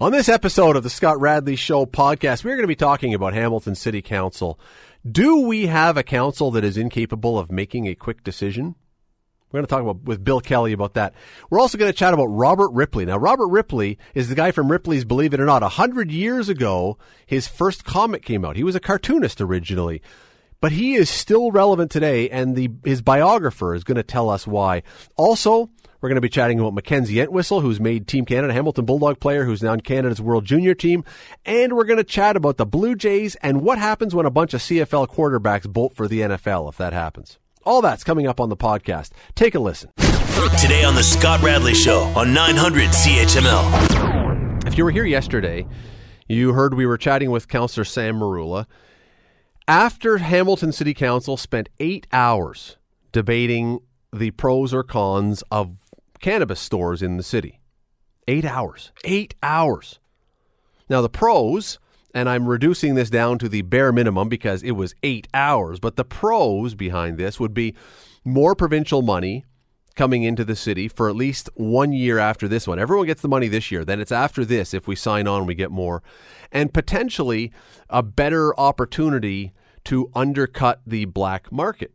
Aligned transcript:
On 0.00 0.12
this 0.12 0.28
episode 0.28 0.76
of 0.76 0.84
the 0.84 0.90
Scott 0.90 1.20
Radley 1.20 1.56
Show 1.56 1.84
podcast, 1.84 2.44
we're 2.44 2.54
going 2.54 2.62
to 2.62 2.68
be 2.68 2.76
talking 2.76 3.14
about 3.14 3.34
Hamilton 3.34 3.74
City 3.74 4.00
Council. 4.00 4.56
Do 5.04 5.40
we 5.40 5.66
have 5.66 5.96
a 5.96 6.04
council 6.04 6.52
that 6.52 6.62
is 6.62 6.76
incapable 6.76 7.36
of 7.36 7.50
making 7.50 7.88
a 7.88 7.96
quick 7.96 8.22
decision? 8.22 8.76
We're 9.50 9.58
going 9.58 9.66
to 9.66 9.70
talk 9.70 9.82
about 9.82 10.04
with 10.04 10.22
Bill 10.22 10.40
Kelly 10.40 10.72
about 10.72 10.94
that. 10.94 11.14
We're 11.50 11.58
also 11.58 11.78
going 11.78 11.90
to 11.90 11.98
chat 11.98 12.14
about 12.14 12.26
Robert 12.26 12.70
Ripley. 12.70 13.06
Now, 13.06 13.16
Robert 13.16 13.48
Ripley 13.48 13.98
is 14.14 14.28
the 14.28 14.36
guy 14.36 14.52
from 14.52 14.70
Ripley's 14.70 15.04
Believe 15.04 15.34
It 15.34 15.40
or 15.40 15.46
Not. 15.46 15.64
A 15.64 15.68
hundred 15.70 16.12
years 16.12 16.48
ago, 16.48 16.96
his 17.26 17.48
first 17.48 17.84
comic 17.84 18.24
came 18.24 18.44
out. 18.44 18.54
He 18.54 18.62
was 18.62 18.76
a 18.76 18.80
cartoonist 18.80 19.40
originally, 19.40 20.00
but 20.60 20.70
he 20.70 20.94
is 20.94 21.10
still 21.10 21.50
relevant 21.50 21.90
today, 21.90 22.30
and 22.30 22.54
the 22.54 22.70
his 22.84 23.02
biographer 23.02 23.74
is 23.74 23.82
going 23.82 23.96
to 23.96 24.04
tell 24.04 24.30
us 24.30 24.46
why. 24.46 24.84
Also, 25.16 25.70
we're 26.00 26.08
going 26.08 26.16
to 26.16 26.20
be 26.20 26.28
chatting 26.28 26.60
about 26.60 26.74
Mackenzie 26.74 27.20
Entwistle, 27.20 27.60
who's 27.60 27.80
made 27.80 28.06
Team 28.06 28.24
Canada, 28.24 28.52
Hamilton 28.52 28.84
Bulldog 28.84 29.18
player 29.18 29.44
who's 29.44 29.62
now 29.62 29.72
in 29.72 29.80
Canada's 29.80 30.20
World 30.20 30.44
Junior 30.44 30.74
team. 30.74 31.04
And 31.44 31.74
we're 31.74 31.84
going 31.84 31.98
to 31.98 32.04
chat 32.04 32.36
about 32.36 32.56
the 32.56 32.66
Blue 32.66 32.94
Jays 32.94 33.34
and 33.36 33.62
what 33.62 33.78
happens 33.78 34.14
when 34.14 34.26
a 34.26 34.30
bunch 34.30 34.54
of 34.54 34.60
CFL 34.60 35.08
quarterbacks 35.08 35.68
bolt 35.68 35.94
for 35.94 36.06
the 36.06 36.20
NFL 36.20 36.68
if 36.68 36.76
that 36.76 36.92
happens. 36.92 37.38
All 37.64 37.82
that's 37.82 38.04
coming 38.04 38.26
up 38.26 38.40
on 38.40 38.48
the 38.48 38.56
podcast. 38.56 39.10
Take 39.34 39.54
a 39.54 39.58
listen. 39.58 39.90
Today 40.60 40.84
on 40.84 40.94
the 40.94 41.02
Scott 41.02 41.42
Radley 41.42 41.74
Show 41.74 42.02
on 42.16 42.32
900 42.32 42.90
CHML. 42.90 44.66
If 44.66 44.78
you 44.78 44.84
were 44.84 44.92
here 44.92 45.04
yesterday, 45.04 45.66
you 46.28 46.52
heard 46.52 46.74
we 46.74 46.86
were 46.86 46.96
chatting 46.96 47.30
with 47.32 47.48
Councillor 47.48 47.84
Sam 47.84 48.20
Merulla. 48.20 48.66
After 49.66 50.18
Hamilton 50.18 50.70
City 50.72 50.94
Council 50.94 51.36
spent 51.36 51.68
eight 51.80 52.06
hours 52.12 52.76
debating 53.10 53.80
the 54.12 54.30
pros 54.30 54.72
or 54.72 54.82
cons 54.82 55.42
of 55.50 55.76
cannabis 56.20 56.60
stores 56.60 57.02
in 57.02 57.16
the 57.16 57.22
city. 57.22 57.60
Eight 58.26 58.44
hours. 58.44 58.92
Eight 59.04 59.34
hours. 59.42 59.98
Now, 60.88 61.02
the 61.02 61.08
pros, 61.08 61.78
and 62.14 62.28
I'm 62.28 62.48
reducing 62.48 62.94
this 62.94 63.10
down 63.10 63.38
to 63.38 63.48
the 63.48 63.62
bare 63.62 63.92
minimum 63.92 64.28
because 64.28 64.62
it 64.62 64.72
was 64.72 64.94
eight 65.02 65.28
hours, 65.34 65.80
but 65.80 65.96
the 65.96 66.04
pros 66.04 66.74
behind 66.74 67.18
this 67.18 67.38
would 67.38 67.54
be 67.54 67.74
more 68.24 68.54
provincial 68.54 69.02
money 69.02 69.44
coming 69.98 70.22
into 70.22 70.44
the 70.44 70.54
city 70.54 70.86
for 70.86 71.08
at 71.08 71.16
least 71.16 71.50
one 71.54 71.92
year 71.92 72.18
after 72.18 72.46
this 72.46 72.68
one. 72.68 72.78
Everyone 72.78 73.06
gets 73.06 73.20
the 73.20 73.28
money 73.28 73.48
this 73.48 73.70
year. 73.70 73.84
Then 73.84 74.00
it's 74.00 74.12
after 74.12 74.44
this, 74.44 74.72
if 74.72 74.86
we 74.86 74.94
sign 74.94 75.26
on, 75.26 75.44
we 75.44 75.54
get 75.54 75.72
more. 75.72 76.02
And 76.52 76.72
potentially 76.72 77.52
a 77.90 78.02
better 78.02 78.58
opportunity 78.58 79.52
to 79.84 80.10
undercut 80.14 80.80
the 80.86 81.06
black 81.06 81.50
market. 81.50 81.92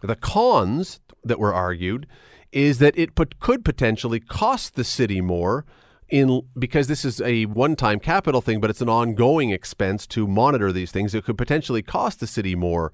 The 0.00 0.16
cons 0.16 1.00
that 1.22 1.38
were 1.38 1.52
argued 1.52 2.06
is 2.52 2.78
that 2.78 2.96
it 2.98 3.14
put, 3.14 3.38
could 3.40 3.64
potentially 3.64 4.20
cost 4.20 4.74
the 4.74 4.84
city 4.84 5.20
more 5.20 5.64
in 6.08 6.42
because 6.58 6.86
this 6.86 7.04
is 7.04 7.20
a 7.20 7.44
one-time 7.46 8.00
capital 8.00 8.40
thing, 8.40 8.60
but 8.60 8.70
it's 8.70 8.80
an 8.80 8.88
ongoing 8.88 9.50
expense 9.50 10.06
to 10.06 10.26
monitor 10.26 10.72
these 10.72 10.90
things. 10.90 11.14
It 11.14 11.24
could 11.24 11.38
potentially 11.38 11.82
cost 11.82 12.20
the 12.20 12.26
city 12.26 12.54
more 12.54 12.92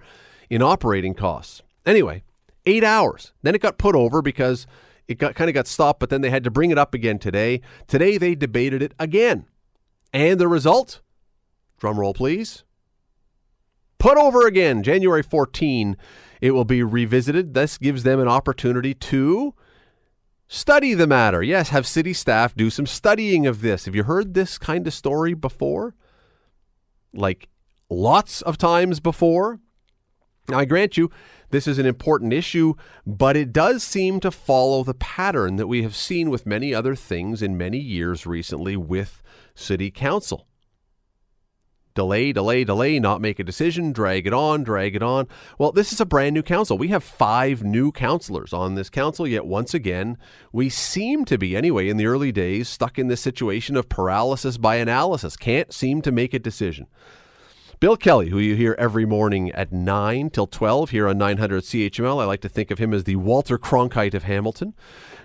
in 0.51 0.63
operating 0.63 1.15
costs. 1.15 1.63
Anyway, 1.87 2.25
eight 2.67 2.85
hours. 2.85 3.33
Then 3.43 3.55
it 3.55 3.61
got 3.61 3.79
put 3.79 3.95
over 3.95 4.23
because 4.23 4.67
it 5.07 5.19
got 5.19 5.35
kind 5.35 5.49
of 5.49 5.55
got 5.55 5.67
stopped, 5.67 6.01
but 6.01 6.11
then 6.11 6.23
they 6.23 6.31
had 6.31 6.45
to 6.45 6.51
bring 6.51 6.71
it 6.71 6.79
up 6.79 6.95
again 6.95 7.19
today. 7.19 7.61
Today 7.87 8.19
they 8.19 8.35
debated 8.35 8.83
it 8.83 8.95
again, 8.99 9.47
and 10.13 10.41
the 10.41 10.49
result, 10.49 11.01
drum 11.79 12.01
roll 12.01 12.15
please, 12.15 12.65
put 13.99 14.17
over 14.17 14.47
again, 14.47 14.83
January 14.83 15.23
14. 15.23 15.97
It 16.45 16.51
will 16.51 16.67
be 16.67 16.83
revisited. 16.83 17.55
This 17.55 17.79
gives 17.79 18.03
them 18.03 18.21
an 18.21 18.29
opportunity 18.29 18.93
to 18.93 19.55
study 20.47 20.93
the 20.93 21.07
matter. 21.07 21.43
Yes, 21.43 21.71
have 21.71 21.87
city 21.87 22.13
staff 22.13 22.55
do 22.55 22.69
some 22.69 22.85
studying 22.85 23.47
of 23.47 23.63
this. 23.63 23.87
Have 23.87 23.95
you 23.95 24.03
heard 24.03 24.35
this 24.35 24.59
kind 24.59 24.87
of 24.87 24.93
story 24.93 25.33
before? 25.33 25.95
Like 27.15 27.49
lots 27.89 28.43
of 28.43 28.59
times 28.59 29.01
before? 29.01 29.59
Now, 30.47 30.59
I 30.59 30.67
grant 30.67 30.99
you, 30.99 31.11
this 31.49 31.67
is 31.67 31.79
an 31.79 31.87
important 31.87 32.35
issue, 32.35 32.75
but 33.07 33.39
it 33.39 33.51
does 33.51 33.83
seem 33.83 34.21
to 34.21 34.31
follow 34.31 34.85
the 34.85 34.93
pattern 34.93 35.57
that 35.57 35.67
we 35.67 35.83
have 35.83 35.97
seen 35.97 36.29
with 36.29 36.45
many 36.45 36.75
other 36.75 36.95
things 36.95 37.41
in 37.41 37.57
many 37.57 37.79
years 37.79 38.27
recently 38.27 38.77
with 38.77 39.23
city 39.55 39.91
council 39.91 40.47
delay, 41.95 42.33
delay, 42.33 42.65
delay, 42.65 42.99
not 42.99 43.21
make 43.21 43.39
a 43.39 43.45
decision, 43.45 43.93
drag 43.93 44.27
it 44.27 44.33
on, 44.33 44.63
drag 44.63 44.97
it 44.97 45.03
on. 45.03 45.29
Well, 45.59 45.73
this 45.73 45.93
is 45.93 46.01
a 46.01 46.07
brand 46.07 46.35
new 46.35 46.43
council. 46.43 46.77
We 46.77 46.89
have 46.89 47.05
five 47.05 47.63
new 47.63 47.93
councillors 47.93 48.53
on 48.53 48.75
this 48.75 48.91
council, 48.91 49.27
yet 49.27 49.47
once 49.47 49.75
again, 49.75 50.19
we 50.53 50.69
seem 50.69 51.25
to 51.27 51.39
be, 51.39 51.57
anyway, 51.57 51.89
in 51.89 51.97
the 51.97 52.07
early 52.07 52.33
days, 52.33 52.69
stuck 52.69 52.99
in 52.99 53.09
this 53.09 53.21
situation 53.21 53.77
of 53.77 53.89
paralysis 53.89 54.59
by 54.59 54.77
analysis. 54.77 55.37
Can't 55.37 55.73
seem 55.73 56.03
to 56.03 56.13
make 56.13 56.35
a 56.35 56.39
decision. 56.39 56.87
Bill 57.81 57.97
Kelly, 57.97 58.31
who 58.31 58.39
you 58.39 58.55
hear 58.55 58.75
every 58.79 59.05
morning 59.05 59.51
at 59.53 59.73
9 59.73 60.31
till 60.31 60.47
12 60.47 60.91
here 60.91 61.09
on 61.09 61.19
900 61.19 61.63
CHML, 61.63 62.21
I 62.21 62.25
like 62.25 62.41
to 62.41 62.49
think 62.49 62.71
of 62.71 62.79
him 62.79 62.95
as 62.95 63.05
the 63.05 63.17
Walter 63.17 63.59
Cronkite 63.59 64.15
of 64.15 64.23
Hamilton, 64.23 64.75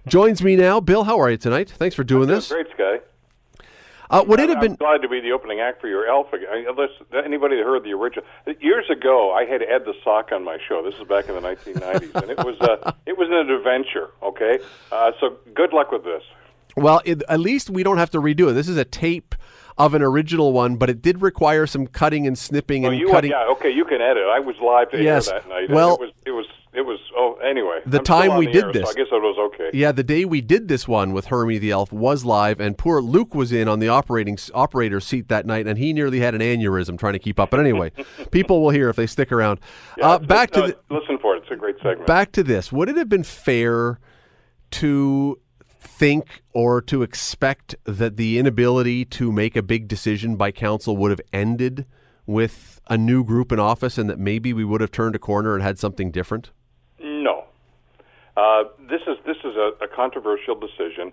joins 0.07 0.43
me 0.43 0.55
now. 0.55 0.79
Bill, 0.79 1.05
how 1.05 1.19
are 1.19 1.29
you 1.29 1.37
tonight? 1.37 1.69
Thanks 1.69 1.95
for 1.95 2.03
doing 2.03 2.27
this. 2.27 2.49
Great, 2.49 2.67
Sky. 2.73 2.99
Uh, 4.09 4.23
would 4.27 4.39
it 4.39 4.49
have 4.49 4.59
been? 4.59 4.71
I'm 4.71 4.77
glad 4.77 5.01
to 5.03 5.09
be 5.09 5.19
the 5.19 5.31
opening 5.31 5.59
act 5.59 5.81
for 5.81 5.87
your 5.87 6.07
Alpha. 6.09 6.37
Unless 6.51 6.89
anybody 7.23 7.57
that 7.57 7.63
heard 7.63 7.83
the 7.83 7.93
original 7.93 8.25
years 8.59 8.89
ago, 8.89 9.31
I 9.31 9.45
had 9.45 9.61
Ed 9.61 9.85
the 9.85 9.93
Sock 10.03 10.31
on 10.31 10.43
my 10.43 10.57
show. 10.67 10.83
This 10.83 10.99
is 10.99 11.07
back 11.07 11.29
in 11.29 11.35
the 11.35 11.41
1990s, 11.41 12.15
and 12.15 12.31
it 12.31 12.37
was 12.39 12.59
uh, 12.59 12.91
it 13.05 13.17
was 13.17 13.27
an 13.29 13.51
adventure. 13.51 14.09
Okay, 14.23 14.59
uh, 14.91 15.11
so 15.19 15.37
good 15.53 15.73
luck 15.73 15.91
with 15.91 16.03
this. 16.03 16.23
Well, 16.75 17.01
it, 17.05 17.21
at 17.29 17.39
least 17.39 17.69
we 17.69 17.83
don't 17.83 17.97
have 17.97 18.09
to 18.11 18.21
redo 18.21 18.49
it. 18.49 18.53
This 18.53 18.67
is 18.67 18.77
a 18.77 18.85
tape 18.85 19.35
of 19.77 19.93
an 19.93 20.01
original 20.01 20.53
one, 20.53 20.75
but 20.75 20.89
it 20.89 21.01
did 21.01 21.21
require 21.21 21.67
some 21.67 21.87
cutting 21.87 22.25
and 22.25 22.37
snipping 22.37 22.85
oh, 22.85 22.89
and 22.89 22.99
you, 22.99 23.09
cutting. 23.09 23.31
Yeah, 23.31 23.47
okay, 23.51 23.69
you 23.69 23.85
can 23.85 24.01
edit. 24.01 24.23
I 24.29 24.39
was 24.39 24.55
live 24.61 24.91
to 24.91 25.01
Yes. 25.01 25.29
that 25.29 25.47
night. 25.47 25.69
Well- 25.69 25.95
it 25.95 25.99
was 25.99 26.11
it 26.25 26.31
was 26.31 26.45
it 26.73 26.81
was. 26.81 26.99
Oh, 27.17 27.35
anyway, 27.43 27.79
The 27.85 27.97
I'm 27.99 28.03
time 28.03 28.37
we 28.37 28.45
the 28.45 28.51
did 28.51 28.63
air, 28.65 28.71
this- 28.73 28.83
so 28.83 28.89
I 28.89 28.93
guess 28.93 29.07
it 29.11 29.21
was 29.21 29.51
okay. 29.53 29.69
Yeah, 29.77 29.91
the 29.91 30.03
day 30.03 30.23
we 30.25 30.41
did 30.41 30.67
this 30.67 30.87
one 30.87 31.11
with 31.13 31.25
Hermie 31.25 31.57
the 31.57 31.71
Elf 31.71 31.91
was 31.91 32.23
live, 32.25 32.59
and 32.59 32.77
poor 32.77 33.01
Luke 33.01 33.33
was 33.35 33.51
in 33.51 33.67
on 33.67 33.79
the 33.79 33.89
operating 33.89 34.37
operator 34.53 34.99
seat 34.99 35.27
that 35.29 35.45
night, 35.45 35.67
and 35.67 35.77
he 35.77 35.93
nearly 35.93 36.19
had 36.19 36.35
an 36.35 36.41
aneurysm 36.41 36.97
trying 36.99 37.13
to 37.13 37.19
keep 37.19 37.39
up. 37.39 37.49
But 37.49 37.59
anyway, 37.59 37.91
people 38.31 38.61
will 38.61 38.69
hear 38.69 38.89
if 38.89 38.95
they 38.95 39.07
stick 39.07 39.31
around. 39.31 39.59
Yeah, 39.97 40.09
uh, 40.11 40.19
back 40.19 40.51
to 40.51 40.59
no, 40.61 40.67
the, 40.67 40.77
listen 40.89 41.17
for 41.19 41.35
it. 41.35 41.43
It's 41.43 41.51
a 41.51 41.55
great 41.55 41.75
segment. 41.77 42.05
back 42.07 42.31
to 42.33 42.43
this. 42.43 42.71
Would 42.71 42.89
it 42.89 42.97
have 42.97 43.09
been 43.09 43.23
fair 43.23 43.99
to 44.71 45.39
think 45.81 46.41
or 46.53 46.81
to 46.83 47.01
expect 47.01 47.75
that 47.85 48.17
the 48.17 48.37
inability 48.37 49.05
to 49.05 49.31
make 49.31 49.55
a 49.55 49.61
big 49.63 49.87
decision 49.87 50.35
by 50.35 50.51
council 50.51 50.95
would 50.97 51.09
have 51.09 51.21
ended 51.33 51.85
with 52.25 52.79
a 52.87 52.97
new 52.97 53.23
group 53.23 53.51
in 53.51 53.59
office, 53.59 53.97
and 53.97 54.09
that 54.09 54.19
maybe 54.19 54.53
we 54.53 54.63
would 54.63 54.81
have 54.81 54.91
turned 54.91 55.15
a 55.15 55.19
corner 55.19 55.55
and 55.55 55.63
had 55.63 55.79
something 55.79 56.11
different? 56.11 56.51
Uh, 58.39 58.63
this 58.89 59.01
is 59.05 59.17
this 59.25 59.35
is 59.43 59.55
a, 59.57 59.71
a 59.83 59.87
controversial 59.87 60.55
decision, 60.55 61.11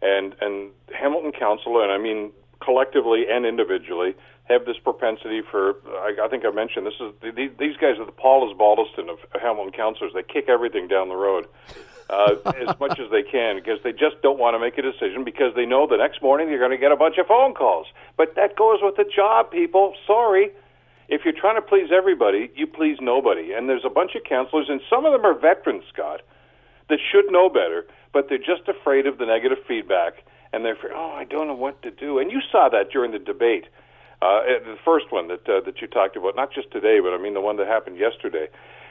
and 0.00 0.36
and 0.40 0.70
Hamilton 0.94 1.32
Council, 1.32 1.82
and 1.82 1.90
I 1.90 1.98
mean 1.98 2.30
collectively 2.60 3.24
and 3.28 3.44
individually, 3.44 4.14
have 4.44 4.64
this 4.64 4.76
propensity 4.78 5.42
for. 5.50 5.74
I, 6.06 6.14
I 6.22 6.28
think 6.28 6.44
I 6.44 6.50
mentioned 6.50 6.86
this 6.86 7.00
is 7.00 7.34
these, 7.34 7.50
these 7.58 7.76
guys 7.78 7.98
are 7.98 8.06
the 8.06 8.12
Paul 8.12 8.46
Osbaldiston 8.46 9.10
of 9.10 9.18
Hamilton 9.42 9.72
councilors. 9.72 10.12
They 10.14 10.22
kick 10.22 10.48
everything 10.48 10.86
down 10.86 11.08
the 11.08 11.16
road. 11.16 11.46
Uh, 12.10 12.36
as 12.66 12.80
much 12.80 12.98
as 12.98 13.10
they 13.10 13.22
can 13.22 13.56
because 13.56 13.78
they 13.84 13.92
just 13.92 14.16
don't 14.22 14.38
want 14.38 14.54
to 14.54 14.58
make 14.58 14.78
a 14.78 14.82
decision 14.82 15.24
because 15.24 15.54
they 15.54 15.66
know 15.66 15.86
the 15.86 15.98
next 15.98 16.22
morning 16.22 16.48
you're 16.48 16.58
going 16.58 16.70
to 16.70 16.78
get 16.78 16.90
a 16.90 16.96
bunch 16.96 17.18
of 17.18 17.26
phone 17.26 17.52
calls. 17.52 17.86
But 18.16 18.34
that 18.36 18.56
goes 18.56 18.78
with 18.80 18.96
the 18.96 19.04
job, 19.04 19.50
people. 19.50 19.92
Sorry. 20.06 20.48
If 21.10 21.26
you're 21.26 21.38
trying 21.38 21.56
to 21.56 21.62
please 21.62 21.90
everybody, 21.92 22.50
you 22.56 22.66
please 22.66 22.96
nobody. 22.98 23.52
And 23.52 23.68
there's 23.68 23.84
a 23.84 23.90
bunch 23.90 24.14
of 24.14 24.24
counselors, 24.24 24.68
and 24.70 24.80
some 24.88 25.04
of 25.04 25.12
them 25.12 25.26
are 25.26 25.38
veterans, 25.38 25.84
Scott, 25.92 26.22
that 26.88 26.98
should 27.12 27.30
know 27.30 27.48
better, 27.48 27.86
but 28.12 28.28
they're 28.28 28.38
just 28.38 28.68
afraid 28.68 29.06
of 29.06 29.18
the 29.18 29.26
negative 29.26 29.58
feedback, 29.66 30.24
and 30.52 30.64
they're 30.64 30.74
afraid, 30.74 30.92
oh, 30.94 31.12
I 31.12 31.24
don't 31.24 31.46
know 31.46 31.54
what 31.54 31.82
to 31.82 31.90
do. 31.90 32.18
And 32.18 32.30
you 32.30 32.40
saw 32.50 32.68
that 32.70 32.90
during 32.90 33.12
the 33.12 33.18
debate, 33.18 33.66
uh, 34.20 34.40
the 34.64 34.78
first 34.84 35.12
one 35.12 35.28
that 35.28 35.48
uh, 35.48 35.60
that 35.64 35.80
you 35.80 35.86
talked 35.86 36.16
about, 36.16 36.34
not 36.34 36.52
just 36.52 36.70
today, 36.70 36.98
but 37.00 37.12
I 37.12 37.18
mean 37.18 37.34
the 37.34 37.40
one 37.40 37.56
that 37.58 37.66
happened 37.68 37.98
yesterday, 37.98 38.48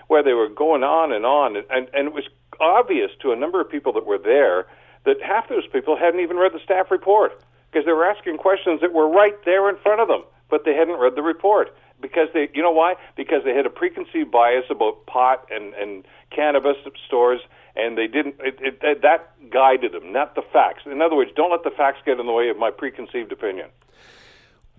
where 0.07 0.23
they 0.23 0.33
were 0.33 0.47
going 0.47 0.83
on 0.83 1.11
and 1.11 1.25
on, 1.25 1.57
and, 1.57 1.65
and, 1.69 1.89
and 1.93 2.07
it 2.07 2.13
was 2.13 2.23
obvious 2.59 3.11
to 3.21 3.31
a 3.31 3.35
number 3.35 3.59
of 3.59 3.69
people 3.69 3.91
that 3.93 4.05
were 4.05 4.17
there 4.17 4.67
that 5.05 5.21
half 5.21 5.49
those 5.49 5.67
people 5.67 5.97
hadn't 5.97 6.19
even 6.19 6.37
read 6.37 6.53
the 6.53 6.59
staff 6.63 6.91
report 6.91 7.41
because 7.71 7.85
they 7.85 7.91
were 7.91 8.05
asking 8.05 8.37
questions 8.37 8.81
that 8.81 8.93
were 8.93 9.09
right 9.09 9.35
there 9.45 9.69
in 9.69 9.77
front 9.77 10.01
of 10.01 10.07
them, 10.07 10.23
but 10.49 10.65
they 10.65 10.73
hadn't 10.73 10.99
read 10.99 11.15
the 11.15 11.21
report 11.21 11.75
because 12.01 12.29
they, 12.33 12.49
you 12.53 12.61
know 12.61 12.71
why? 12.71 12.95
Because 13.15 13.43
they 13.43 13.53
had 13.55 13.65
a 13.65 13.69
preconceived 13.69 14.31
bias 14.31 14.65
about 14.69 15.05
pot 15.05 15.45
and 15.51 15.73
and 15.73 16.05
cannabis 16.29 16.77
stores, 17.05 17.41
and 17.75 17.97
they 17.97 18.07
didn't. 18.07 18.35
It, 18.39 18.57
it, 18.61 18.81
that- 18.81 19.01
that 19.01 19.49
guided 19.49 19.93
them, 19.93 20.11
not 20.11 20.35
the 20.35 20.41
facts. 20.41 20.83
In 20.85 21.01
other 21.01 21.15
words, 21.15 21.31
don't 21.35 21.51
let 21.51 21.63
the 21.63 21.71
facts 21.71 21.99
get 22.05 22.19
in 22.19 22.25
the 22.25 22.31
way 22.33 22.49
of 22.49 22.57
my 22.57 22.69
preconceived 22.71 23.31
opinion. 23.31 23.69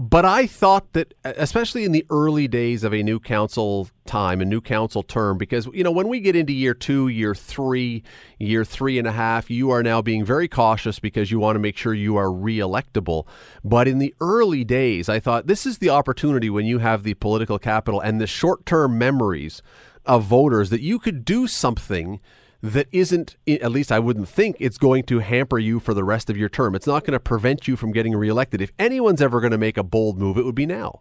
But 0.00 0.24
I 0.24 0.46
thought 0.46 0.92
that, 0.92 1.12
especially 1.24 1.84
in 1.84 1.90
the 1.90 2.06
early 2.08 2.46
days 2.46 2.84
of 2.84 2.94
a 2.94 3.02
new 3.02 3.18
council 3.18 3.88
time, 4.06 4.40
a 4.40 4.44
new 4.44 4.60
council 4.60 5.02
term, 5.02 5.38
because, 5.38 5.66
you 5.74 5.82
know, 5.82 5.90
when 5.90 6.06
we 6.06 6.20
get 6.20 6.36
into 6.36 6.52
year 6.52 6.72
two, 6.72 7.08
year 7.08 7.34
three, 7.34 8.04
year 8.38 8.64
three 8.64 8.96
and 8.96 9.08
a 9.08 9.12
half, 9.12 9.50
you 9.50 9.70
are 9.70 9.82
now 9.82 10.00
being 10.00 10.24
very 10.24 10.46
cautious 10.46 11.00
because 11.00 11.32
you 11.32 11.40
want 11.40 11.56
to 11.56 11.60
make 11.60 11.76
sure 11.76 11.94
you 11.94 12.16
are 12.16 12.28
reelectable. 12.28 13.26
But 13.64 13.88
in 13.88 13.98
the 13.98 14.14
early 14.20 14.62
days, 14.62 15.08
I 15.08 15.18
thought 15.18 15.48
this 15.48 15.66
is 15.66 15.78
the 15.78 15.90
opportunity 15.90 16.48
when 16.48 16.64
you 16.64 16.78
have 16.78 17.02
the 17.02 17.14
political 17.14 17.58
capital 17.58 17.98
and 17.98 18.20
the 18.20 18.28
short 18.28 18.66
term 18.66 18.98
memories 18.98 19.62
of 20.06 20.22
voters 20.22 20.70
that 20.70 20.80
you 20.80 21.00
could 21.00 21.24
do 21.24 21.48
something 21.48 22.20
that 22.62 22.88
isn't, 22.92 23.36
at 23.46 23.70
least 23.70 23.92
I 23.92 23.98
wouldn't 23.98 24.28
think, 24.28 24.56
it's 24.58 24.78
going 24.78 25.04
to 25.04 25.20
hamper 25.20 25.58
you 25.58 25.78
for 25.80 25.94
the 25.94 26.04
rest 26.04 26.28
of 26.28 26.36
your 26.36 26.48
term. 26.48 26.74
It's 26.74 26.86
not 26.86 27.04
going 27.04 27.12
to 27.12 27.20
prevent 27.20 27.68
you 27.68 27.76
from 27.76 27.92
getting 27.92 28.16
reelected. 28.16 28.60
If 28.60 28.72
anyone's 28.78 29.22
ever 29.22 29.40
going 29.40 29.52
to 29.52 29.58
make 29.58 29.76
a 29.76 29.84
bold 29.84 30.18
move, 30.18 30.36
it 30.36 30.44
would 30.44 30.54
be 30.54 30.66
now. 30.66 31.00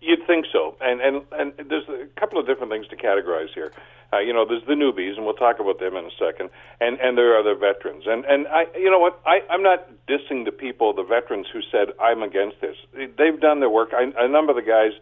You'd 0.00 0.26
think 0.26 0.46
so, 0.52 0.76
and 0.80 1.00
and 1.00 1.22
and 1.32 1.52
there's 1.68 1.88
a 1.88 2.06
couple 2.20 2.38
of 2.38 2.46
different 2.46 2.70
things 2.70 2.86
to 2.88 2.96
categorize 2.96 3.52
here. 3.54 3.72
Uh, 4.12 4.18
you 4.18 4.32
know, 4.32 4.46
there's 4.46 4.64
the 4.66 4.74
newbies, 4.74 5.16
and 5.16 5.24
we'll 5.24 5.34
talk 5.34 5.58
about 5.58 5.80
them 5.80 5.96
in 5.96 6.04
a 6.04 6.10
second, 6.18 6.50
and 6.80 7.00
and 7.00 7.18
there 7.18 7.34
are 7.34 7.42
the 7.42 7.58
veterans, 7.58 8.04
and 8.06 8.24
and 8.24 8.46
I, 8.46 8.66
you 8.76 8.90
know 8.90 9.00
what, 9.00 9.20
I 9.26 9.40
I'm 9.50 9.62
not 9.62 9.88
dissing 10.06 10.44
the 10.44 10.52
people, 10.52 10.92
the 10.92 11.02
veterans 11.02 11.46
who 11.52 11.60
said 11.72 11.88
I'm 12.00 12.22
against 12.22 12.60
this. 12.60 12.76
They've 12.94 13.40
done 13.40 13.58
their 13.60 13.70
work. 13.70 13.90
I, 13.92 14.12
a 14.16 14.28
number 14.28 14.50
of 14.50 14.56
the 14.56 14.70
guys 14.70 14.92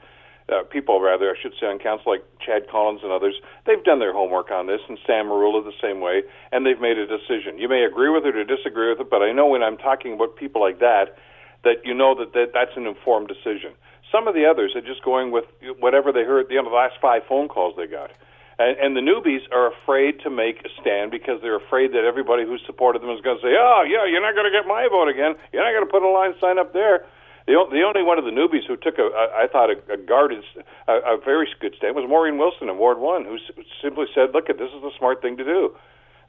uh, 0.53 0.63
people 0.65 1.01
rather, 1.01 1.31
I 1.31 1.35
should 1.41 1.55
say, 1.59 1.67
on 1.67 1.79
council 1.79 2.13
like 2.13 2.25
Chad 2.45 2.69
Collins 2.69 3.01
and 3.03 3.11
others, 3.11 3.35
they've 3.67 3.83
done 3.83 3.99
their 3.99 4.13
homework 4.13 4.51
on 4.51 4.67
this, 4.67 4.81
and 4.89 4.99
Sam 5.07 5.27
Merulla 5.27 5.65
the 5.65 5.73
same 5.81 6.01
way, 6.01 6.23
and 6.53 6.67
they've 6.67 6.81
made 6.81 6.99
a 6.99 7.07
decision. 7.07 7.59
You 7.59 7.69
may 7.69 7.85
agree 7.85 8.11
with 8.11 8.27
it 8.27 8.37
or 8.37 8.45
disagree 8.45 8.91
with 8.91 9.01
it, 9.01 9.09
but 9.09 9.23
I 9.23 9.33
know 9.33 9.47
when 9.47 9.63
I'm 9.63 9.79
talking 9.79 10.13
about 10.13 10.37
people 10.37 10.61
like 10.61 10.81
that, 10.81 11.17
that 11.65 11.81
you 11.85 11.95
know 11.95 12.15
that, 12.15 12.35
that 12.35 12.53
that's 12.53 12.77
an 12.77 12.87
informed 12.87 13.29
decision. 13.29 13.73
Some 14.13 14.29
of 14.29 14.35
the 14.35 14.45
others 14.45 14.77
are 14.77 14.85
just 14.85 15.03
going 15.03 15.33
with 15.33 15.45
whatever 15.81 16.13
they 16.13 16.23
heard 16.23 16.49
the, 16.49 16.55
you 16.55 16.63
know, 16.63 16.69
the 16.69 16.77
last 16.77 17.01
five 17.01 17.23
phone 17.27 17.49
calls 17.49 17.75
they 17.77 17.87
got. 17.87 18.13
And, 18.59 18.77
and 18.79 18.91
the 18.95 19.01
newbies 19.01 19.43
are 19.51 19.73
afraid 19.73 20.21
to 20.23 20.31
make 20.31 20.61
a 20.63 20.71
stand 20.79 21.11
because 21.11 21.41
they're 21.41 21.57
afraid 21.57 21.91
that 21.97 22.05
everybody 22.05 22.45
who 22.45 22.59
supported 22.69 23.03
them 23.03 23.11
is 23.11 23.21
going 23.25 23.41
to 23.41 23.43
say, 23.43 23.57
"Oh, 23.59 23.83
yeah, 23.83 24.05
you're 24.07 24.23
not 24.23 24.37
going 24.37 24.47
to 24.47 24.55
get 24.55 24.69
my 24.69 24.87
vote 24.93 25.09
again. 25.09 25.35
You're 25.51 25.65
not 25.65 25.73
going 25.73 25.89
to 25.89 25.91
put 25.91 26.05
a 26.05 26.13
line 26.13 26.37
sign 26.39 26.61
up 26.61 26.73
there." 26.73 27.09
The, 27.47 27.61
the 27.71 27.85
only 27.85 28.03
one 28.03 28.17
of 28.19 28.25
the 28.25 28.33
newbies 28.33 28.65
who 28.67 28.77
took 28.77 28.97
a, 28.97 29.13
I 29.13 29.47
thought, 29.53 29.69
a, 29.69 29.77
a 29.93 29.97
guarded, 29.99 30.43
a, 30.89 30.93
a 30.93 31.19
very 31.23 31.47
good 31.61 31.75
stand 31.77 31.95
was 31.95 32.09
Maureen 32.09 32.39
Wilson 32.39 32.71
in 32.71 32.79
Ward 32.79 32.99
One, 32.99 33.25
who 33.25 33.37
simply 33.83 34.07
said, 34.15 34.33
"Look, 34.33 34.49
this 34.49 34.73
is 34.73 34.81
the 34.81 34.93
smart 34.99 35.21
thing 35.21 35.37
to 35.37 35.45
do." 35.45 35.77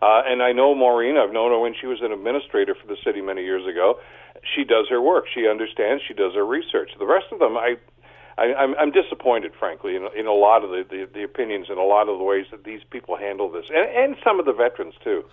Uh, 0.01 0.21
and 0.27 0.43
I 0.43 0.51
know 0.51 0.75
Maureen. 0.75 1.15
I've 1.15 1.31
known 1.31 1.51
her 1.51 1.59
when 1.59 1.73
she 1.79 1.87
was 1.87 1.99
an 2.01 2.11
administrator 2.11 2.75
for 2.75 2.87
the 2.87 2.97
city 3.03 3.21
many 3.21 3.43
years 3.43 3.65
ago. 3.65 3.95
She 4.43 4.63
does 4.65 4.87
her 4.89 5.01
work. 5.01 5.25
She 5.33 5.47
understands. 5.47 6.03
She 6.05 6.13
does 6.13 6.33
her 6.35 6.45
research. 6.45 6.91
The 6.99 7.07
rest 7.07 7.27
of 7.31 7.39
them, 7.39 7.55
I, 7.55 7.75
I 8.37 8.53
I'm, 8.53 8.75
I'm 8.75 8.91
disappointed, 8.91 9.53
frankly, 9.57 9.95
in, 9.95 10.07
in 10.17 10.27
a 10.27 10.33
lot 10.33 10.63
of 10.63 10.69
the, 10.69 10.83
the, 10.83 11.07
the 11.13 11.23
opinions 11.23 11.67
and 11.69 11.79
a 11.79 11.83
lot 11.83 12.09
of 12.09 12.17
the 12.17 12.23
ways 12.23 12.45
that 12.51 12.65
these 12.65 12.81
people 12.91 13.15
handle 13.15 13.49
this, 13.49 13.65
and, 13.69 13.89
and 13.89 14.15
some 14.21 14.39
of 14.39 14.45
the 14.45 14.53
veterans 14.53 14.95
too. 15.01 15.23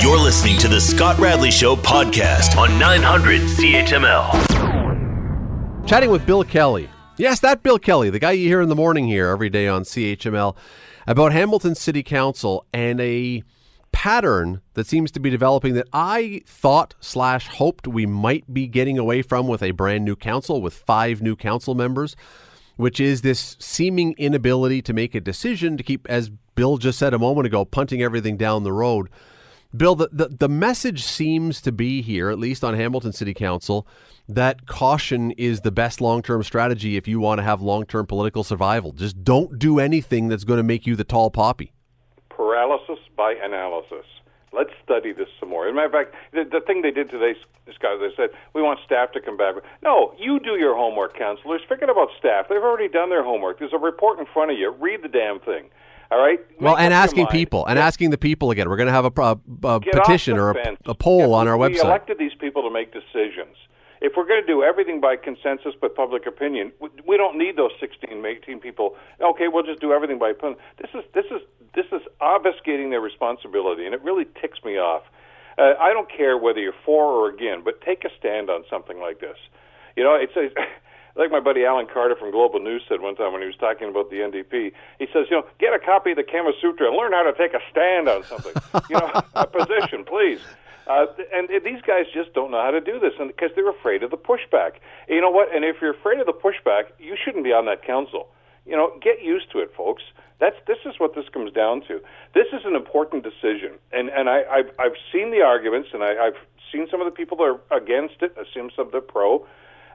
You're 0.00 0.18
listening 0.18 0.58
to 0.58 0.68
the 0.68 0.80
Scott 0.80 1.18
Radley 1.18 1.52
Show 1.52 1.76
podcast 1.76 2.58
on 2.58 2.78
900 2.78 3.42
CHML. 3.42 4.67
Chatting 5.88 6.10
with 6.10 6.26
Bill 6.26 6.44
Kelly. 6.44 6.86
Yes, 7.16 7.40
that 7.40 7.62
Bill 7.62 7.78
Kelly, 7.78 8.10
the 8.10 8.18
guy 8.18 8.32
you 8.32 8.46
hear 8.46 8.60
in 8.60 8.68
the 8.68 8.74
morning 8.74 9.08
here 9.08 9.28
every 9.28 9.48
day 9.48 9.66
on 9.66 9.84
CHML, 9.84 10.54
about 11.06 11.32
Hamilton 11.32 11.74
City 11.74 12.02
Council 12.02 12.66
and 12.74 13.00
a 13.00 13.42
pattern 13.90 14.60
that 14.74 14.86
seems 14.86 15.10
to 15.12 15.18
be 15.18 15.30
developing 15.30 15.72
that 15.72 15.88
I 15.90 16.42
thought 16.44 16.94
slash 17.00 17.48
hoped 17.48 17.88
we 17.88 18.04
might 18.04 18.52
be 18.52 18.66
getting 18.66 18.98
away 18.98 19.22
from 19.22 19.48
with 19.48 19.62
a 19.62 19.70
brand 19.70 20.04
new 20.04 20.14
council 20.14 20.60
with 20.60 20.74
five 20.74 21.22
new 21.22 21.34
council 21.34 21.74
members, 21.74 22.16
which 22.76 23.00
is 23.00 23.22
this 23.22 23.56
seeming 23.58 24.14
inability 24.18 24.82
to 24.82 24.92
make 24.92 25.14
a 25.14 25.22
decision 25.22 25.78
to 25.78 25.82
keep, 25.82 26.06
as 26.10 26.28
Bill 26.54 26.76
just 26.76 26.98
said 26.98 27.14
a 27.14 27.18
moment 27.18 27.46
ago, 27.46 27.64
punting 27.64 28.02
everything 28.02 28.36
down 28.36 28.62
the 28.62 28.74
road. 28.74 29.08
Bill, 29.76 29.94
the, 29.94 30.08
the, 30.10 30.28
the 30.28 30.48
message 30.48 31.04
seems 31.04 31.60
to 31.60 31.72
be 31.72 32.00
here, 32.00 32.30
at 32.30 32.38
least 32.38 32.64
on 32.64 32.74
Hamilton 32.74 33.12
City 33.12 33.34
Council, 33.34 33.86
that 34.26 34.66
caution 34.66 35.30
is 35.32 35.60
the 35.60 35.70
best 35.70 36.00
long 36.00 36.22
term 36.22 36.42
strategy 36.42 36.96
if 36.96 37.06
you 37.06 37.20
want 37.20 37.38
to 37.38 37.42
have 37.42 37.60
long 37.60 37.84
term 37.84 38.06
political 38.06 38.42
survival. 38.42 38.92
Just 38.92 39.22
don't 39.24 39.58
do 39.58 39.78
anything 39.78 40.28
that's 40.28 40.44
going 40.44 40.56
to 40.56 40.62
make 40.62 40.86
you 40.86 40.96
the 40.96 41.04
tall 41.04 41.30
poppy. 41.30 41.72
Paralysis 42.30 42.98
by 43.14 43.34
analysis. 43.42 44.06
Let's 44.54 44.70
study 44.82 45.12
this 45.12 45.28
some 45.38 45.50
more. 45.50 45.66
As 45.66 45.72
a 45.72 45.74
matter 45.74 45.86
of 45.86 45.92
fact, 45.92 46.14
the, 46.32 46.44
the 46.50 46.64
thing 46.64 46.80
they 46.80 46.90
did 46.90 47.10
today, 47.10 47.34
Scott, 47.74 47.98
they 48.00 48.08
said, 48.16 48.30
we 48.54 48.62
want 48.62 48.80
staff 48.86 49.12
to 49.12 49.20
come 49.20 49.36
back. 49.36 49.56
No, 49.82 50.14
you 50.18 50.40
do 50.40 50.56
your 50.56 50.74
homework, 50.74 51.18
counselors. 51.18 51.60
Forget 51.68 51.90
about 51.90 52.08
staff. 52.18 52.46
They've 52.48 52.56
already 52.56 52.88
done 52.88 53.10
their 53.10 53.22
homework. 53.22 53.58
There's 53.58 53.74
a 53.74 53.78
report 53.78 54.18
in 54.18 54.24
front 54.32 54.50
of 54.50 54.56
you. 54.56 54.70
Read 54.70 55.02
the 55.02 55.08
damn 55.08 55.40
thing. 55.40 55.68
All 56.10 56.18
right. 56.18 56.40
Well, 56.60 56.76
and 56.76 56.94
asking 56.94 57.26
people, 57.26 57.66
and 57.66 57.78
asking 57.78 58.10
the 58.10 58.18
people 58.18 58.50
again. 58.50 58.68
We're 58.68 58.76
going 58.76 58.86
to 58.86 58.92
have 58.92 59.04
a, 59.04 59.20
a, 59.20 59.40
a 59.74 59.80
petition 59.80 60.38
or 60.38 60.52
a, 60.52 60.76
a, 60.86 60.94
poll 60.94 61.34
on 61.34 61.46
our 61.46 61.58
we 61.58 61.68
website. 61.68 61.74
We 61.74 61.80
elected 61.80 62.18
these 62.18 62.34
people 62.40 62.62
to 62.62 62.70
make 62.70 62.92
decisions 62.92 63.54
if 64.00 64.12
we're 64.16 64.26
going 64.26 64.40
to 64.40 64.46
do 64.46 64.62
everything 64.62 65.00
by 65.00 65.16
consensus 65.16 65.74
but 65.80 65.94
public 65.94 66.26
opinion, 66.26 66.72
we 67.06 67.16
don't 67.16 67.36
need 67.36 67.56
those 67.56 67.72
16, 67.80 68.24
18 68.24 68.60
people. 68.60 68.96
Okay, 69.20 69.48
we'll 69.48 69.64
just 69.64 69.80
do 69.80 69.92
everything 69.92 70.18
by 70.18 70.30
opinion. 70.30 70.58
This 70.78 70.90
is 70.94 71.04
this 71.14 71.24
is 71.30 71.40
this 71.74 71.86
is 71.92 72.02
obfuscating 72.20 72.90
their 72.90 73.00
responsibility, 73.00 73.86
and 73.86 73.94
it 73.94 74.02
really 74.02 74.26
ticks 74.40 74.58
me 74.64 74.78
off. 74.78 75.02
Uh, 75.56 75.74
I 75.80 75.92
don't 75.92 76.10
care 76.10 76.38
whether 76.38 76.60
you're 76.60 76.78
for 76.84 77.04
or 77.04 77.28
against, 77.28 77.64
but 77.64 77.80
take 77.80 78.04
a 78.04 78.10
stand 78.18 78.48
on 78.50 78.64
something 78.70 79.00
like 79.00 79.20
this. 79.20 79.36
You 79.96 80.04
know, 80.04 80.14
it's 80.14 80.36
a. 80.36 80.48
like 81.18 81.32
my 81.32 81.40
buddy 81.40 81.64
Alan 81.64 81.86
Carter 81.92 82.14
from 82.14 82.30
Global 82.30 82.60
News 82.60 82.82
said 82.88 83.00
one 83.00 83.16
time 83.16 83.32
when 83.32 83.42
he 83.42 83.46
was 83.46 83.56
talking 83.56 83.88
about 83.88 84.08
the 84.08 84.18
NDP, 84.18 84.72
he 84.98 85.06
says, 85.12 85.26
you 85.28 85.36
know, 85.36 85.44
get 85.58 85.74
a 85.74 85.78
copy 85.78 86.12
of 86.12 86.16
the 86.16 86.22
Kama 86.22 86.52
Sutra 86.62 86.86
and 86.86 86.96
learn 86.96 87.12
how 87.12 87.24
to 87.24 87.34
take 87.36 87.52
a 87.54 87.60
stand 87.70 88.08
on 88.08 88.22
something. 88.22 88.54
you 88.88 88.96
know, 88.96 89.10
a 89.34 89.46
position, 89.46 90.04
please. 90.04 90.40
Uh, 90.86 91.06
and 91.34 91.50
these 91.64 91.82
guys 91.82 92.06
just 92.14 92.32
don't 92.32 92.50
know 92.50 92.62
how 92.62 92.70
to 92.70 92.80
do 92.80 92.98
this, 92.98 93.12
and 93.18 93.28
because 93.28 93.50
they're 93.54 93.68
afraid 93.68 94.02
of 94.02 94.10
the 94.10 94.16
pushback. 94.16 94.80
You 95.06 95.20
know 95.20 95.30
what? 95.30 95.54
And 95.54 95.64
if 95.64 95.76
you're 95.82 95.92
afraid 95.92 96.18
of 96.18 96.26
the 96.26 96.32
pushback, 96.32 96.84
you 96.98 97.14
shouldn't 97.22 97.44
be 97.44 97.52
on 97.52 97.66
that 97.66 97.84
council. 97.84 98.28
You 98.64 98.76
know, 98.76 98.92
get 99.02 99.22
used 99.22 99.50
to 99.52 99.58
it, 99.58 99.74
folks. 99.76 100.02
That's 100.40 100.56
this 100.66 100.78
is 100.86 100.94
what 100.98 101.14
this 101.14 101.28
comes 101.32 101.52
down 101.52 101.82
to. 101.88 102.00
This 102.32 102.46
is 102.52 102.64
an 102.64 102.74
important 102.74 103.24
decision, 103.24 103.76
and 103.92 104.08
and 104.08 104.30
I 104.30 104.44
I've, 104.50 104.70
I've 104.78 104.96
seen 105.12 105.30
the 105.30 105.42
arguments, 105.42 105.88
and 105.92 106.02
I, 106.02 106.26
I've 106.26 106.38
seen 106.72 106.86
some 106.90 107.00
of 107.00 107.06
the 107.06 107.10
people 107.10 107.36
that 107.38 107.44
are 107.44 107.76
against 107.76 108.22
it. 108.22 108.34
I've 108.38 108.46
seen 108.54 108.70
some 108.74 108.86
of 108.86 108.92
the 108.92 109.00
pro, 109.00 109.44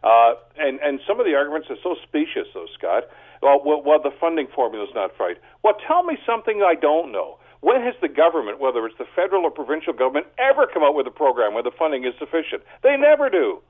uh, 0.03 0.35
and 0.57 0.79
and 0.81 1.00
some 1.07 1.19
of 1.19 1.25
the 1.25 1.33
arguments 1.35 1.69
are 1.69 1.79
so 1.81 1.95
specious, 2.03 2.47
though, 2.53 2.67
Scott. 2.77 3.03
Well, 3.41 3.61
well, 3.65 3.81
well 3.81 4.01
the 4.01 4.11
funding 4.19 4.47
formula 4.53 4.85
is 4.85 4.94
not 4.94 5.11
right. 5.19 5.38
Well, 5.63 5.75
tell 5.88 6.03
me 6.03 6.17
something 6.25 6.61
I 6.61 6.75
don't 6.75 7.11
know. 7.11 7.39
When 7.61 7.81
has 7.81 7.95
the 8.01 8.09
government, 8.09 8.59
whether 8.59 8.85
it's 8.85 8.97
the 8.97 9.07
federal 9.15 9.44
or 9.44 9.51
provincial 9.51 9.94
government, 9.94 10.27
ever 10.38 10.67
come 10.67 10.83
out 10.83 10.95
with 10.95 11.07
a 11.07 11.11
program 11.15 11.53
where 11.53 11.63
the 11.63 11.71
funding 11.71 12.03
is 12.03 12.13
sufficient? 12.19 12.63
They 12.83 12.97
never 12.97 13.29
do. 13.29 13.61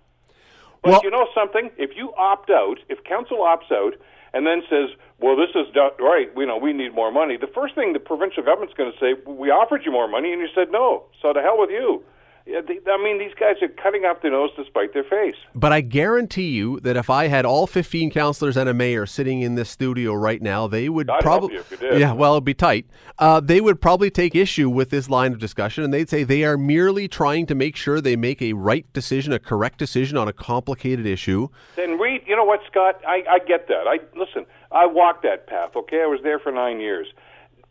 But 0.81 0.91
well, 0.91 1.01
you 1.03 1.11
know 1.11 1.27
something? 1.35 1.69
If 1.77 1.91
you 1.95 2.11
opt 2.17 2.49
out, 2.49 2.79
if 2.89 3.03
council 3.03 3.37
opts 3.37 3.71
out, 3.71 3.93
and 4.33 4.47
then 4.47 4.63
says, 4.67 4.89
"Well, 5.19 5.37
this 5.37 5.53
is 5.53 5.73
not 5.75 6.01
right. 6.01 6.29
You 6.35 6.47
know, 6.47 6.57
we 6.57 6.73
need 6.73 6.95
more 6.95 7.11
money." 7.11 7.37
The 7.37 7.47
first 7.53 7.75
thing 7.75 7.93
the 7.93 7.99
provincial 7.99 8.41
government's 8.41 8.73
going 8.73 8.91
to 8.91 8.97
say, 8.97 9.13
"We 9.29 9.51
offered 9.51 9.85
you 9.85 9.91
more 9.91 10.07
money, 10.07 10.33
and 10.33 10.41
you 10.41 10.49
said 10.55 10.71
no. 10.71 11.05
So 11.21 11.31
to 11.31 11.41
hell 11.41 11.59
with 11.59 11.69
you." 11.69 12.03
I 12.45 13.01
mean, 13.01 13.19
these 13.19 13.33
guys 13.39 13.55
are 13.61 13.69
cutting 13.69 14.03
off 14.03 14.21
their 14.21 14.31
nose 14.31 14.49
to 14.57 14.65
spite 14.65 14.93
their 14.93 15.03
face. 15.03 15.35
But 15.55 15.71
I 15.71 15.79
guarantee 15.79 16.49
you 16.49 16.79
that 16.81 16.97
if 16.97 17.09
I 17.09 17.27
had 17.27 17.45
all 17.45 17.67
15 17.67 18.11
councilors 18.11 18.57
and 18.57 18.67
a 18.67 18.73
mayor 18.73 19.05
sitting 19.05 19.41
in 19.41 19.55
this 19.55 19.69
studio 19.69 20.13
right 20.13 20.41
now, 20.41 20.67
they 20.67 20.89
would 20.89 21.09
probably. 21.21 21.57
Yeah, 21.81 22.11
well, 22.11 22.33
it'd 22.33 22.43
be 22.43 22.53
tight. 22.53 22.85
Uh, 23.17 23.39
they 23.39 23.61
would 23.61 23.79
probably 23.79 24.09
take 24.09 24.35
issue 24.35 24.69
with 24.69 24.89
this 24.89 25.09
line 25.09 25.31
of 25.31 25.39
discussion, 25.39 25.83
and 25.83 25.93
they'd 25.93 26.09
say 26.09 26.23
they 26.23 26.43
are 26.43 26.57
merely 26.57 27.07
trying 27.07 27.45
to 27.45 27.55
make 27.55 27.77
sure 27.77 28.01
they 28.01 28.17
make 28.17 28.41
a 28.41 28.53
right 28.53 28.91
decision, 28.91 29.31
a 29.31 29.39
correct 29.39 29.79
decision 29.79 30.17
on 30.17 30.27
a 30.27 30.33
complicated 30.33 31.05
issue. 31.05 31.47
Then 31.77 31.97
read. 31.97 32.23
You 32.27 32.35
know 32.35 32.45
what, 32.45 32.59
Scott? 32.69 33.01
I, 33.07 33.23
I 33.29 33.39
get 33.39 33.67
that. 33.69 33.87
I 33.87 33.99
listen. 34.17 34.45
I 34.71 34.85
walked 34.85 35.23
that 35.23 35.47
path. 35.47 35.75
Okay, 35.75 36.01
I 36.01 36.07
was 36.07 36.19
there 36.23 36.39
for 36.39 36.51
nine 36.51 36.79
years 36.79 37.07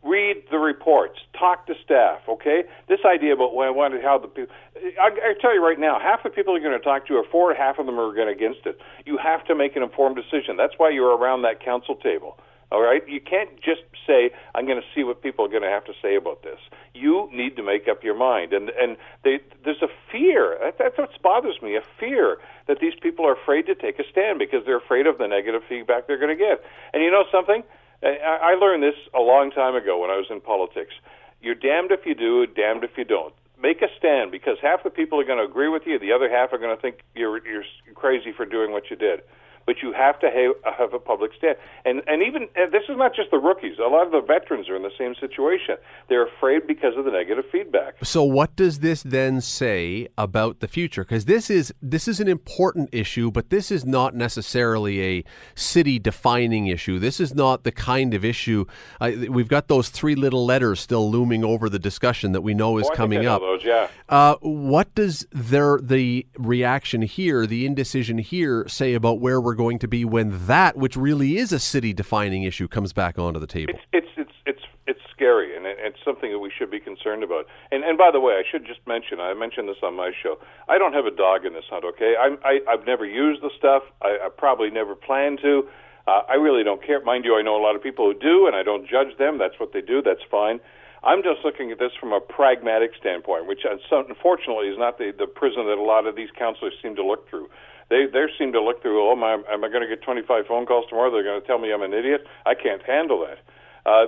read 0.03 0.43
the 0.51 0.57
reports, 0.57 1.19
talk 1.37 1.65
to 1.67 1.73
staff. 1.83 2.19
Okay, 2.27 2.63
this 2.87 2.99
idea 3.05 3.33
about 3.33 3.55
when 3.55 3.67
I 3.67 3.71
wanted 3.71 4.03
how 4.03 4.17
the 4.17 4.27
people. 4.27 4.53
I, 5.01 5.07
I 5.07 5.33
tell 5.39 5.53
you 5.53 5.65
right 5.65 5.79
now, 5.79 5.99
half 5.99 6.23
the 6.23 6.29
people 6.29 6.59
you're 6.59 6.67
going 6.67 6.79
to 6.79 6.83
talk 6.83 7.07
to 7.07 7.15
are 7.15 7.25
for 7.31 7.51
it, 7.51 7.57
half 7.57 7.79
of 7.79 7.85
them 7.85 7.99
are 7.99 8.13
going 8.13 8.27
against 8.27 8.65
it. 8.65 8.79
You 9.05 9.17
have 9.17 9.45
to 9.45 9.55
make 9.55 9.75
an 9.75 9.83
informed 9.83 10.15
decision. 10.15 10.57
That's 10.57 10.73
why 10.77 10.89
you're 10.89 11.15
around 11.15 11.43
that 11.43 11.63
council 11.63 11.95
table. 11.95 12.37
All 12.71 12.81
right, 12.81 13.07
you 13.07 13.21
can't 13.21 13.61
just 13.61 13.83
say 14.07 14.31
I'm 14.55 14.65
going 14.65 14.81
to 14.81 14.87
see 14.95 15.03
what 15.03 15.21
people 15.21 15.45
are 15.45 15.47
going 15.47 15.61
to 15.61 15.69
have 15.69 15.85
to 15.85 15.93
say 16.01 16.15
about 16.15 16.41
this. 16.41 16.57
You 16.95 17.29
need 17.31 17.55
to 17.57 17.63
make 17.63 17.87
up 17.87 18.03
your 18.03 18.15
mind, 18.15 18.51
and 18.51 18.71
and 18.71 18.97
they, 19.23 19.39
there's 19.63 19.83
a 19.83 19.89
fear. 20.11 20.57
That, 20.59 20.77
that's 20.79 20.97
what 20.97 21.09
bothers 21.21 21.61
me. 21.61 21.75
A 21.75 21.83
fear 21.99 22.39
that 22.67 22.79
these 22.79 22.93
people 22.99 23.27
are 23.27 23.33
afraid 23.33 23.67
to 23.67 23.75
take 23.75 23.99
a 23.99 24.03
stand 24.09 24.39
because 24.39 24.65
they're 24.65 24.77
afraid 24.77 25.05
of 25.05 25.19
the 25.19 25.27
negative 25.27 25.61
feedback 25.69 26.07
they're 26.07 26.17
going 26.17 26.35
to 26.35 26.43
get. 26.43 26.63
And 26.93 27.03
you 27.03 27.11
know 27.11 27.25
something? 27.31 27.63
I 28.03 28.55
learned 28.55 28.83
this 28.83 28.95
a 29.13 29.19
long 29.21 29.51
time 29.51 29.75
ago 29.75 29.99
when 30.01 30.09
I 30.09 30.17
was 30.17 30.27
in 30.29 30.41
politics. 30.41 30.93
You're 31.41 31.55
damned 31.55 31.91
if 31.91 32.05
you 32.05 32.15
do, 32.15 32.45
damned 32.45 32.83
if 32.83 32.91
you 32.97 33.05
don't. 33.05 33.33
make 33.61 33.81
a 33.81 33.87
stand 33.97 34.31
because 34.31 34.57
half 34.61 34.83
the 34.83 34.89
people 34.89 35.19
are 35.19 35.23
going 35.23 35.39
to 35.39 35.45
agree 35.45 35.69
with 35.69 35.83
you, 35.85 35.97
the 35.97 36.11
other 36.11 36.29
half 36.29 36.51
are 36.53 36.57
going 36.57 36.75
to 36.75 36.81
think 36.81 36.99
you're 37.15 37.45
you're 37.47 37.63
crazy 37.95 38.31
for 38.35 38.45
doing 38.45 38.71
what 38.71 38.89
you 38.89 38.95
did 38.95 39.21
but 39.65 39.77
you 39.81 39.93
have 39.93 40.19
to 40.19 40.27
have, 40.29 40.75
have 40.77 40.93
a 40.93 40.99
public 40.99 41.31
stand. 41.37 41.57
And 41.85 42.01
and 42.07 42.21
even 42.23 42.47
and 42.55 42.71
this 42.71 42.83
is 42.89 42.97
not 42.97 43.15
just 43.15 43.31
the 43.31 43.37
rookies. 43.37 43.77
A 43.79 43.87
lot 43.87 44.05
of 44.05 44.11
the 44.11 44.21
veterans 44.21 44.69
are 44.69 44.75
in 44.75 44.83
the 44.83 44.91
same 44.97 45.15
situation. 45.19 45.75
They're 46.09 46.25
afraid 46.25 46.67
because 46.67 46.97
of 46.97 47.05
the 47.05 47.11
negative 47.11 47.45
feedback. 47.51 47.95
So 48.03 48.23
what 48.23 48.55
does 48.55 48.79
this 48.79 49.03
then 49.03 49.41
say 49.41 50.07
about 50.17 50.59
the 50.59 50.67
future? 50.67 51.03
Because 51.03 51.25
this 51.25 51.49
is 51.49 51.73
this 51.81 52.07
is 52.07 52.19
an 52.19 52.27
important 52.27 52.89
issue, 52.91 53.31
but 53.31 53.49
this 53.49 53.71
is 53.71 53.85
not 53.85 54.15
necessarily 54.15 55.19
a 55.19 55.23
city 55.55 55.99
defining 55.99 56.67
issue. 56.67 56.99
This 56.99 57.19
is 57.19 57.33
not 57.33 57.63
the 57.63 57.71
kind 57.71 58.13
of 58.13 58.25
issue. 58.25 58.65
Uh, 58.99 59.11
we've 59.29 59.47
got 59.47 59.67
those 59.67 59.89
three 59.89 60.15
little 60.15 60.45
letters 60.45 60.79
still 60.79 61.09
looming 61.09 61.43
over 61.43 61.69
the 61.69 61.79
discussion 61.79 62.31
that 62.33 62.41
we 62.41 62.53
know 62.53 62.77
is 62.77 62.89
oh, 62.91 62.95
coming 62.95 63.25
up. 63.25 63.41
Those, 63.41 63.63
yeah. 63.63 63.87
Uh, 64.09 64.35
what 64.41 64.93
does 64.95 65.25
their 65.31 65.79
the 65.81 66.25
reaction 66.37 67.01
here, 67.01 67.45
the 67.45 67.65
indecision 67.65 68.17
here, 68.17 68.67
say 68.67 68.93
about 68.93 69.19
where 69.19 69.39
we're 69.41 69.52
going 69.53 69.79
to 69.79 69.87
be 69.87 70.05
when 70.05 70.47
that, 70.47 70.77
which 70.77 70.95
really 70.95 71.37
is 71.37 71.51
a 71.51 71.59
city-defining 71.59 72.43
issue, 72.43 72.67
comes 72.67 72.93
back 72.93 73.17
onto 73.17 73.39
the 73.39 73.47
table? 73.47 73.73
It's 73.73 74.07
it's 74.15 74.29
it's 74.45 74.61
it's, 74.85 74.99
scary, 75.13 75.55
and 75.55 75.65
it's 75.65 75.99
something 76.03 76.31
that 76.31 76.39
we 76.39 76.51
should 76.57 76.71
be 76.71 76.79
concerned 76.79 77.23
about. 77.23 77.45
And 77.71 77.83
and 77.83 77.97
by 77.97 78.09
the 78.11 78.19
way, 78.19 78.33
I 78.33 78.43
should 78.49 78.65
just 78.65 78.81
mention, 78.87 79.19
I 79.19 79.33
mentioned 79.33 79.69
this 79.69 79.77
on 79.83 79.95
my 79.95 80.11
show. 80.21 80.37
I 80.67 80.77
don't 80.77 80.93
have 80.93 81.05
a 81.05 81.15
dog 81.15 81.45
in 81.45 81.53
this 81.53 81.63
hunt. 81.69 81.85
Okay, 81.85 82.15
I'm, 82.19 82.37
I 82.43 82.59
I've 82.67 82.85
never 82.85 83.05
used 83.05 83.41
the 83.41 83.51
stuff. 83.57 83.83
I, 84.01 84.17
I 84.25 84.29
probably 84.29 84.69
never 84.69 84.95
plan 84.95 85.37
to. 85.41 85.69
Uh, 86.05 86.21
I 86.27 86.33
really 86.33 86.63
don't 86.63 86.83
care. 86.85 87.01
Mind 87.03 87.23
you, 87.23 87.37
I 87.37 87.41
know 87.41 87.55
a 87.55 87.63
lot 87.63 87.75
of 87.75 87.83
people 87.83 88.11
who 88.11 88.19
do, 88.19 88.47
and 88.47 88.55
I 88.55 88.63
don't 88.63 88.85
judge 88.89 89.17
them. 89.17 89.37
That's 89.37 89.57
what 89.59 89.71
they 89.71 89.81
do. 89.81 90.01
That's 90.01 90.25
fine. 90.29 90.59
I'm 91.03 91.21
just 91.21 91.43
looking 91.43 91.71
at 91.71 91.79
this 91.79 91.91
from 91.99 92.13
a 92.13 92.21
pragmatic 92.21 92.91
standpoint, 92.99 93.47
which 93.47 93.61
unfortunately 93.91 94.67
is 94.67 94.77
not 94.77 94.97
the, 94.97 95.13
the 95.17 95.27
prism 95.27 95.65
that 95.65 95.77
a 95.77 95.83
lot 95.83 96.07
of 96.07 96.15
these 96.15 96.29
counselors 96.37 96.73
seem 96.81 96.95
to 96.95 97.05
look 97.05 97.29
through. 97.29 97.49
They 97.89 98.05
they 98.11 98.25
seem 98.39 98.53
to 98.53 98.61
look 98.61 98.81
through. 98.81 99.07
Oh, 99.07 99.11
am 99.11 99.23
I, 99.23 99.33
am 99.51 99.63
I 99.63 99.69
going 99.69 99.81
to 99.81 99.87
get 99.87 100.01
25 100.01 100.47
phone 100.47 100.65
calls 100.65 100.85
tomorrow? 100.87 101.11
They're 101.11 101.23
going 101.23 101.41
to 101.41 101.45
tell 101.45 101.59
me 101.59 101.73
I'm 101.73 101.81
an 101.81 101.93
idiot. 101.93 102.25
I 102.45 102.55
can't 102.55 102.81
handle 102.83 103.27
that. 103.27 103.39
Uh, 103.85 104.05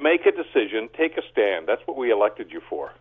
make 0.00 0.24
a 0.24 0.32
decision. 0.32 0.88
Take 0.96 1.18
a 1.18 1.22
stand. 1.30 1.68
That's 1.68 1.82
what 1.86 1.96
we 1.96 2.10
elected 2.10 2.50
you 2.50 2.62
for. 2.68 2.92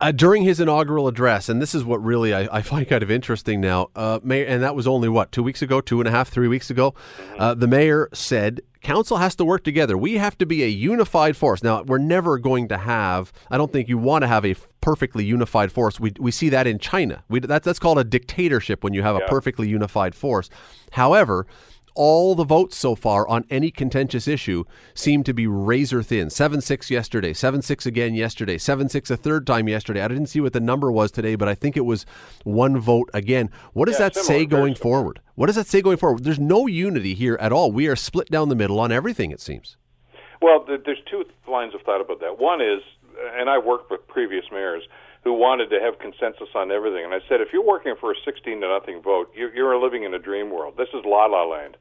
Uh, 0.00 0.10
during 0.10 0.42
his 0.42 0.58
inaugural 0.58 1.06
address, 1.06 1.48
and 1.48 1.62
this 1.62 1.74
is 1.74 1.84
what 1.84 2.02
really 2.02 2.34
I, 2.34 2.58
I 2.58 2.62
find 2.62 2.88
kind 2.88 3.02
of 3.02 3.10
interesting 3.10 3.60
now, 3.60 3.88
uh, 3.94 4.18
mayor, 4.22 4.44
and 4.46 4.62
that 4.62 4.74
was 4.74 4.86
only 4.86 5.08
what 5.08 5.30
two 5.30 5.42
weeks 5.42 5.62
ago, 5.62 5.80
two 5.80 6.00
and 6.00 6.08
a 6.08 6.10
half, 6.10 6.30
three 6.30 6.48
weeks 6.48 6.68
ago. 6.68 6.92
Mm-hmm. 6.92 7.40
Uh, 7.40 7.54
the 7.54 7.68
mayor 7.68 8.08
said 8.12 8.62
council 8.84 9.16
has 9.16 9.34
to 9.36 9.44
work 9.44 9.64
together. 9.64 9.96
We 9.96 10.14
have 10.14 10.38
to 10.38 10.46
be 10.46 10.62
a 10.62 10.68
unified 10.68 11.36
force. 11.36 11.62
Now, 11.62 11.82
we're 11.82 11.98
never 11.98 12.38
going 12.38 12.68
to 12.68 12.78
have. 12.78 13.32
I 13.50 13.58
don't 13.58 13.72
think 13.72 13.88
you 13.88 13.98
want 13.98 14.22
to 14.22 14.28
have 14.28 14.44
a 14.44 14.54
perfectly 14.80 15.24
unified 15.24 15.72
force. 15.72 15.98
We 15.98 16.12
we 16.20 16.30
see 16.30 16.50
that 16.50 16.66
in 16.66 16.78
China. 16.78 17.24
We, 17.28 17.40
that's 17.40 17.64
that's 17.64 17.78
called 17.78 17.98
a 17.98 18.04
dictatorship 18.04 18.84
when 18.84 18.94
you 18.94 19.02
have 19.02 19.16
yeah. 19.16 19.24
a 19.24 19.28
perfectly 19.28 19.68
unified 19.68 20.14
force. 20.14 20.50
However 20.92 21.46
all 21.94 22.34
the 22.34 22.44
votes 22.44 22.76
so 22.76 22.94
far 22.94 23.26
on 23.28 23.44
any 23.50 23.70
contentious 23.70 24.26
issue 24.28 24.64
seem 24.94 25.22
to 25.24 25.32
be 25.32 25.46
razor 25.46 26.02
thin. 26.02 26.30
7 26.30 26.60
6 26.60 26.90
yesterday, 26.90 27.32
7 27.32 27.62
6 27.62 27.86
again 27.86 28.14
yesterday, 28.14 28.58
7 28.58 28.88
6 28.88 29.10
a 29.10 29.16
third 29.16 29.46
time 29.46 29.68
yesterday. 29.68 30.02
I 30.02 30.08
didn't 30.08 30.26
see 30.26 30.40
what 30.40 30.52
the 30.52 30.60
number 30.60 30.90
was 30.90 31.10
today, 31.10 31.34
but 31.34 31.48
I 31.48 31.54
think 31.54 31.76
it 31.76 31.84
was 31.84 32.04
one 32.44 32.78
vote 32.78 33.10
again. 33.14 33.50
What 33.72 33.86
does 33.86 33.98
yeah, 33.98 34.10
that 34.10 34.16
say 34.16 34.46
going 34.46 34.74
forward? 34.74 35.20
What 35.34 35.46
does 35.46 35.56
that 35.56 35.66
say 35.66 35.82
going 35.82 35.96
forward? 35.96 36.24
There's 36.24 36.38
no 36.38 36.66
unity 36.66 37.14
here 37.14 37.36
at 37.40 37.52
all. 37.52 37.72
We 37.72 37.88
are 37.88 37.96
split 37.96 38.30
down 38.30 38.48
the 38.48 38.56
middle 38.56 38.80
on 38.80 38.92
everything, 38.92 39.30
it 39.30 39.40
seems. 39.40 39.76
Well, 40.42 40.64
there's 40.66 40.98
two 41.10 41.24
lines 41.48 41.74
of 41.74 41.82
thought 41.82 42.00
about 42.00 42.20
that. 42.20 42.38
One 42.38 42.60
is, 42.60 42.82
and 43.38 43.48
I 43.48 43.58
worked 43.58 43.90
with 43.90 44.06
previous 44.08 44.44
mayors 44.52 44.82
who 45.24 45.32
wanted 45.32 45.70
to 45.70 45.80
have 45.80 45.98
consensus 45.98 46.48
on 46.54 46.70
everything. 46.70 47.04
And 47.04 47.14
I 47.14 47.20
said, 47.28 47.40
if 47.40 47.48
you're 47.52 47.64
working 47.64 47.94
for 47.98 48.12
a 48.12 48.14
16 48.24 48.60
to 48.60 48.68
nothing 48.68 49.00
vote, 49.02 49.32
you're, 49.34 49.52
you're 49.54 49.80
living 49.80 50.04
in 50.04 50.12
a 50.12 50.18
dream 50.18 50.50
world. 50.50 50.74
This 50.76 50.92
is 50.92 51.00
la 51.04 51.24
la 51.26 51.44
land. 51.44 51.76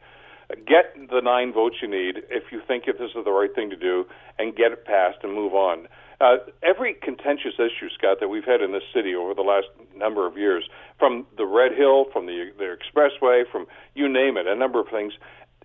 Get 0.66 0.96
the 1.10 1.22
nine 1.22 1.52
votes 1.52 1.78
you 1.82 1.88
need 1.88 2.24
if 2.30 2.52
you 2.52 2.62
think 2.68 2.86
if 2.88 2.98
this 2.98 3.12
is 3.16 3.26
the 3.26 3.32
right 3.32 3.54
thing 3.54 3.70
to 3.70 3.76
do, 3.76 4.06
and 4.40 4.56
get 4.56 4.72
it 4.72 4.86
passed 4.86 5.18
and 5.24 5.34
move 5.34 5.54
on. 5.54 5.88
Uh, 6.22 6.38
every 6.62 6.94
contentious 6.94 7.56
issue, 7.60 7.90
Scott, 7.98 8.18
that 8.20 8.30
we've 8.30 8.46
had 8.46 8.62
in 8.62 8.72
this 8.72 8.84
city 8.94 9.16
over 9.16 9.34
the 9.34 9.42
last 9.42 9.68
number 9.96 10.28
of 10.28 10.38
years, 10.38 10.64
from 11.00 11.26
the 11.38 11.46
Red 11.46 11.74
Hill, 11.76 12.06
from 12.14 12.28
the, 12.28 12.52
the 12.58 12.76
expressway, 12.76 13.44
from 13.52 13.66
you 13.94 14.08
name 14.08 14.38
it, 14.38 14.48
a 14.48 14.56
number 14.56 14.80
of 14.80 14.88
things, 14.90 15.14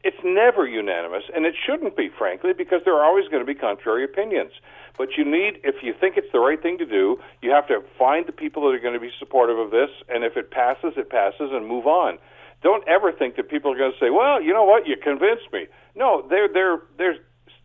it's 0.04 0.18
never 0.24 0.66
unanimous, 0.66 1.24
and 1.34 1.44
it 1.44 1.54
shouldn't 1.66 1.96
be, 1.96 2.08
frankly, 2.08 2.52
because 2.52 2.82
there 2.84 2.94
are 2.94 3.04
always 3.04 3.28
going 3.28 3.44
to 3.44 3.46
be 3.46 3.58
contrary 3.58 4.04
opinions. 4.04 4.52
But 4.96 5.16
you 5.16 5.24
need, 5.24 5.60
if 5.64 5.76
you 5.82 5.94
think 5.98 6.16
it's 6.16 6.30
the 6.32 6.40
right 6.40 6.60
thing 6.60 6.78
to 6.78 6.86
do, 6.86 7.18
you 7.42 7.50
have 7.50 7.66
to 7.68 7.82
find 7.98 8.26
the 8.26 8.32
people 8.32 8.62
that 8.62 8.74
are 8.74 8.80
going 8.80 8.94
to 8.94 9.00
be 9.00 9.12
supportive 9.18 9.58
of 9.58 9.70
this, 9.70 9.90
and 10.08 10.24
if 10.24 10.36
it 10.36 10.50
passes, 10.50 10.94
it 10.96 11.10
passes, 11.10 11.50
and 11.52 11.66
move 11.66 11.86
on. 11.86 12.18
Don't 12.62 12.86
ever 12.88 13.12
think 13.12 13.36
that 13.36 13.48
people 13.48 13.72
are 13.72 13.78
going 13.78 13.92
to 13.92 13.98
say, 13.98 14.10
"Well, 14.10 14.42
you 14.42 14.52
know 14.52 14.64
what? 14.64 14.86
You 14.86 14.96
convinced 14.96 15.52
me." 15.52 15.66
No, 15.94 16.26
they're 16.28 16.48
they're 16.48 16.82
they're 16.96 17.16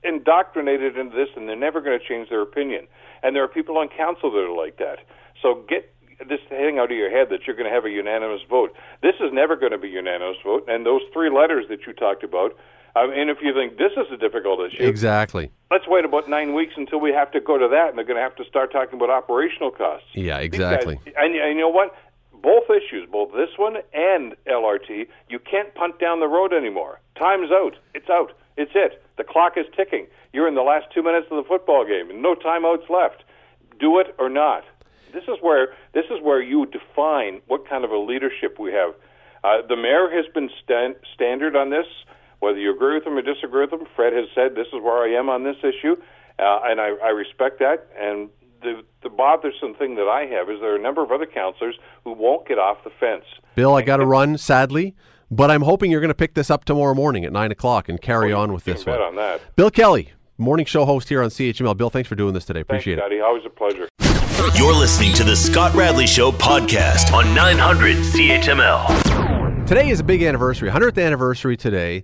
indoctrinated 0.04 0.98
into 0.98 1.16
this, 1.16 1.30
and 1.36 1.50
they're 1.50 1.56
never 1.56 1.82
going 1.82 1.98
to 1.98 2.06
change 2.06 2.30
their 2.30 2.42
opinion. 2.42 2.88
And 3.24 3.36
there 3.36 3.44
are 3.44 3.48
people 3.48 3.78
on 3.78 3.90
council 3.90 4.30
that 4.32 4.40
are 4.40 4.56
like 4.56 4.78
that. 4.78 5.00
So 5.42 5.64
get 5.68 5.92
this 6.20 6.40
thing 6.50 6.80
out 6.80 6.92
of 6.92 6.98
your 6.98 7.10
head 7.10 7.30
that 7.30 7.46
you're 7.46 7.56
going 7.56 7.70
to 7.70 7.74
have 7.74 7.86
a 7.86 7.90
unanimous 7.90 8.42
vote. 8.50 8.74
This 9.02 9.16
is 9.20 9.32
never 9.34 9.56
going 9.56 9.72
to 9.72 9.78
be 9.78 9.90
a 9.90 9.92
unanimous 9.92 10.38
vote. 10.44 10.66
And 10.68 10.86
those 10.86 11.02
three 11.12 11.30
letters 11.30 11.66
that 11.70 11.86
you 11.86 11.94
talked 11.94 12.24
about, 12.24 12.52
um, 12.96 13.10
I 13.10 13.16
mean, 13.16 13.30
if 13.30 13.38
you 13.42 13.54
think 13.54 13.78
this 13.78 13.92
is 13.98 14.12
a 14.12 14.18
difficult 14.18 14.60
issue, 14.62 14.84
exactly. 14.84 15.52
Let's 15.72 15.88
wait 15.88 16.06
about 16.06 16.30
nine 16.30 16.54
weeks 16.54 16.74
until 16.78 17.00
we 17.00 17.12
have 17.12 17.32
to 17.32 17.42
go 17.42 17.58
to 17.58 17.68
that, 17.68 17.90
and 17.90 17.98
they're 17.98 18.06
going 18.06 18.18
to 18.18 18.24
have 18.24 18.36
to 18.36 18.46
start 18.46 18.72
talking 18.72 18.96
about 18.96 19.10
operational 19.10 19.72
costs. 19.72 20.08
Yeah, 20.14 20.38
exactly. 20.38 20.96
Guys, 20.96 21.14
and, 21.18 21.36
and 21.36 21.56
you 21.56 21.62
know 21.62 21.70
what? 21.70 21.96
Both 22.32 22.66
issues, 22.70 23.08
both 23.10 23.32
this 23.32 23.50
one 23.58 23.78
and 23.94 24.36
LRT, 24.48 25.08
you 25.30 25.40
can't 25.40 25.74
punt 25.76 26.00
down 26.00 26.20
the 26.20 26.28
road 26.28 26.54
anymore. 26.54 27.00
Time's 27.18 27.52
out. 27.52 27.78
It's 27.96 28.10
out. 28.10 28.34
It's 28.58 28.72
it. 28.76 29.02
The 29.18 29.24
clock 29.24 29.54
is 29.58 29.66
ticking. 29.76 30.08
You're 30.34 30.48
in 30.48 30.56
the 30.56 30.62
last 30.62 30.88
two 30.94 31.02
minutes 31.02 31.28
of 31.32 31.38
the 31.38 31.48
football 31.48 31.86
game, 31.86 32.10
and 32.10 32.22
no 32.22 32.36
timeouts 32.36 32.90
left. 32.90 33.24
Do 33.80 34.00
it 34.00 34.14
or 34.20 34.30
not. 34.30 34.64
This 35.14 35.24
is 35.24 35.38
where 35.42 35.68
this 35.94 36.06
is 36.06 36.22
where 36.22 36.42
you 36.42 36.66
define 36.66 37.42
what 37.48 37.68
kind 37.70 37.86
of 37.86 37.92
a 37.92 37.98
leadership 37.98 38.58
we 38.60 38.72
have. 38.74 38.96
Uh, 39.44 39.66
the 39.68 39.76
mayor 39.76 40.10
has 40.10 40.26
been 40.34 40.50
stand, 40.64 40.96
standard 41.14 41.56
on 41.56 41.70
this. 41.70 41.86
Whether 42.40 42.60
you 42.60 42.74
agree 42.74 42.96
with 42.96 43.06
him 43.06 43.18
or 43.18 43.22
disagree 43.22 43.62
with 43.62 43.74
him, 43.74 43.88
Fred 43.96 44.14
has 44.14 44.26
said 44.36 44.56
this 44.56 44.68
is 44.68 44.82
where 44.82 45.04
I 45.04 45.18
am 45.18 45.30
on 45.30 45.44
this 45.44 45.56
issue, 45.60 45.96
uh, 46.40 46.60
and 46.64 46.82
I, 46.82 46.92
I 47.04 47.10
respect 47.10 47.60
that. 47.60 47.88
And 47.98 48.30
the 48.62 48.84
the 49.02 49.10
bothersome 49.10 49.76
thing 49.76 49.96
that 49.96 50.08
I 50.08 50.26
have 50.26 50.50
is 50.50 50.60
there 50.60 50.74
are 50.74 50.78
a 50.78 50.82
number 50.82 51.04
of 51.04 51.12
other 51.12 51.26
counselors 51.26 51.76
who 52.04 52.14
won't 52.14 52.48
get 52.48 52.58
off 52.58 52.84
the 52.84 52.92
fence. 53.00 53.26
Bill, 53.56 53.76
I 53.76 53.82
got 53.82 53.98
to 53.98 54.06
run, 54.06 54.38
sadly. 54.38 54.96
But 55.32 55.50
I'm 55.50 55.62
hoping 55.62 55.90
you're 55.90 56.02
going 56.02 56.10
to 56.10 56.16
pick 56.16 56.36
this 56.36 56.52
up 56.52 56.64
tomorrow 56.64 56.94
morning 56.94 57.26
at 57.26 57.32
9 57.32 57.52
o'clock 57.52 57.90
and 57.90 58.00
carry 58.00 58.32
on 58.32 58.54
with 58.54 58.66
this 58.66 58.86
one. 58.86 59.02
on 59.02 59.16
that. 59.16 59.42
Bill 59.56 59.72
Kelly, 59.72 60.14
morning 60.38 60.66
show 60.66 60.86
host 60.86 61.10
here 61.10 61.24
on 61.24 61.30
CHML. 61.30 61.76
Bill, 61.76 61.90
thanks 61.90 62.08
for 62.08 62.14
doing 62.14 62.36
this 62.36 62.46
today. 62.46 62.60
Appreciate 62.60 63.00
thanks, 63.00 63.08
it. 63.08 63.10
Daddy. 63.10 63.22
Always 63.22 63.44
a 63.44 63.50
pleasure. 63.50 63.90
You're 64.56 64.74
listening 64.74 65.14
to 65.14 65.24
the 65.24 65.36
Scott 65.36 65.76
Radley 65.76 66.08
Show 66.08 66.32
podcast 66.32 67.14
on 67.14 67.36
900 67.36 67.98
CHML. 67.98 69.68
Today 69.68 69.90
is 69.90 70.00
a 70.00 70.04
big 70.04 70.24
anniversary, 70.24 70.72
100th 70.72 71.02
anniversary 71.04 71.56
today 71.56 72.04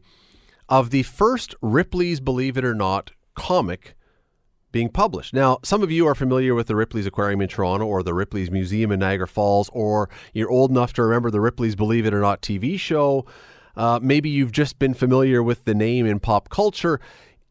of 0.70 0.92
the 0.92 1.02
first 1.04 1.56
Ripley's 1.62 2.20
Believe 2.20 2.56
It 2.56 2.64
or 2.64 2.76
Not 2.76 3.12
comic 3.34 3.96
being 4.72 4.90
published. 4.90 5.34
Now, 5.34 5.58
some 5.64 5.82
of 5.82 5.92
you 5.92 6.06
are 6.08 6.14
familiar 6.14 6.54
with 6.54 6.68
the 6.68 6.76
Ripley's 6.76 7.08
Aquarium 7.08 7.42
in 7.42 7.48
Toronto 7.50 7.88
or 7.88 8.04
the 8.04 8.14
Ripley's 8.14 8.52
Museum 8.52 8.92
in 8.92 9.00
Niagara 9.00 9.28
Falls, 9.28 9.70
or 9.74 10.08
you're 10.32 10.52
old 10.52 10.70
enough 10.70 10.94
to 10.94 11.04
remember 11.04 11.32
the 11.32 11.42
Ripley's 11.42 11.76
Believe 11.76 12.06
It 12.06 12.14
or 12.14 12.22
Not 12.22 12.44
TV 12.44 12.80
show. 12.80 13.26
Uh, 13.76 14.00
maybe 14.02 14.30
you've 14.30 14.52
just 14.52 14.78
been 14.78 14.94
familiar 14.94 15.42
with 15.42 15.66
the 15.66 15.74
name 15.74 16.06
in 16.06 16.20
pop 16.20 16.50
culture. 16.50 17.00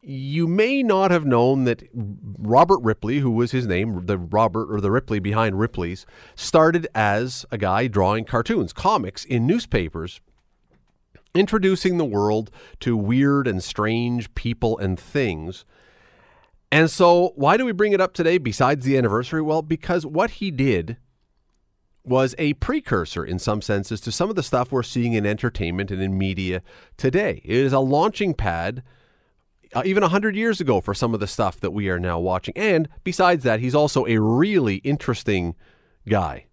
You 0.01 0.47
may 0.47 0.83
not 0.83 1.11
have 1.11 1.27
known 1.27 1.65
that 1.65 1.83
Robert 1.93 2.79
Ripley, 2.83 3.19
who 3.19 3.31
was 3.31 3.51
his 3.51 3.67
name, 3.67 4.07
the 4.07 4.17
Robert 4.17 4.73
or 4.73 4.81
the 4.81 4.91
Ripley 4.91 5.19
behind 5.19 5.59
Ripley's, 5.59 6.07
started 6.35 6.87
as 6.95 7.45
a 7.51 7.59
guy 7.59 7.89
drawing 7.89 8.25
cartoons, 8.25 8.73
comics 8.73 9.25
in 9.25 9.47
newspapers 9.47 10.21
introducing 11.35 11.99
the 11.99 12.05
world 12.05 12.51
to 12.81 12.97
weird 12.97 13.47
and 13.47 13.63
strange 13.63 14.33
people 14.35 14.79
and 14.79 14.99
things 14.99 15.65
and 16.71 16.91
so, 16.91 17.33
why 17.35 17.57
do 17.57 17.65
we 17.65 17.73
bring 17.73 17.93
it 17.93 18.01
up 18.01 18.13
today 18.13 18.39
besides 18.39 18.85
the 18.85 18.99
anniversary? 18.99 19.41
Well, 19.41 19.63
because 19.63 20.05
what 20.05 20.33
he 20.33 20.51
did 20.51 20.99
was 22.05 22.35
a 22.39 22.55
precursor 22.55 23.25
in 23.25 23.39
some 23.39 23.63
senses 23.63 24.01
to 24.03 24.13
some 24.13 24.31
of 24.31 24.37
the 24.37 24.43
stuff 24.43 24.71
we're 24.71 24.83
seeing 24.83 25.15
in 25.15 25.27
entertainment 25.27 25.91
and 25.91 26.03
in 26.03 26.17
media 26.17 26.63
today. 26.97 27.41
It 27.45 27.57
is 27.57 27.73
a 27.73 27.81
launching 27.81 28.35
pad 28.35 28.83
uh, 29.75 29.83
even 29.85 30.03
100 30.03 30.37
years 30.37 30.61
ago 30.61 30.81
for 30.81 30.95
some 30.95 31.15
of 31.15 31.21
the 31.21 31.27
stuff 31.27 31.61
that 31.61 31.73
we 31.73 31.89
are 31.89 31.99
now 31.99 32.19
watching. 32.19 32.55
And 32.57 32.89
besides 33.05 33.45
that, 33.45 33.61
he's 33.61 33.75
also 33.75 34.07
a 34.07 34.19
really 34.19 34.77
interesting 34.77 35.55
guy. 36.09 36.47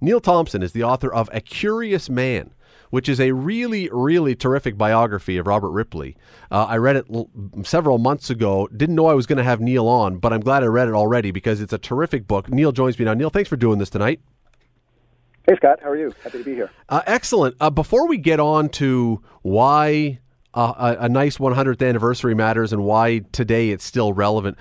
Neal 0.00 0.20
Thompson 0.20 0.62
is 0.62 0.72
the 0.72 0.84
author 0.84 1.12
of 1.12 1.28
A 1.32 1.40
Curious 1.40 2.10
Man 2.10 2.54
which 2.94 3.08
is 3.08 3.20
a 3.20 3.32
really, 3.32 3.90
really 3.92 4.36
terrific 4.36 4.78
biography 4.78 5.36
of 5.36 5.48
Robert 5.48 5.70
Ripley. 5.70 6.16
Uh, 6.48 6.66
I 6.66 6.76
read 6.76 6.94
it 6.94 7.04
l- 7.12 7.28
several 7.64 7.98
months 7.98 8.30
ago. 8.30 8.68
Didn't 8.68 8.94
know 8.94 9.06
I 9.06 9.14
was 9.14 9.26
going 9.26 9.38
to 9.38 9.42
have 9.42 9.60
Neal 9.60 9.88
on, 9.88 10.18
but 10.18 10.32
I'm 10.32 10.42
glad 10.42 10.62
I 10.62 10.66
read 10.66 10.86
it 10.86 10.94
already 10.94 11.32
because 11.32 11.60
it's 11.60 11.72
a 11.72 11.78
terrific 11.78 12.28
book. 12.28 12.48
Neal 12.48 12.70
joins 12.70 12.96
me 12.96 13.04
now. 13.04 13.14
Neal, 13.14 13.30
thanks 13.30 13.48
for 13.48 13.56
doing 13.56 13.80
this 13.80 13.90
tonight. 13.90 14.20
Hey, 15.48 15.56
Scott. 15.56 15.80
How 15.82 15.90
are 15.90 15.96
you? 15.96 16.14
Happy 16.22 16.38
to 16.38 16.44
be 16.44 16.54
here. 16.54 16.70
Uh, 16.88 17.02
excellent. 17.04 17.56
Uh, 17.60 17.68
before 17.68 18.06
we 18.06 18.16
get 18.16 18.38
on 18.38 18.68
to 18.68 19.20
why 19.42 20.20
a, 20.54 20.96
a 21.00 21.08
nice 21.08 21.38
100th 21.38 21.86
anniversary 21.86 22.34
matters 22.34 22.72
and 22.72 22.84
why 22.84 23.20
today 23.32 23.70
it's 23.70 23.84
still 23.84 24.12
relevant, 24.12 24.56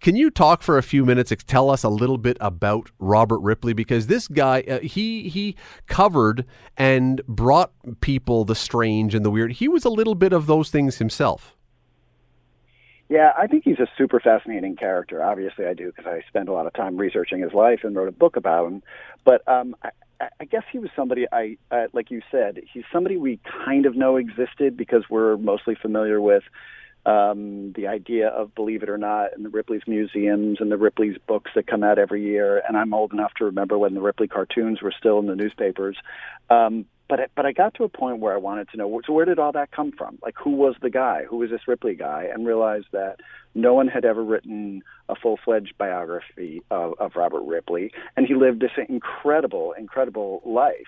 can 0.00 0.14
you 0.14 0.30
talk 0.30 0.62
for 0.62 0.78
a 0.78 0.82
few 0.82 1.04
minutes? 1.04 1.32
Tell 1.46 1.70
us 1.70 1.82
a 1.82 1.88
little 1.88 2.18
bit 2.18 2.36
about 2.40 2.90
Robert 3.00 3.40
Ripley 3.40 3.72
because 3.72 4.06
this 4.06 4.28
guy 4.28 4.62
uh, 4.62 4.78
he 4.78 5.28
he 5.28 5.56
covered 5.86 6.44
and 6.76 7.20
brought 7.26 7.72
people 8.00 8.44
the 8.44 8.54
strange 8.54 9.14
and 9.14 9.24
the 9.24 9.30
weird. 9.30 9.54
He 9.54 9.66
was 9.66 9.84
a 9.84 9.90
little 9.90 10.14
bit 10.14 10.32
of 10.32 10.46
those 10.46 10.70
things 10.70 10.98
himself. 10.98 11.56
Yeah, 13.08 13.32
I 13.36 13.46
think 13.46 13.64
he's 13.64 13.80
a 13.80 13.88
super 13.96 14.20
fascinating 14.20 14.76
character. 14.76 15.22
Obviously, 15.22 15.66
I 15.66 15.74
do 15.74 15.86
because 15.86 16.06
I 16.06 16.22
spent 16.28 16.48
a 16.48 16.52
lot 16.52 16.66
of 16.66 16.74
time 16.74 16.96
researching 16.96 17.40
his 17.40 17.54
life 17.54 17.80
and 17.82 17.96
wrote 17.96 18.08
a 18.08 18.12
book 18.12 18.36
about 18.36 18.66
him. 18.66 18.82
But 19.24 19.46
um, 19.48 19.74
I, 20.20 20.44
guess 20.44 20.64
he 20.72 20.78
was 20.78 20.90
somebody 20.96 21.26
I, 21.30 21.56
uh, 21.70 21.86
like 21.92 22.10
you 22.10 22.22
said, 22.30 22.60
he's 22.72 22.84
somebody 22.92 23.16
we 23.16 23.40
kind 23.64 23.86
of 23.86 23.96
know 23.96 24.16
existed 24.16 24.76
because 24.76 25.04
we're 25.08 25.36
mostly 25.36 25.74
familiar 25.74 26.20
with 26.20 26.42
um, 27.06 27.72
the 27.74 27.86
idea 27.86 28.28
of 28.28 28.54
Believe 28.54 28.82
It 28.82 28.90
or 28.90 28.98
Not 28.98 29.34
and 29.34 29.44
the 29.44 29.48
Ripley's 29.48 29.86
museums 29.86 30.58
and 30.60 30.70
the 30.70 30.76
Ripley's 30.76 31.16
books 31.26 31.50
that 31.54 31.66
come 31.66 31.82
out 31.82 31.98
every 31.98 32.22
year. 32.22 32.62
And 32.66 32.76
I'm 32.76 32.92
old 32.92 33.12
enough 33.12 33.32
to 33.38 33.44
remember 33.44 33.78
when 33.78 33.94
the 33.94 34.00
Ripley 34.00 34.28
cartoons 34.28 34.82
were 34.82 34.92
still 34.96 35.18
in 35.18 35.26
the 35.26 35.36
newspapers. 35.36 35.96
Um, 36.50 36.86
but 37.08 37.30
but 37.34 37.46
I 37.46 37.52
got 37.52 37.74
to 37.74 37.84
a 37.84 37.88
point 37.88 38.18
where 38.18 38.34
I 38.34 38.36
wanted 38.36 38.68
to 38.70 38.76
know 38.76 39.00
so 39.06 39.12
where 39.12 39.24
did 39.24 39.38
all 39.38 39.52
that 39.52 39.72
come 39.72 39.92
from? 39.92 40.18
Like 40.22 40.34
who 40.36 40.50
was 40.50 40.74
the 40.82 40.90
guy? 40.90 41.24
Who 41.28 41.38
was 41.38 41.50
this 41.50 41.66
Ripley 41.66 41.94
guy? 41.94 42.28
And 42.32 42.46
realized 42.46 42.88
that 42.92 43.20
no 43.54 43.74
one 43.74 43.88
had 43.88 44.04
ever 44.04 44.22
written 44.22 44.82
a 45.08 45.16
full-fledged 45.16 45.74
biography 45.78 46.62
of, 46.70 46.94
of 46.98 47.16
Robert 47.16 47.42
Ripley, 47.42 47.90
and 48.16 48.26
he 48.26 48.34
lived 48.34 48.60
this 48.60 48.72
incredible, 48.88 49.72
incredible 49.72 50.42
life. 50.44 50.86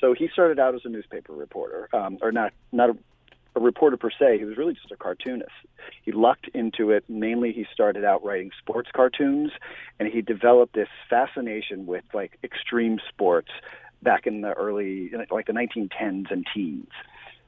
So 0.00 0.14
he 0.14 0.28
started 0.32 0.58
out 0.58 0.74
as 0.74 0.80
a 0.84 0.88
newspaper 0.88 1.32
reporter, 1.32 1.88
um, 1.92 2.18
or 2.22 2.32
not 2.32 2.52
not 2.72 2.90
a, 2.90 2.96
a 3.54 3.60
reporter 3.60 3.96
per 3.96 4.10
se. 4.10 4.38
He 4.38 4.44
was 4.44 4.56
really 4.56 4.74
just 4.74 4.90
a 4.90 4.96
cartoonist. 4.96 5.52
He 6.02 6.12
lucked 6.12 6.48
into 6.54 6.90
it. 6.90 7.04
Mainly, 7.08 7.52
he 7.52 7.66
started 7.72 8.04
out 8.04 8.24
writing 8.24 8.50
sports 8.58 8.90
cartoons, 8.92 9.52
and 9.98 10.08
he 10.08 10.22
developed 10.22 10.74
this 10.74 10.88
fascination 11.08 11.86
with 11.86 12.04
like 12.12 12.38
extreme 12.42 12.98
sports 13.08 13.50
back 14.02 14.26
in 14.26 14.40
the 14.40 14.52
early, 14.52 15.10
like 15.30 15.46
the 15.46 15.52
1910s 15.52 16.30
and 16.30 16.46
teens. 16.54 16.90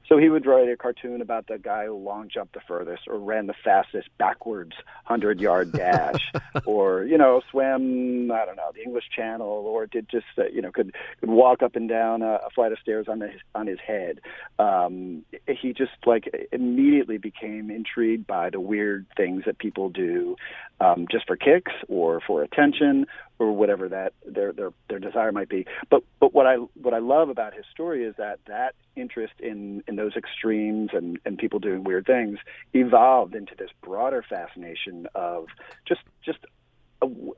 So 0.09 0.19
he 0.19 0.29
would 0.29 0.47
write 0.47 0.69
a 0.69 0.77
cartoon 0.77 1.21
about 1.21 1.47
the 1.47 1.59
guy 1.59 1.87
who 1.87 1.95
long 1.95 2.29
jumped 2.29 2.55
the 2.55 2.61
furthest 2.67 3.03
or 3.07 3.19
ran 3.19 3.47
the 3.47 3.55
fastest 3.65 4.09
backwards 4.19 4.73
100 5.07 5.41
yard 5.41 5.73
dash 5.73 6.33
or, 6.67 7.05
you 7.05 7.17
know, 7.17 7.41
swam, 7.51 8.31
I 8.31 8.45
don't 8.45 8.57
know, 8.57 8.73
the 8.75 8.83
English 8.83 9.05
Channel 9.15 9.47
or 9.47 9.87
did 9.87 10.09
just, 10.09 10.27
uh, 10.39 10.45
you 10.53 10.61
know, 10.61 10.73
could, 10.73 10.95
could 11.21 11.31
walk 11.31 11.63
up 11.63 11.77
and 11.77 11.89
down 11.89 12.23
a, 12.23 12.41
a 12.47 12.51
flight 12.55 12.73
of 12.73 12.79
stairs 12.79 13.07
on, 13.09 13.21
his 13.21 13.41
on 13.55 13.67
his 13.67 13.79
head. 13.79 14.21
Um, 14.59 15.25
he 15.47 15.73
just 15.73 15.93
like 16.05 16.49
immediately 16.53 17.19
became 17.19 17.71
intrigued 17.71 18.27
by 18.27 18.51
the 18.51 18.61
weird 18.61 19.07
things 19.17 19.45
that 19.47 19.59
people 19.59 19.89
do 19.89 20.37
um, 20.83 21.07
just 21.11 21.27
for 21.27 21.37
kicks 21.37 21.73
or 21.89 22.21
for 22.27 22.43
attention 22.43 23.07
or 23.39 23.53
whatever 23.53 23.89
that 23.89 24.13
their 24.27 24.53
their 24.53 24.71
their 24.89 24.99
desire 24.99 25.33
might 25.33 25.49
be. 25.49 25.67
But 25.91 26.03
but 26.21 26.33
what 26.35 26.47
I 26.47 26.57
what 26.57 26.95
I 26.95 26.99
love 26.99 27.29
about 27.29 27.55
his 27.55 27.65
story 27.71 28.05
is 28.05 28.15
that 28.17 28.39
that 28.47 28.75
interest 28.97 29.35
in 29.41 29.83
in 29.93 29.97
those 29.97 30.17
extremes 30.17 30.91
and 30.93 31.19
and 31.25 31.39
people 31.39 31.59
doing 31.59 31.85
weird 31.85 32.07
things 32.07 32.39
evolved 32.73 33.35
into 33.35 33.55
this 33.57 33.71
broader 33.83 34.25
fascination 34.29 35.07
of 35.15 35.47
just 35.87 36.01
just 36.25 36.39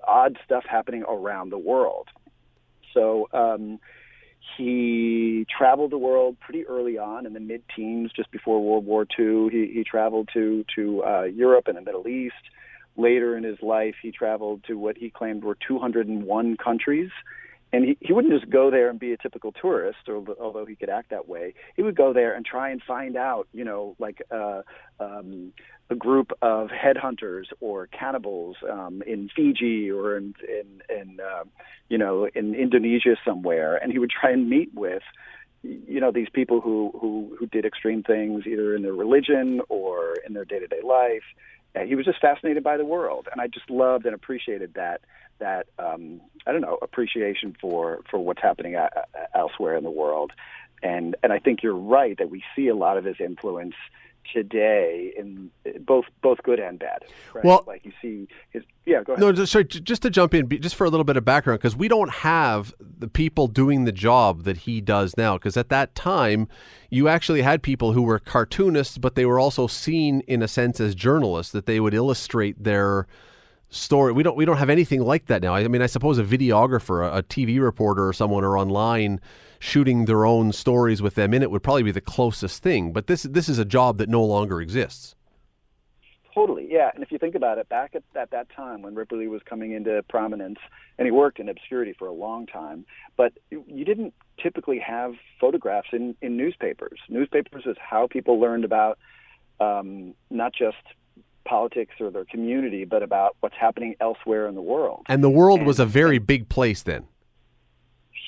odd 0.07 0.39
stuff 0.45 0.65
happening 0.69 1.05
around 1.09 1.51
the 1.51 1.59
world. 1.59 2.09
So. 2.93 3.29
Um, 3.33 3.81
he 4.59 5.47
traveled 5.49 5.91
the 5.91 5.99
world 5.99 6.39
pretty 6.39 6.67
early 6.67 6.99
on 6.99 7.25
in 7.25 7.33
the 7.33 7.41
mid-teens, 7.41 8.11
just 8.15 8.31
before 8.31 8.63
World 8.63 8.85
War 8.85 9.07
II. 9.19 9.49
He, 9.51 9.73
he 9.73 9.85
traveled 9.85 10.29
to 10.35 10.67
to 10.77 11.03
uh, 11.03 11.23
Europe 11.23 11.67
and 11.67 11.79
the 11.79 11.81
Middle 11.81 12.07
East. 12.07 12.35
Later 12.97 13.37
in 13.37 13.43
his 13.43 13.61
life, 13.63 13.97
he 14.03 14.13
traveled 14.13 14.63
to 14.65 14.75
what 14.75 14.97
he 14.97 15.11
claimed 15.11 15.43
were 15.45 15.57
201 15.67 16.57
countries. 16.59 17.11
And 17.75 17.85
he, 17.85 17.99
he 18.01 18.13
wouldn't 18.13 18.33
just 18.33 18.49
go 18.49 18.71
there 18.71 18.89
and 18.89 19.01
be 19.01 19.13
a 19.13 19.17
typical 19.17 19.51
tourist, 19.51 20.09
or, 20.09 20.25
although 20.41 20.65
he 20.65 20.77
could 20.77 20.89
act 20.89 21.11
that 21.11 21.27
way. 21.29 21.55
He 21.75 21.83
would 21.83 21.97
go 21.97 22.13
there 22.13 22.33
and 22.33 22.47
try 22.47 22.71
and 22.71 22.81
find 22.81 23.17
out, 23.17 23.49
you 23.53 23.65
know, 23.65 23.97
like 23.99 24.23
uh, 24.31 24.63
um, 25.01 25.53
a 25.91 25.97
group 25.97 26.31
of 26.41 26.69
headhunters 26.69 27.47
or 27.61 27.89
cannibals 27.89 28.59
um, 28.71 29.03
in 29.05 29.29
Fiji 29.35 29.91
or 29.91 30.17
in, 30.17 30.35
in, 30.49 30.83
in 30.89 31.19
uh, 31.19 31.43
you 31.89 31.99
know, 31.99 32.29
in 32.33 32.55
Indonesia 32.55 33.17
somewhere. 33.25 33.75
And 33.75 33.91
he 33.91 33.99
would 33.99 34.11
try 34.11 34.31
and 34.31 34.49
meet 34.49 34.73
with 34.73 35.03
you 35.65 35.99
know 35.99 36.13
these 36.13 36.29
people 36.33 36.61
who 36.61 36.93
who 37.01 37.35
who 37.41 37.47
did 37.47 37.65
extreme 37.65 38.03
things 38.05 38.47
either 38.47 38.77
in 38.77 38.83
their 38.83 38.93
religion 38.93 39.63
or 39.71 40.15
in 40.27 40.35
their 40.35 40.45
day-to-day 40.45 40.83
life 40.85 41.25
and 41.75 41.89
he 41.89 41.95
was 41.95 42.05
just 42.05 42.21
fascinated 42.21 42.63
by 42.63 42.77
the 42.77 42.85
world, 42.85 43.29
and 43.31 43.41
I 43.41 43.49
just 43.49 43.69
loved 43.69 44.07
and 44.07 44.15
appreciated 44.15 44.75
that 44.75 45.01
that 45.39 45.67
um, 45.79 46.21
I 46.47 46.53
don't 46.53 46.61
know 46.61 46.79
appreciation 46.83 47.57
for 47.61 48.01
for 48.11 48.19
what's 48.19 48.43
happening 48.43 48.75
a, 48.75 48.91
a, 48.95 49.39
elsewhere 49.39 49.77
in 49.77 49.85
the 49.85 49.91
world, 49.91 50.33
and 50.83 51.17
and 51.23 51.33
I 51.33 51.39
think 51.39 51.63
you're 51.63 51.77
right 51.77 52.17
that 52.19 52.31
we 52.31 52.43
see 52.55 52.69
a 52.69 52.75
lot 52.75 52.97
of 52.97 53.05
his 53.05 53.17
influence 53.21 53.75
today 54.33 55.13
in 55.17 55.51
both 55.81 56.05
both 56.23 56.43
good 56.43 56.59
and 56.59 56.79
bad. 56.79 57.05
Right? 57.33 57.45
Well, 57.45 57.65
like 57.67 57.85
you 57.85 57.93
see 58.01 58.29
his 58.51 58.63
yeah. 58.87 59.03
Go 59.03 59.15
ahead. 59.15 59.21
No, 59.21 59.33
just, 59.33 59.53
sorry, 59.53 59.65
just 59.65 60.03
to 60.03 60.11
jump 60.11 60.35
in, 60.35 60.49
just 60.61 60.75
for 60.75 60.85
a 60.85 60.91
little 60.91 61.05
bit 61.05 61.17
of 61.17 61.25
background, 61.25 61.61
because 61.61 61.77
we 61.77 61.89
don't 61.89 62.11
have 62.11 62.75
the 62.81 63.09
people 63.09 63.47
doing 63.47 63.85
the 63.85 63.93
job 63.93 64.45
that 64.45 64.59
he 64.59 64.81
does 64.81 65.17
now. 65.17 65.37
Because 65.37 65.57
at 65.57 65.69
that 65.71 65.95
time, 65.95 66.49
you 66.91 67.09
actually 67.09 67.43
had 67.43 67.63
people 67.63 67.93
who 67.93 68.03
were 68.03 68.19
cartoonists, 68.19 68.99
but 68.99 69.15
they 69.15 69.25
were 69.25 69.39
also 69.39 69.67
seen 69.67 70.21
in 70.27 70.43
a 70.43 70.49
sense 70.49 70.81
as 70.81 70.95
journalists 70.95 71.53
that 71.53 71.67
they 71.67 71.81
would 71.81 71.95
illustrate 71.95 72.63
their 72.63 73.07
story. 73.75 74.13
We 74.13 74.23
don't 74.23 74.37
we 74.37 74.45
don't 74.45 74.57
have 74.57 74.71
anything 74.71 75.01
like 75.01 75.27
that 75.27 75.43
now. 75.43 75.55
I 75.55 75.67
mean, 75.69 75.83
I 75.83 75.87
suppose 75.87 76.19
a 76.19 76.25
videographer, 76.25 77.07
a, 77.07 77.19
a 77.19 77.23
TV 77.23 77.61
reporter, 77.61 78.09
or 78.09 78.13
someone 78.13 78.45
or 78.45 78.57
online 78.57 79.21
shooting 79.59 80.05
their 80.05 80.27
own 80.27 80.53
stories 80.53 81.01
with 81.01 81.15
them 81.15 81.33
in 81.33 81.43
it 81.43 81.51
would 81.51 81.63
probably 81.63 81.83
be 81.83 81.91
the 81.91 82.01
closest 82.01 82.63
thing. 82.63 82.93
But 82.93 83.07
this 83.07 83.25
this 83.25 83.49
is 83.49 83.59
a 83.59 83.65
job 83.65 83.99
that 83.99 84.09
no 84.09 84.25
longer 84.25 84.61
exists. 84.61 85.15
Totally, 86.35 86.67
yeah. 86.69 86.91
And 86.93 87.03
if 87.05 87.13
you 87.13 87.19
think 87.19 87.37
about 87.37 87.59
it, 87.59 87.69
back 87.69 87.95
at, 87.95 88.03
at 88.17 88.33
that 88.33 88.49
time 88.51 88.83
when 88.83 88.97
Ripley 88.97 89.29
was 89.29 89.41
coming 89.49 89.71
into 89.71 90.03
prominence, 90.09 90.59
and 90.99 91.07
he 91.07 91.13
worked 91.13 91.39
in 91.39 91.49
obscurity 91.49 91.95
for 91.97 92.09
a 92.09 92.13
long 92.13 92.47
time, 92.47 92.85
but 93.17 93.33
you 93.51 93.85
didn't 93.85 94.15
typically 94.43 94.81
have 94.81 95.15
photographs 95.41 95.91
in, 95.93 96.17
in 96.23 96.37
newspapers. 96.37 96.99
Newspapers 97.09 97.63
is 97.67 97.77
how 97.79 98.09
people 98.09 98.41
learned 98.41 98.65
about 98.65 98.99
um, 99.61 100.15
not 100.29 100.53
just 100.53 100.77
politics 101.45 101.95
or 102.01 102.11
their 102.11 102.25
community, 102.25 102.85
but 102.85 103.03
about 103.03 103.37
what's 103.41 103.57
happening 103.59 103.95
elsewhere 104.01 104.47
in 104.47 104.55
the 104.55 104.63
world. 104.63 105.05
And 105.09 105.23
the 105.23 105.31
world 105.31 105.61
and, 105.61 105.67
was 105.67 105.79
a 105.79 105.87
very 105.87 106.19
big 106.19 106.49
place 106.49 106.83
then 106.83 107.07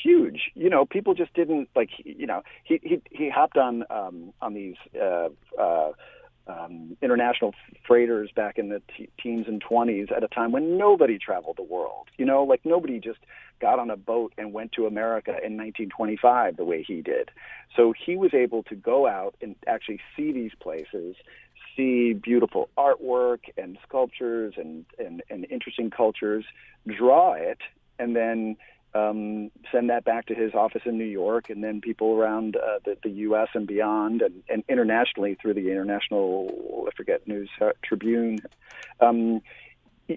huge. 0.07 0.51
You 0.55 0.71
know, 0.71 0.85
people 0.85 1.15
just 1.15 1.35
didn't 1.35 1.69
like. 1.75 1.91
You 2.05 2.27
know, 2.27 2.43
he 2.65 2.81
he 2.83 3.01
he 3.11 3.31
hopped 3.31 3.57
on 3.57 3.85
um, 3.91 4.33
on 4.41 4.55
these 4.55 4.77
uh, 5.01 5.29
uh, 5.61 5.93
um, 6.47 6.97
international 7.03 7.55
freighters 7.87 8.31
back 8.35 8.59
in 8.59 8.69
the 8.69 8.83
t- 8.97 9.09
teens 9.21 9.47
and 9.49 9.61
twenties 9.61 10.09
at 10.15 10.23
a 10.23 10.29
time 10.29 10.53
when 10.53 10.79
nobody 10.79 11.19
traveled 11.19 11.57
the 11.57 11.63
world. 11.63 12.09
You 12.19 12.25
know, 12.25 12.45
like 12.45 12.61
nobody 12.65 13.01
just 13.01 13.19
got 13.61 13.79
on 13.79 13.91
a 13.91 13.97
boat 13.97 14.33
and 14.37 14.53
went 14.53 14.73
to 14.73 14.87
America 14.87 15.31
in 15.31 15.57
1925 15.57 16.57
the 16.57 16.65
way 16.65 16.85
he 16.87 17.01
did. 17.01 17.31
So 17.75 17.95
he 18.05 18.15
was 18.15 18.35
able 18.35 18.63
to 18.65 18.75
go 18.75 19.07
out 19.07 19.35
and 19.41 19.57
actually 19.67 20.01
see 20.15 20.31
these 20.31 20.53
places, 20.61 21.17
see 21.77 22.13
beautiful 22.13 22.69
artwork 22.77 23.41
and 23.57 23.79
sculptures 23.87 24.55
and, 24.57 24.85
and, 24.99 25.23
and 25.31 25.47
interesting 25.51 25.91
cultures, 25.91 26.45
draw 26.87 27.35
it, 27.35 27.59
and 27.99 28.17
then 28.17 28.57
um, 28.95 29.51
send 29.71 29.91
that 29.91 30.05
back 30.05 30.27
to 30.27 30.35
his 30.35 30.55
office 30.55 30.83
in 30.87 30.97
New 30.97 31.05
York, 31.05 31.51
and 31.51 31.63
then 31.63 31.81
people 31.81 32.15
around 32.15 32.57
uh, 32.57 32.79
the, 32.85 32.97
the 33.03 33.11
U.S. 33.11 33.49
and 33.55 33.67
beyond, 33.67 34.23
and, 34.23 34.43
and 34.49 34.65
internationally 34.69 35.37
through 35.41 35.55
the 35.55 35.71
International, 35.71 36.87
I 36.89 36.95
forget, 36.97 37.27
News 37.29 37.51
uh, 37.61 37.71
Tribune. 37.83 38.39
Um, 39.01 39.43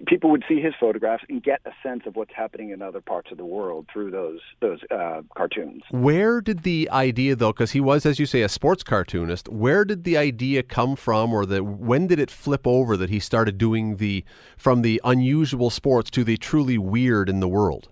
people 0.06 0.30
would 0.30 0.44
see 0.48 0.60
his 0.60 0.74
photographs 0.78 1.24
and 1.28 1.42
get 1.42 1.60
a 1.64 1.70
sense 1.82 2.02
of 2.06 2.16
what's 2.16 2.32
happening 2.34 2.70
in 2.70 2.82
other 2.82 3.00
parts 3.00 3.30
of 3.30 3.38
the 3.38 3.44
world 3.44 3.86
through 3.92 4.10
those 4.10 4.40
those 4.60 4.80
uh, 4.90 5.22
cartoons. 5.36 5.82
Where 5.90 6.40
did 6.40 6.62
the 6.62 6.88
idea, 6.90 7.36
though, 7.36 7.52
because 7.52 7.72
he 7.72 7.80
was, 7.80 8.06
as 8.06 8.18
you 8.18 8.26
say, 8.26 8.42
a 8.42 8.48
sports 8.48 8.82
cartoonist, 8.82 9.48
where 9.48 9.84
did 9.84 10.04
the 10.04 10.16
idea 10.16 10.62
come 10.62 10.96
from, 10.96 11.32
or 11.32 11.46
the 11.46 11.62
when 11.62 12.06
did 12.06 12.18
it 12.18 12.30
flip 12.30 12.66
over 12.66 12.96
that 12.96 13.10
he 13.10 13.20
started 13.20 13.58
doing 13.58 13.96
the 13.96 14.24
from 14.56 14.82
the 14.82 15.00
unusual 15.04 15.70
sports 15.70 16.10
to 16.10 16.24
the 16.24 16.36
truly 16.36 16.78
weird 16.78 17.28
in 17.28 17.40
the 17.40 17.48
world? 17.48 17.88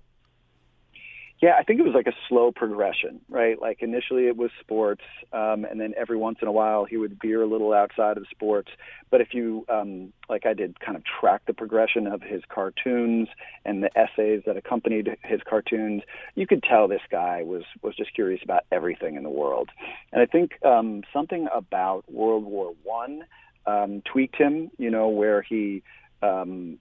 Yeah, 1.41 1.55
I 1.57 1.63
think 1.63 1.79
it 1.79 1.85
was 1.85 1.95
like 1.95 2.09
a 2.09 2.17
slow 2.29 2.51
progression, 2.51 3.21
right? 3.29 3.61
Like 3.61 3.81
initially 3.81 4.27
it 4.27 4.37
was 4.37 4.51
sports, 4.61 5.03
um, 5.33 5.65
and 5.65 5.81
then 5.81 5.95
every 5.97 6.17
once 6.17 6.39
in 6.43 6.49
a 6.49 6.53
while 6.53 6.85
he 6.85 6.97
would 6.97 7.19
veer 7.23 7.43
a 7.43 7.47
little 7.47 7.73
outside 7.73 8.17
of 8.17 8.27
sports. 8.29 8.71
But 9.09 9.21
if 9.21 9.33
you, 9.33 9.65
um, 9.69 10.13
like 10.29 10.47
I 10.47 10.55
did, 10.55 10.81
kind 10.81 10.97
of 10.97 11.05
track 11.05 11.43
the 11.47 11.55
progression 11.55 12.09
of 12.09 12.23
his 12.23 12.43
cartoons 12.49 13.29
and 13.65 13.85
the 13.85 13.91
essays 13.97 14.43
that 14.47 14.57
accompanied 14.57 15.17
his 15.23 15.41
cartoons, 15.49 16.03
you 16.35 16.47
could 16.49 16.65
tell 16.65 16.89
this 16.89 17.03
guy 17.09 17.45
was 17.45 17.63
was 17.83 17.95
just 17.95 18.15
curious 18.15 18.41
about 18.43 18.65
everything 18.73 19.15
in 19.15 19.23
the 19.23 19.31
world. 19.31 19.71
And 20.13 20.21
I 20.21 20.27
think 20.27 20.53
um, 20.65 21.05
something 21.13 21.47
about 21.55 22.11
World 22.11 22.45
War 22.47 22.75
One 22.83 23.23
um, 23.65 24.03
tweaked 24.11 24.37
him, 24.37 24.73
you 24.77 24.91
know, 24.91 25.09
where 25.09 25.43
he 25.43 25.85
um, 26.23 26.79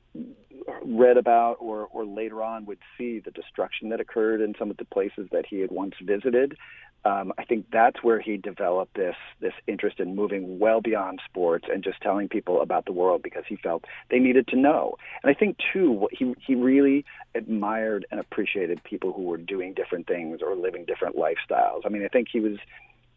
read 0.83 1.17
about 1.17 1.57
or, 1.59 1.87
or 1.91 2.05
later 2.05 2.43
on 2.43 2.65
would 2.65 2.79
see 2.97 3.19
the 3.19 3.31
destruction 3.31 3.89
that 3.89 3.99
occurred 3.99 4.41
in 4.41 4.55
some 4.57 4.69
of 4.71 4.77
the 4.77 4.85
places 4.85 5.27
that 5.31 5.45
he 5.45 5.59
had 5.59 5.71
once 5.71 5.93
visited. 6.01 6.57
Um, 7.05 7.31
I 7.37 7.45
think 7.45 7.67
that's 7.71 8.03
where 8.03 8.19
he 8.19 8.35
developed 8.37 8.95
this 8.95 9.15
this 9.39 9.53
interest 9.65 9.99
in 9.99 10.15
moving 10.15 10.59
well 10.59 10.81
beyond 10.81 11.21
sports 11.23 11.65
and 11.71 11.83
just 11.83 12.01
telling 12.01 12.27
people 12.27 12.61
about 12.61 12.85
the 12.85 12.91
world 12.91 13.21
because 13.23 13.43
he 13.47 13.55
felt 13.55 13.85
they 14.09 14.19
needed 14.19 14.47
to 14.49 14.57
know. 14.57 14.97
And 15.23 15.33
I 15.33 15.37
think 15.37 15.57
too, 15.71 15.91
what 15.91 16.11
he 16.13 16.33
he 16.45 16.55
really 16.55 17.05
admired 17.33 18.05
and 18.11 18.19
appreciated 18.19 18.83
people 18.83 19.13
who 19.13 19.21
were 19.21 19.37
doing 19.37 19.73
different 19.73 20.07
things 20.07 20.39
or 20.41 20.55
living 20.55 20.85
different 20.85 21.15
lifestyles. 21.15 21.81
I 21.85 21.89
mean, 21.89 22.03
I 22.03 22.09
think 22.09 22.27
he 22.29 22.41
was 22.41 22.57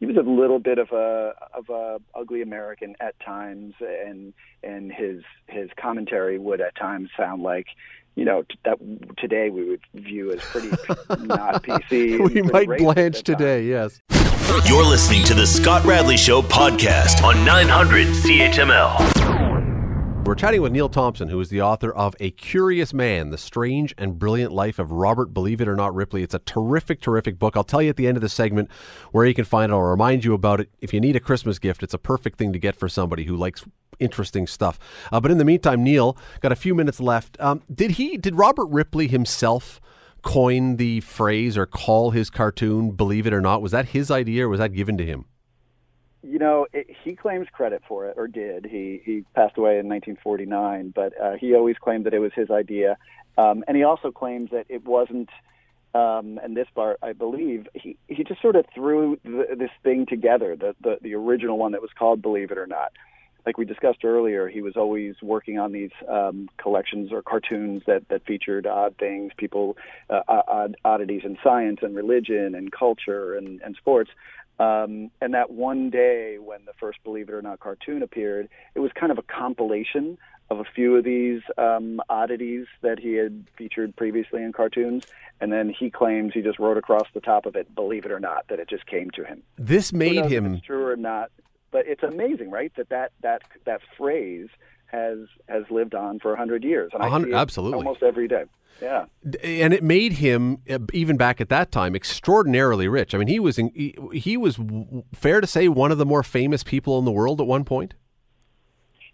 he 0.00 0.06
was 0.06 0.16
a 0.16 0.22
little 0.22 0.58
bit 0.58 0.78
of 0.78 0.90
a 0.92 1.34
of 1.54 1.68
a 1.68 2.00
ugly 2.18 2.40
American 2.42 2.96
at 3.00 3.18
times, 3.20 3.74
and 3.80 4.32
and 4.62 4.90
his 4.90 5.22
his 5.46 5.68
commentary 5.76 6.38
would 6.38 6.60
at 6.62 6.74
times 6.74 7.10
sound 7.16 7.42
like, 7.42 7.66
you 8.14 8.24
know, 8.24 8.42
t- 8.42 8.58
that 8.64 8.78
today 9.18 9.50
we 9.50 9.68
would 9.68 9.80
view 9.94 10.32
as 10.32 10.40
pretty 10.40 10.68
not 11.26 11.62
PC. 11.62 12.34
we 12.34 12.42
might 12.42 12.78
blanch 12.78 13.22
today, 13.22 13.64
yes. 13.64 14.00
You're 14.66 14.84
listening 14.84 15.22
to 15.24 15.34
the 15.34 15.46
Scott 15.46 15.84
Radley 15.84 16.16
Show 16.16 16.42
podcast 16.42 17.22
on 17.22 17.44
900 17.44 18.08
CHML. 18.08 19.19
We're 20.26 20.34
chatting 20.34 20.60
with 20.60 20.70
Neal 20.70 20.88
Thompson, 20.88 21.28
who 21.28 21.40
is 21.40 21.48
the 21.48 21.62
author 21.62 21.90
of 21.92 22.14
A 22.20 22.30
Curious 22.30 22.92
Man 22.92 23.30
The 23.30 23.38
Strange 23.38 23.94
and 23.98 24.18
Brilliant 24.18 24.52
Life 24.52 24.78
of 24.78 24.92
Robert 24.92 25.34
Believe 25.34 25.60
It 25.60 25.66
or 25.66 25.74
Not 25.74 25.94
Ripley. 25.94 26.22
It's 26.22 26.34
a 26.34 26.38
terrific, 26.40 27.00
terrific 27.00 27.38
book. 27.38 27.56
I'll 27.56 27.64
tell 27.64 27.82
you 27.82 27.88
at 27.88 27.96
the 27.96 28.06
end 28.06 28.16
of 28.16 28.20
the 28.20 28.28
segment 28.28 28.70
where 29.10 29.26
you 29.26 29.34
can 29.34 29.46
find 29.46 29.72
it. 29.72 29.74
I'll 29.74 29.80
remind 29.80 30.24
you 30.24 30.34
about 30.34 30.60
it. 30.60 30.70
If 30.80 30.92
you 30.94 31.00
need 31.00 31.16
a 31.16 31.20
Christmas 31.20 31.58
gift, 31.58 31.82
it's 31.82 31.94
a 31.94 31.98
perfect 31.98 32.38
thing 32.38 32.52
to 32.52 32.58
get 32.58 32.76
for 32.76 32.88
somebody 32.88 33.24
who 33.24 33.34
likes 33.34 33.64
interesting 33.98 34.46
stuff. 34.46 34.78
Uh, 35.10 35.20
but 35.20 35.30
in 35.30 35.38
the 35.38 35.44
meantime, 35.44 35.82
Neal, 35.82 36.16
got 36.40 36.52
a 36.52 36.56
few 36.56 36.74
minutes 36.74 37.00
left. 37.00 37.40
Um, 37.40 37.62
did 37.74 37.92
he, 37.92 38.16
did 38.16 38.36
Robert 38.36 38.66
Ripley 38.66 39.08
himself 39.08 39.80
coin 40.22 40.76
the 40.76 41.00
phrase 41.00 41.56
or 41.56 41.66
call 41.66 42.10
his 42.10 42.30
cartoon 42.30 42.92
Believe 42.92 43.26
It 43.26 43.32
or 43.32 43.40
Not? 43.40 43.62
Was 43.62 43.72
that 43.72 43.88
his 43.88 44.10
idea 44.10 44.46
or 44.46 44.50
was 44.50 44.60
that 44.60 44.74
given 44.74 44.96
to 44.98 45.04
him? 45.04 45.24
You 46.22 46.38
know, 46.38 46.66
it, 46.72 46.86
he 47.02 47.16
claims 47.16 47.46
credit 47.52 47.82
for 47.88 48.06
it, 48.06 48.14
or 48.16 48.28
did. 48.28 48.66
He 48.66 49.00
he 49.04 49.24
passed 49.34 49.56
away 49.56 49.78
in 49.78 49.88
1949, 49.88 50.92
but 50.94 51.12
uh, 51.20 51.36
he 51.40 51.54
always 51.54 51.76
claimed 51.78 52.06
that 52.06 52.14
it 52.14 52.18
was 52.18 52.32
his 52.34 52.50
idea, 52.50 52.96
um, 53.38 53.64
and 53.66 53.76
he 53.76 53.84
also 53.84 54.10
claims 54.10 54.50
that 54.50 54.66
it 54.68 54.84
wasn't. 54.84 55.30
Um, 55.92 56.38
and 56.40 56.56
this 56.56 56.68
part, 56.72 56.98
I 57.02 57.14
believe, 57.14 57.66
he 57.74 57.96
he 58.06 58.22
just 58.22 58.40
sort 58.40 58.54
of 58.54 58.64
threw 58.72 59.18
this 59.24 59.70
thing 59.82 60.06
together, 60.06 60.54
the, 60.54 60.76
the 60.80 60.98
the 61.02 61.14
original 61.14 61.58
one 61.58 61.72
that 61.72 61.82
was 61.82 61.90
called 61.98 62.22
Believe 62.22 62.52
It 62.52 62.58
or 62.58 62.66
Not. 62.66 62.92
Like 63.46 63.56
we 63.58 63.64
discussed 63.64 64.04
earlier, 64.04 64.48
he 64.48 64.60
was 64.60 64.76
always 64.76 65.14
working 65.22 65.58
on 65.58 65.72
these 65.72 65.90
um, 66.08 66.48
collections 66.58 67.10
or 67.10 67.22
cartoons 67.22 67.82
that, 67.86 68.06
that 68.08 68.24
featured 68.26 68.66
odd 68.66 68.96
things, 68.98 69.32
people, 69.36 69.76
uh, 70.10 70.20
odd 70.28 70.76
oddities 70.84 71.22
in 71.24 71.38
science 71.42 71.80
and 71.82 71.96
religion 71.96 72.54
and 72.54 72.70
culture 72.70 73.34
and, 73.34 73.60
and 73.62 73.76
sports. 73.76 74.10
Um, 74.60 75.10
and 75.22 75.32
that 75.32 75.50
one 75.50 75.88
day 75.88 76.36
when 76.38 76.66
the 76.66 76.74
first 76.78 77.02
Believe 77.02 77.30
It 77.30 77.32
or 77.32 77.40
Not 77.40 77.60
cartoon 77.60 78.02
appeared, 78.02 78.50
it 78.74 78.80
was 78.80 78.92
kind 78.92 79.10
of 79.10 79.16
a 79.16 79.22
compilation 79.22 80.18
of 80.50 80.60
a 80.60 80.64
few 80.64 80.96
of 80.96 81.04
these 81.04 81.40
um, 81.56 82.00
oddities 82.10 82.66
that 82.82 82.98
he 82.98 83.14
had 83.14 83.46
featured 83.56 83.96
previously 83.96 84.42
in 84.42 84.52
cartoons. 84.52 85.06
And 85.40 85.50
then 85.50 85.70
he 85.70 85.90
claims 85.90 86.34
he 86.34 86.42
just 86.42 86.58
wrote 86.58 86.76
across 86.76 87.08
the 87.14 87.22
top 87.22 87.46
of 87.46 87.56
it, 87.56 87.74
Believe 87.74 88.04
It 88.04 88.12
or 88.12 88.20
Not, 88.20 88.48
that 88.48 88.60
it 88.60 88.68
just 88.68 88.84
came 88.84 89.10
to 89.12 89.24
him. 89.24 89.42
This 89.56 89.94
made 89.94 90.26
him. 90.26 90.60
true 90.60 90.86
or 90.86 90.96
not. 90.96 91.30
But 91.70 91.86
it's 91.86 92.02
amazing, 92.02 92.50
right? 92.50 92.72
That 92.76 92.90
that, 92.90 93.12
that, 93.22 93.42
that 93.64 93.80
phrase 93.96 94.48
has 94.90 95.18
has 95.48 95.64
lived 95.70 95.94
on 95.94 96.18
for 96.18 96.32
a 96.32 96.36
hundred 96.36 96.64
years, 96.64 96.90
and 96.92 97.02
I 97.02 97.22
see 97.22 97.32
absolutely 97.32 97.78
almost 97.78 98.02
every 98.02 98.28
day. 98.28 98.44
Yeah, 98.80 99.06
and 99.42 99.74
it 99.74 99.82
made 99.82 100.14
him 100.14 100.58
uh, 100.68 100.78
even 100.92 101.16
back 101.16 101.40
at 101.40 101.48
that 101.50 101.70
time 101.70 101.94
extraordinarily 101.94 102.88
rich. 102.88 103.14
I 103.14 103.18
mean, 103.18 103.28
he 103.28 103.38
was 103.38 103.58
in, 103.58 103.70
he, 103.74 103.94
he 104.12 104.36
was 104.36 104.58
fair 105.14 105.40
to 105.40 105.46
say 105.46 105.68
one 105.68 105.92
of 105.92 105.98
the 105.98 106.06
more 106.06 106.22
famous 106.22 106.62
people 106.62 106.98
in 106.98 107.04
the 107.04 107.12
world 107.12 107.40
at 107.40 107.46
one 107.46 107.64
point. 107.64 107.94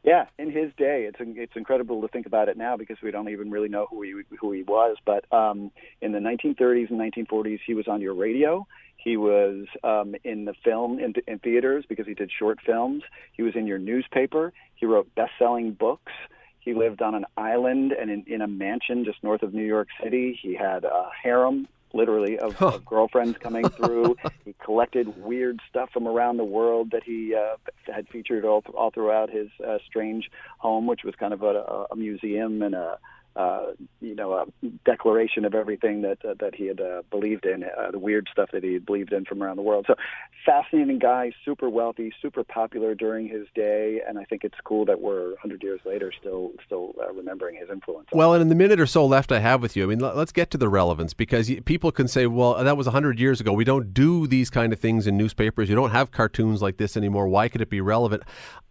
Yeah, 0.06 0.26
in 0.38 0.52
his 0.52 0.70
day, 0.78 1.08
it's 1.08 1.18
it's 1.18 1.56
incredible 1.56 2.00
to 2.00 2.06
think 2.06 2.26
about 2.26 2.48
it 2.48 2.56
now 2.56 2.76
because 2.76 2.96
we 3.02 3.10
don't 3.10 3.28
even 3.28 3.50
really 3.50 3.68
know 3.68 3.88
who 3.90 4.02
he 4.02 4.14
who 4.40 4.52
he 4.52 4.62
was. 4.62 4.96
But 5.04 5.30
um, 5.32 5.72
in 6.00 6.12
the 6.12 6.20
1930s 6.20 6.90
and 6.90 7.00
1940s, 7.00 7.58
he 7.66 7.74
was 7.74 7.88
on 7.88 8.00
your 8.00 8.14
radio. 8.14 8.68
He 8.96 9.16
was 9.16 9.66
um, 9.82 10.14
in 10.22 10.44
the 10.44 10.54
film 10.64 11.00
in, 11.00 11.14
in 11.26 11.40
theaters 11.40 11.84
because 11.88 12.06
he 12.06 12.14
did 12.14 12.30
short 12.38 12.58
films. 12.64 13.02
He 13.32 13.42
was 13.42 13.56
in 13.56 13.66
your 13.66 13.78
newspaper. 13.78 14.52
He 14.76 14.86
wrote 14.86 15.12
best-selling 15.16 15.72
books. 15.72 16.12
He 16.60 16.72
lived 16.72 17.02
on 17.02 17.16
an 17.16 17.24
island 17.36 17.90
and 17.90 18.08
in, 18.08 18.24
in 18.28 18.42
a 18.42 18.48
mansion 18.48 19.04
just 19.04 19.24
north 19.24 19.42
of 19.42 19.54
New 19.54 19.66
York 19.66 19.88
City. 20.02 20.38
He 20.40 20.54
had 20.54 20.84
a 20.84 21.08
harem, 21.20 21.66
literally, 21.92 22.38
of, 22.38 22.60
of 22.62 22.84
girlfriends 22.84 23.38
coming 23.38 23.68
through. 23.70 24.16
he 24.44 24.54
collected 24.64 25.22
weird 25.22 25.60
stuff 25.68 25.90
from 25.92 26.06
around 26.06 26.36
the 26.36 26.44
world 26.44 26.90
that 26.90 27.02
he 27.04 27.34
uh, 27.34 27.56
had 27.92 28.08
featured 28.08 28.44
all, 28.44 28.62
all 28.76 28.90
throughout 28.90 29.30
his 29.30 29.48
uh, 29.66 29.78
strange 29.86 30.30
home, 30.58 30.86
which 30.86 31.04
was 31.04 31.14
kind 31.14 31.32
of 31.32 31.42
a, 31.42 31.86
a 31.90 31.96
museum 31.96 32.62
and 32.62 32.74
a 32.74 32.98
uh, 33.36 33.72
you 34.00 34.14
know, 34.14 34.32
a 34.32 34.46
declaration 34.86 35.44
of 35.44 35.54
everything 35.54 36.02
that 36.02 36.24
uh, 36.24 36.34
that 36.40 36.54
he 36.54 36.66
had 36.66 36.80
uh, 36.80 37.02
believed 37.10 37.44
in, 37.44 37.64
uh, 37.64 37.90
the 37.90 37.98
weird 37.98 38.28
stuff 38.32 38.50
that 38.52 38.64
he 38.64 38.72
had 38.72 38.86
believed 38.86 39.12
in 39.12 39.26
from 39.26 39.42
around 39.42 39.56
the 39.56 39.62
world. 39.62 39.84
So, 39.86 39.94
fascinating 40.44 40.98
guy, 40.98 41.32
super 41.44 41.68
wealthy, 41.68 42.12
super 42.22 42.44
popular 42.44 42.94
during 42.94 43.28
his 43.28 43.46
day, 43.54 44.00
and 44.08 44.18
I 44.18 44.24
think 44.24 44.42
it's 44.42 44.56
cool 44.64 44.86
that 44.86 45.00
we're 45.02 45.30
100 45.30 45.62
years 45.62 45.80
later 45.84 46.12
still 46.18 46.52
still 46.64 46.94
uh, 46.98 47.12
remembering 47.12 47.56
his 47.56 47.68
influence. 47.68 48.08
Well, 48.12 48.32
and 48.32 48.40
in 48.40 48.48
the 48.48 48.54
minute 48.54 48.80
or 48.80 48.86
so 48.86 49.04
left 49.04 49.30
I 49.30 49.40
have 49.40 49.60
with 49.60 49.76
you, 49.76 49.84
I 49.84 49.86
mean, 49.86 49.98
let's 49.98 50.32
get 50.32 50.50
to 50.52 50.58
the 50.58 50.70
relevance 50.70 51.12
because 51.12 51.50
people 51.66 51.92
can 51.92 52.08
say, 52.08 52.26
well, 52.26 52.64
that 52.64 52.76
was 52.76 52.86
100 52.86 53.20
years 53.20 53.40
ago. 53.40 53.52
We 53.52 53.64
don't 53.64 53.92
do 53.92 54.26
these 54.26 54.48
kind 54.48 54.72
of 54.72 54.80
things 54.80 55.06
in 55.06 55.18
newspapers. 55.18 55.68
You 55.68 55.74
don't 55.74 55.90
have 55.90 56.10
cartoons 56.10 56.62
like 56.62 56.78
this 56.78 56.96
anymore. 56.96 57.28
Why 57.28 57.48
could 57.48 57.60
it 57.60 57.68
be 57.68 57.82
relevant? 57.82 58.22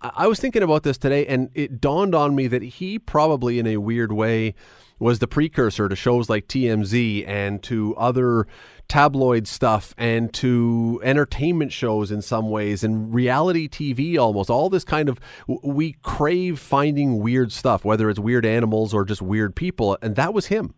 I 0.02 0.28
was 0.28 0.40
thinking 0.40 0.64
about 0.64 0.84
this 0.84 0.98
today, 0.98 1.26
and 1.26 1.50
it 1.54 1.80
dawned 1.80 2.14
on 2.14 2.36
me 2.36 2.48
that 2.48 2.62
he 2.62 3.00
probably, 3.00 3.60
in 3.60 3.68
a 3.68 3.78
weird 3.78 4.12
way, 4.12 4.55
was 5.00 5.20
the 5.20 5.28
precursor 5.28 5.90
to 5.90 5.96
shows 5.96 6.30
like 6.30 6.48
TMZ 6.48 7.28
and 7.28 7.62
to 7.64 7.96
other 7.96 8.48
tabloid 8.88 9.48
stuff 9.48 9.94
and 9.98 10.32
to 10.34 11.02
entertainment 11.04 11.72
shows 11.72 12.12
in 12.12 12.22
some 12.22 12.50
ways 12.50 12.84
and 12.84 13.14
reality 13.14 13.68
TV 13.68 14.18
almost. 14.18 14.50
All 14.50 14.70
this 14.70 14.84
kind 14.84 15.10
of, 15.10 15.20
we 15.64 15.94
crave 16.04 16.60
finding 16.60 17.20
weird 17.20 17.52
stuff, 17.52 17.84
whether 17.84 18.10
it's 18.10 18.20
weird 18.20 18.46
animals 18.46 18.94
or 18.94 19.04
just 19.06 19.22
weird 19.22 19.56
people. 19.56 19.98
And 20.02 20.16
that 20.16 20.34
was 20.34 20.48
him. 20.48 20.76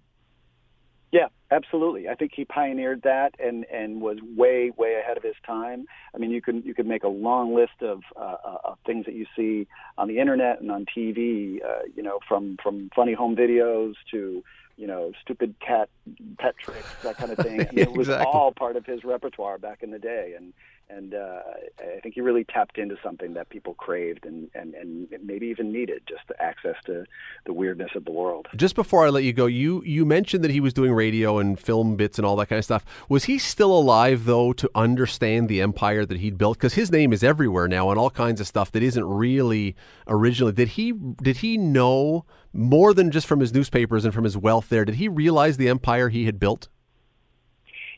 Absolutely. 1.49 2.09
I 2.09 2.15
think 2.15 2.33
he 2.35 2.43
pioneered 2.43 3.03
that 3.03 3.35
and 3.39 3.65
and 3.71 4.01
was 4.01 4.17
way 4.35 4.71
way 4.75 4.95
ahead 5.01 5.15
of 5.15 5.23
his 5.23 5.35
time. 5.45 5.85
I 6.13 6.17
mean, 6.17 6.29
you 6.29 6.41
can 6.41 6.61
you 6.63 6.73
could 6.73 6.87
make 6.87 7.03
a 7.03 7.09
long 7.09 7.55
list 7.55 7.81
of 7.81 8.01
uh, 8.17 8.35
of 8.65 8.77
things 8.85 9.05
that 9.05 9.15
you 9.15 9.25
see 9.35 9.67
on 9.97 10.09
the 10.09 10.19
internet 10.19 10.59
and 10.59 10.69
on 10.69 10.85
TV. 10.85 11.63
Uh, 11.63 11.83
you 11.95 12.03
know, 12.03 12.19
from 12.27 12.57
from 12.61 12.89
funny 12.93 13.13
home 13.13 13.35
videos 13.35 13.93
to 14.11 14.43
you 14.75 14.87
know 14.87 15.13
stupid 15.21 15.55
cat 15.65 15.89
pet 16.37 16.55
tricks, 16.57 16.93
that 17.03 17.17
kind 17.17 17.31
of 17.31 17.37
thing. 17.45 17.61
I 17.61 17.71
mean, 17.71 17.79
it 17.79 17.93
was 17.93 18.09
all 18.09 18.51
part 18.51 18.75
of 18.75 18.85
his 18.85 19.05
repertoire 19.05 19.57
back 19.57 19.83
in 19.83 19.91
the 19.91 19.99
day, 19.99 20.33
and 20.35 20.51
and 20.89 21.13
uh, 21.13 21.41
I 21.79 21.99
think 22.01 22.15
he 22.15 22.21
really 22.21 22.45
tapped 22.45 22.77
into 22.77 22.95
something 23.03 23.33
that 23.33 23.49
people 23.49 23.73
craved 23.73 24.25
and, 24.25 24.49
and, 24.55 24.73
and 24.73 25.07
maybe 25.23 25.47
even 25.47 25.71
needed, 25.71 26.03
just 26.07 26.21
the 26.27 26.41
access 26.41 26.75
to 26.85 27.05
the 27.45 27.53
weirdness 27.53 27.91
of 27.95 28.05
the 28.05 28.11
world. 28.11 28.47
Just 28.55 28.75
before 28.75 29.05
I 29.05 29.09
let 29.09 29.23
you 29.23 29.33
go, 29.33 29.47
you 29.47 29.83
you 29.83 30.05
mentioned 30.05 30.43
that 30.43 30.51
he 30.51 30.59
was 30.59 30.73
doing 30.73 30.93
radio 30.93 31.39
and 31.39 31.59
film 31.59 31.97
bits 31.97 32.17
and 32.17 32.25
all 32.25 32.35
that 32.37 32.47
kind 32.47 32.57
of 32.57 32.65
stuff. 32.65 32.85
Was 33.09 33.25
he 33.25 33.37
still 33.37 33.77
alive 33.77 34.25
though 34.25 34.53
to 34.53 34.69
understand 34.75 35.49
the 35.49 35.61
empire 35.61 36.05
that 36.05 36.19
he'd 36.19 36.37
built? 36.37 36.57
Because 36.57 36.75
his 36.75 36.91
name 36.91 37.11
is 37.11 37.23
everywhere 37.23 37.67
now 37.67 37.89
on 37.89 37.97
all 37.97 38.09
kinds 38.09 38.39
of 38.39 38.47
stuff 38.47 38.71
that 38.71 38.83
isn't 38.83 39.05
really 39.05 39.75
originally. 40.07 40.53
Did 40.53 40.69
he 40.69 40.93
did 40.93 41.37
he 41.37 41.57
know 41.57 42.25
more 42.53 42.93
than 42.93 43.11
just 43.11 43.27
from 43.27 43.41
his 43.41 43.53
newspapers 43.53 44.05
and 44.05 44.13
from 44.13 44.23
his 44.23 44.37
wealth 44.37 44.69
there? 44.69 44.85
Did 44.85 44.95
he 44.95 45.09
realize 45.09 45.57
the 45.57 45.69
empire 45.69 46.09
he 46.09 46.25
had 46.25 46.39
built? 46.39 46.69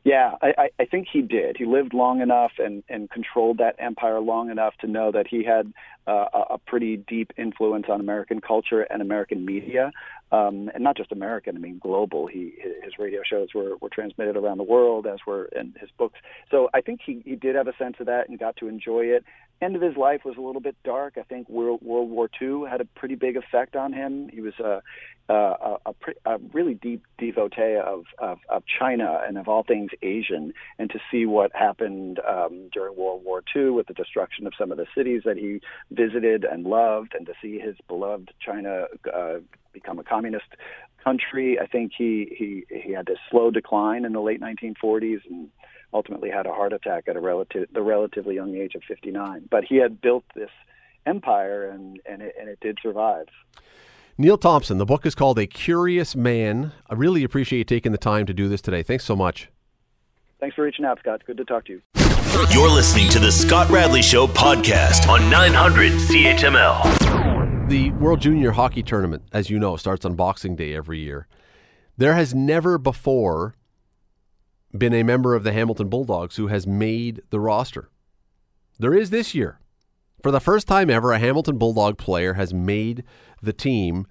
Yeah, 0.10 0.38
I, 0.42 0.70
I 0.80 0.86
think 0.86 1.08
he 1.14 1.22
did. 1.22 1.56
He 1.56 1.66
lived 1.66 1.94
long 1.94 2.20
enough 2.20 2.54
and, 2.58 2.84
and 2.90 3.12
controlled 3.12 3.60
that 3.60 3.76
empire 3.78 4.20
long 4.20 4.50
enough 4.50 4.76
to 4.80 4.88
know 4.88 5.12
that 5.12 5.28
he 5.28 5.44
had 5.44 5.72
uh, 6.10 6.56
a 6.56 6.58
pretty 6.58 6.98
deep 6.98 7.32
influence 7.38 7.86
on 7.90 8.00
American 8.00 8.42
culture 8.42 8.82
and 8.82 9.02
American 9.02 9.46
media. 9.46 9.92
um, 10.32 10.70
and 10.74 10.84
not 10.84 10.96
just 10.96 11.12
American. 11.12 11.56
I 11.56 11.60
mean, 11.60 11.80
global. 11.80 12.28
He 12.28 12.54
his 12.84 12.94
radio 13.00 13.22
shows 13.28 13.50
were, 13.54 13.78
were 13.82 13.90
transmitted 13.90 14.38
around 14.38 14.58
the 14.58 14.64
world, 14.64 15.08
as 15.08 15.20
were 15.26 15.50
his 15.80 15.90
books. 15.98 16.20
So 16.52 16.70
I 16.74 16.82
think 16.82 17.02
he 17.06 17.22
he 17.26 17.36
did 17.36 17.56
have 17.56 17.68
a 17.68 17.76
sense 17.78 17.96
of 18.00 18.06
that 18.08 18.30
and 18.30 18.38
got 18.38 18.58
to 18.58 18.68
enjoy 18.68 19.06
it. 19.06 19.24
End 19.62 19.76
of 19.76 19.82
his 19.82 19.98
life 19.98 20.22
was 20.24 20.38
a 20.38 20.42
little 20.42 20.62
bit 20.62 20.76
dark. 20.86 21.18
I 21.18 21.24
think 21.24 21.50
World 21.50 21.82
World 21.82 22.10
War 22.10 22.30
II 22.42 22.70
had 22.70 22.80
a 22.82 22.86
pretty 22.86 23.16
big 23.16 23.38
effect 23.38 23.76
on 23.76 23.92
him. 23.92 24.30
He 24.30 24.42
was 24.42 24.54
a 24.60 24.82
a, 25.30 25.78
a, 25.86 25.94
a 26.26 26.38
really 26.54 26.74
deep 26.76 27.04
devotee 27.18 27.78
of, 27.84 28.06
of 28.20 28.40
of 28.50 28.64
China 28.80 29.22
and 29.28 29.38
of 29.38 29.48
all 29.48 29.64
things 29.64 29.92
Asian, 30.02 30.54
and 30.78 30.90
to 30.92 31.00
see 31.12 31.26
what 31.26 31.52
happened 31.56 32.20
um, 32.28 32.70
during 32.72 32.96
World 32.96 33.24
War 33.26 33.44
II 33.56 33.72
with 33.72 33.88
the 33.88 33.94
destruction 33.94 34.46
of 34.48 34.54
some 34.58 34.72
of 34.72 34.78
the 34.78 34.88
cities 34.96 35.24
that 35.26 35.38
he 35.38 35.62
visited 36.00 36.46
and 36.46 36.66
loved, 36.66 37.14
and 37.14 37.26
to 37.26 37.34
see 37.42 37.60
his 37.60 37.76
beloved 37.88 38.32
China 38.40 38.86
uh, 39.14 39.40
become 39.74 40.00
a 40.00 40.04
communist 40.04 40.46
country. 41.04 41.60
I 41.60 41.68
think 41.68 41.92
he, 41.98 42.34
he, 42.38 42.64
he 42.70 42.94
had 42.94 43.06
this 43.06 43.18
slow 43.30 43.52
decline 43.52 44.06
in 44.06 44.14
the 44.14 44.22
late 44.22 44.42
1940s 44.42 45.20
and 45.30 45.50
ultimately 45.94 46.30
had 46.30 46.46
a 46.46 46.54
heart 46.54 46.74
attack 46.74 47.06
at 47.08 47.16
a 47.16 47.20
relative, 47.20 47.68
the 47.74 47.82
relatively 47.82 48.36
young 48.36 48.56
age 48.56 48.76
of 48.76 48.84
59. 48.88 49.48
But 49.50 49.64
he 49.66 49.78
had 49.78 50.02
built 50.02 50.24
this 50.36 50.52
empire 51.06 51.70
and, 51.70 52.00
and, 52.10 52.22
it, 52.22 52.36
and 52.40 52.50
it 52.50 52.60
did 52.62 52.78
survive. 52.82 53.28
Neal 54.18 54.38
Thompson, 54.38 54.78
the 54.78 54.86
book 54.86 55.06
is 55.06 55.16
called 55.16 55.40
A 55.40 55.48
Curious 55.48 56.16
Man. 56.16 56.74
I 56.90 56.94
really 56.94 57.24
appreciate 57.24 57.60
you 57.60 57.64
taking 57.64 57.92
the 57.94 57.98
time 57.98 58.26
to 58.26 58.34
do 58.34 58.50
this 58.50 58.62
today. 58.62 58.84
Thanks 58.84 59.06
so 59.06 59.16
much. 59.16 59.50
Thanks 60.40 60.56
for 60.56 60.64
reaching 60.64 60.86
out, 60.86 61.00
Scott. 61.00 61.22
Good 61.26 61.38
to 61.38 61.46
talk 61.46 61.66
to 61.66 61.74
you. 61.74 61.99
You're 62.32 62.70
listening 62.70 63.10
to 63.10 63.20
the 63.20 63.32
Scott 63.32 63.70
Radley 63.72 64.04
Show 64.04 64.28
podcast 64.28 65.10
on 65.10 65.30
900 65.32 65.94
CHML. 65.94 67.68
The 67.68 67.90
World 67.92 68.22
Junior 68.22 68.52
Hockey 68.52 68.84
Tournament, 68.84 69.24
as 69.34 69.50
you 69.50 69.58
know, 69.58 69.76
starts 69.78 70.06
on 70.06 70.14
Boxing 70.14 70.56
Day 70.56 70.76
every 70.76 71.00
year. 71.00 71.28
There 71.98 72.14
has 72.14 72.36
never 72.36 72.78
before 72.78 73.56
been 74.78 74.94
a 74.94 75.02
member 75.02 75.34
of 75.34 75.44
the 75.44 75.52
Hamilton 75.54 75.90
Bulldogs 75.90 76.36
who 76.36 76.48
has 76.48 76.68
made 76.68 77.22
the 77.32 77.40
roster. 77.40 77.90
There 78.78 78.94
is 78.94 79.10
this 79.10 79.34
year. 79.34 79.60
For 80.22 80.30
the 80.32 80.40
first 80.40 80.68
time 80.68 80.92
ever, 80.92 81.12
a 81.12 81.20
Hamilton 81.20 81.58
Bulldog 81.58 81.98
player 81.98 82.36
has 82.36 82.54
made 82.54 83.04
the 83.42 83.54
team. 83.54 84.06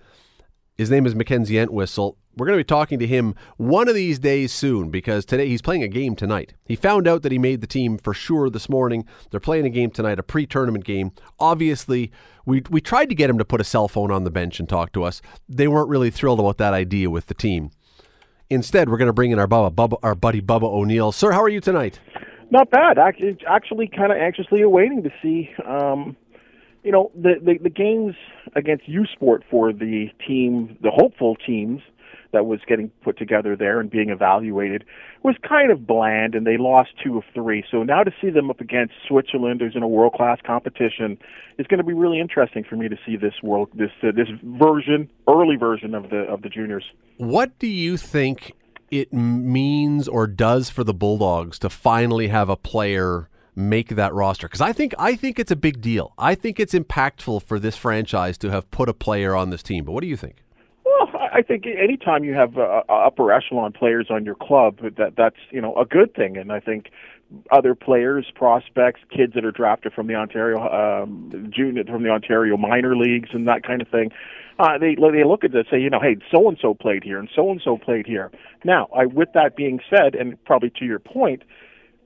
His 0.76 0.90
name 0.90 1.06
is 1.06 1.14
Mackenzie 1.14 1.58
Entwistle. 1.58 2.18
We're 2.38 2.46
going 2.46 2.56
to 2.56 2.60
be 2.60 2.68
talking 2.68 3.00
to 3.00 3.06
him 3.06 3.34
one 3.56 3.88
of 3.88 3.96
these 3.96 4.20
days 4.20 4.52
soon 4.52 4.90
because 4.90 5.24
today 5.24 5.48
he's 5.48 5.60
playing 5.60 5.82
a 5.82 5.88
game 5.88 6.14
tonight. 6.14 6.54
He 6.64 6.76
found 6.76 7.08
out 7.08 7.22
that 7.22 7.32
he 7.32 7.38
made 7.38 7.60
the 7.60 7.66
team 7.66 7.98
for 7.98 8.14
sure 8.14 8.48
this 8.48 8.68
morning. 8.68 9.04
They're 9.30 9.40
playing 9.40 9.66
a 9.66 9.70
game 9.70 9.90
tonight, 9.90 10.20
a 10.20 10.22
pre-tournament 10.22 10.84
game. 10.84 11.10
Obviously, 11.40 12.12
we 12.46 12.62
we 12.70 12.80
tried 12.80 13.08
to 13.08 13.16
get 13.16 13.28
him 13.28 13.38
to 13.38 13.44
put 13.44 13.60
a 13.60 13.64
cell 13.64 13.88
phone 13.88 14.12
on 14.12 14.22
the 14.22 14.30
bench 14.30 14.60
and 14.60 14.68
talk 14.68 14.92
to 14.92 15.02
us. 15.02 15.20
They 15.48 15.66
weren't 15.66 15.88
really 15.88 16.10
thrilled 16.10 16.38
about 16.38 16.58
that 16.58 16.74
idea 16.74 17.10
with 17.10 17.26
the 17.26 17.34
team. 17.34 17.72
Instead, 18.48 18.88
we're 18.88 18.98
going 18.98 19.08
to 19.08 19.12
bring 19.12 19.32
in 19.32 19.40
our 19.40 19.48
Bubba, 19.48 19.74
Bubba 19.74 19.98
our 20.04 20.14
buddy 20.14 20.40
Bubba 20.40 20.62
O'Neil. 20.62 21.10
Sir, 21.10 21.32
how 21.32 21.42
are 21.42 21.48
you 21.48 21.60
tonight? 21.60 21.98
Not 22.52 22.70
bad. 22.70 22.98
Actually, 22.98 23.36
actually 23.48 23.88
kind 23.88 24.12
of 24.12 24.18
anxiously 24.18 24.62
awaiting 24.62 25.02
to 25.02 25.10
see 25.20 25.50
um, 25.66 26.16
you 26.84 26.92
know 26.92 27.10
the, 27.16 27.34
the 27.42 27.58
the 27.64 27.70
games 27.70 28.14
against 28.54 28.86
U 28.86 29.06
Sport 29.12 29.42
for 29.50 29.72
the 29.72 30.06
team, 30.24 30.78
the 30.80 30.92
hopeful 30.92 31.34
teams 31.34 31.82
that 32.32 32.46
was 32.46 32.60
getting 32.66 32.90
put 33.02 33.18
together 33.18 33.56
there 33.56 33.80
and 33.80 33.90
being 33.90 34.10
evaluated 34.10 34.84
was 35.22 35.34
kind 35.46 35.70
of 35.70 35.86
bland, 35.86 36.34
and 36.34 36.46
they 36.46 36.56
lost 36.56 36.90
two 37.02 37.18
of 37.18 37.24
three. 37.34 37.64
So 37.70 37.82
now 37.82 38.04
to 38.04 38.12
see 38.20 38.30
them 38.30 38.50
up 38.50 38.60
against 38.60 38.94
Switzerland, 39.06 39.60
who's 39.60 39.74
in 39.74 39.82
a 39.82 39.88
world 39.88 40.12
class 40.12 40.38
competition, 40.46 41.18
is 41.58 41.66
going 41.66 41.78
to 41.78 41.84
be 41.84 41.92
really 41.92 42.20
interesting 42.20 42.64
for 42.64 42.76
me 42.76 42.88
to 42.88 42.96
see 43.04 43.16
this 43.16 43.34
world 43.42 43.68
this 43.74 43.90
uh, 44.02 44.12
this 44.14 44.28
version, 44.42 45.08
early 45.28 45.56
version 45.56 45.94
of 45.94 46.10
the 46.10 46.18
of 46.18 46.42
the 46.42 46.48
juniors. 46.48 46.84
What 47.16 47.58
do 47.58 47.66
you 47.66 47.96
think 47.96 48.52
it 48.90 49.12
means 49.12 50.08
or 50.08 50.26
does 50.26 50.70
for 50.70 50.84
the 50.84 50.94
Bulldogs 50.94 51.58
to 51.60 51.70
finally 51.70 52.28
have 52.28 52.48
a 52.48 52.56
player? 52.56 53.28
make 53.58 53.88
that 53.88 54.14
roster 54.14 54.46
because 54.46 54.60
I 54.60 54.72
think 54.72 54.94
I 55.00 55.16
think 55.16 55.40
it's 55.40 55.50
a 55.50 55.56
big 55.56 55.80
deal. 55.80 56.14
I 56.16 56.36
think 56.36 56.60
it's 56.60 56.74
impactful 56.74 57.42
for 57.42 57.58
this 57.58 57.76
franchise 57.76 58.38
to 58.38 58.50
have 58.50 58.70
put 58.70 58.88
a 58.88 58.94
player 58.94 59.34
on 59.34 59.50
this 59.50 59.64
team. 59.64 59.84
But 59.84 59.90
what 59.90 60.02
do 60.02 60.06
you 60.06 60.16
think? 60.16 60.44
I 61.32 61.42
think 61.42 61.66
anytime 61.66 62.24
you 62.24 62.34
have 62.34 62.58
uh, 62.58 62.82
upper 62.88 63.32
echelon 63.32 63.72
players 63.72 64.06
on 64.10 64.24
your 64.24 64.34
club, 64.34 64.78
that 64.96 65.14
that's 65.16 65.36
you 65.50 65.60
know 65.60 65.74
a 65.76 65.84
good 65.84 66.14
thing, 66.14 66.36
and 66.36 66.52
I 66.52 66.60
think 66.60 66.90
other 67.50 67.74
players, 67.74 68.30
prospects, 68.34 69.00
kids 69.10 69.34
that 69.34 69.44
are 69.44 69.50
drafted 69.50 69.92
from 69.92 70.06
the 70.06 70.14
Ontario 70.14 70.58
um, 70.60 71.50
junior 71.54 71.84
from 71.84 72.02
the 72.02 72.10
Ontario 72.10 72.56
minor 72.56 72.96
leagues 72.96 73.30
and 73.32 73.46
that 73.48 73.62
kind 73.62 73.82
of 73.82 73.88
thing. 73.88 74.10
Uh, 74.58 74.76
they 74.78 74.94
they 74.94 75.24
look 75.24 75.44
at 75.44 75.52
this 75.52 75.66
say, 75.70 75.80
you 75.80 75.90
know, 75.90 76.00
hey, 76.00 76.16
so 76.30 76.48
and 76.48 76.58
so 76.60 76.74
played 76.74 77.04
here 77.04 77.18
and 77.18 77.28
so 77.34 77.50
and 77.50 77.60
so 77.62 77.76
played 77.76 78.06
here. 78.06 78.30
Now, 78.64 78.88
I, 78.96 79.06
with 79.06 79.32
that 79.34 79.56
being 79.56 79.80
said, 79.88 80.14
and 80.14 80.42
probably 80.44 80.70
to 80.78 80.84
your 80.84 80.98
point, 80.98 81.42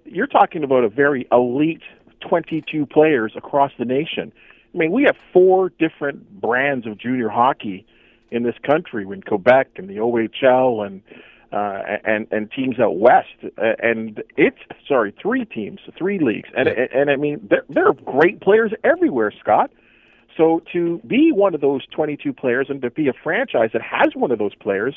you're 0.04 0.26
talking 0.26 0.64
about 0.64 0.84
a 0.84 0.88
very 0.88 1.26
elite 1.32 1.82
22 2.20 2.86
players 2.86 3.32
across 3.36 3.72
the 3.78 3.84
nation. 3.84 4.32
I 4.74 4.78
mean, 4.78 4.90
we 4.92 5.04
have 5.04 5.16
four 5.32 5.70
different 5.70 6.40
brands 6.40 6.86
of 6.86 6.98
junior 6.98 7.28
hockey 7.28 7.86
in 8.32 8.42
this 8.42 8.56
country, 8.64 9.04
in 9.04 9.22
Quebec 9.22 9.68
and 9.76 9.88
the 9.88 9.96
OHL 9.96 10.86
and 10.86 11.02
uh, 11.52 11.98
and 12.04 12.26
and 12.30 12.50
teams 12.50 12.80
out 12.80 12.98
west, 12.98 13.28
and 13.58 14.22
it's 14.36 14.58
sorry, 14.88 15.14
three 15.20 15.44
teams, 15.44 15.80
three 15.98 16.18
leagues, 16.18 16.48
and 16.56 16.66
yeah. 16.66 16.74
and, 16.74 16.92
and 16.92 17.10
I 17.10 17.16
mean 17.16 17.46
there 17.48 17.64
there 17.68 17.86
are 17.86 17.92
great 17.92 18.40
players 18.40 18.72
everywhere, 18.82 19.32
Scott. 19.38 19.70
So 20.36 20.62
to 20.72 20.98
be 21.06 21.30
one 21.30 21.54
of 21.54 21.60
those 21.60 21.82
22 21.94 22.32
players 22.32 22.68
and 22.70 22.80
to 22.80 22.90
be 22.90 23.06
a 23.08 23.12
franchise 23.12 23.68
that 23.74 23.82
has 23.82 24.14
one 24.14 24.30
of 24.30 24.38
those 24.38 24.54
players, 24.54 24.94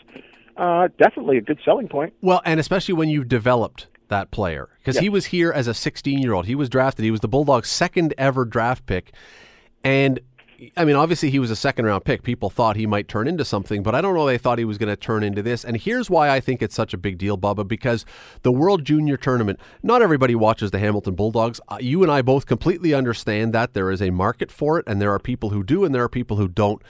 uh, 0.56 0.88
definitely 0.98 1.38
a 1.38 1.42
good 1.42 1.60
selling 1.66 1.90
point. 1.90 2.14
Well, 2.22 2.42
and 2.46 2.58
especially 2.58 2.94
when 2.94 3.10
you've 3.10 3.28
developed 3.28 3.88
that 4.08 4.32
player 4.32 4.70
because 4.78 5.00
he 5.00 5.10
was 5.10 5.26
here 5.26 5.52
as 5.52 5.68
a 5.68 5.74
16 5.74 6.20
year 6.20 6.34
old. 6.34 6.46
He 6.46 6.56
was 6.56 6.70
drafted. 6.70 7.04
He 7.04 7.12
was 7.12 7.20
the 7.20 7.28
Bulldogs' 7.28 7.70
second 7.70 8.14
ever 8.18 8.46
draft 8.46 8.86
pick, 8.86 9.12
and 9.84 10.22
I 10.78 10.86
mean, 10.86 10.96
obviously 10.96 11.30
he 11.30 11.40
was 11.40 11.52
a 11.52 11.56
second 11.56 11.86
round 11.86 12.06
pick. 12.06 12.24
People 12.24 12.50
thought 12.50 12.76
he 12.76 12.86
might 12.86 13.08
turn 13.08 13.28
into 13.28 13.44
something, 13.44 13.84
but 13.84 13.94
I 13.94 14.02
don't 14.02 14.16
know 14.16 14.26
they 14.26 14.38
thought 14.38 14.58
he 14.58 14.66
was 14.66 14.78
going 14.78 14.90
to 14.90 14.96
turn 14.96 15.24
into 15.24 15.42
this. 15.42 15.66
And 15.66 15.78
here's 15.78 16.10
why 16.10 16.30
I 16.30 16.40
think 16.40 16.62
it's 16.62 16.76
such 16.76 16.94
a 16.94 16.98
big 16.98 17.18
deal, 17.18 17.38
Bubba, 17.38 17.68
because 17.68 18.06
the 18.44 18.52
World 18.52 18.86
Junior 18.86 19.18
Tournament, 19.18 19.60
not 19.84 20.02
everybody 20.02 20.36
watches 20.36 20.72
the 20.72 20.80
Hamilton 20.80 21.16
Bulldogs. 21.16 21.60
Uh, 21.68 21.78
you 21.82 22.04
and 22.04 22.12
I 22.12 22.22
both 22.22 22.46
completely 22.46 22.94
understand 22.94 23.54
that 23.54 23.74
there 23.74 23.92
is 23.92 24.02
a 24.02 24.12
market 24.12 24.52
for 24.52 24.80
it, 24.80 24.86
and 24.88 25.02
there 25.02 25.12
are 25.12 25.20
people 25.20 25.50
who 25.50 25.64
do, 25.64 25.84
and 25.84 25.94
there 25.94 26.04
are 26.04 26.10
people 26.10 26.38
who 26.38 26.48
don't. 26.48 26.82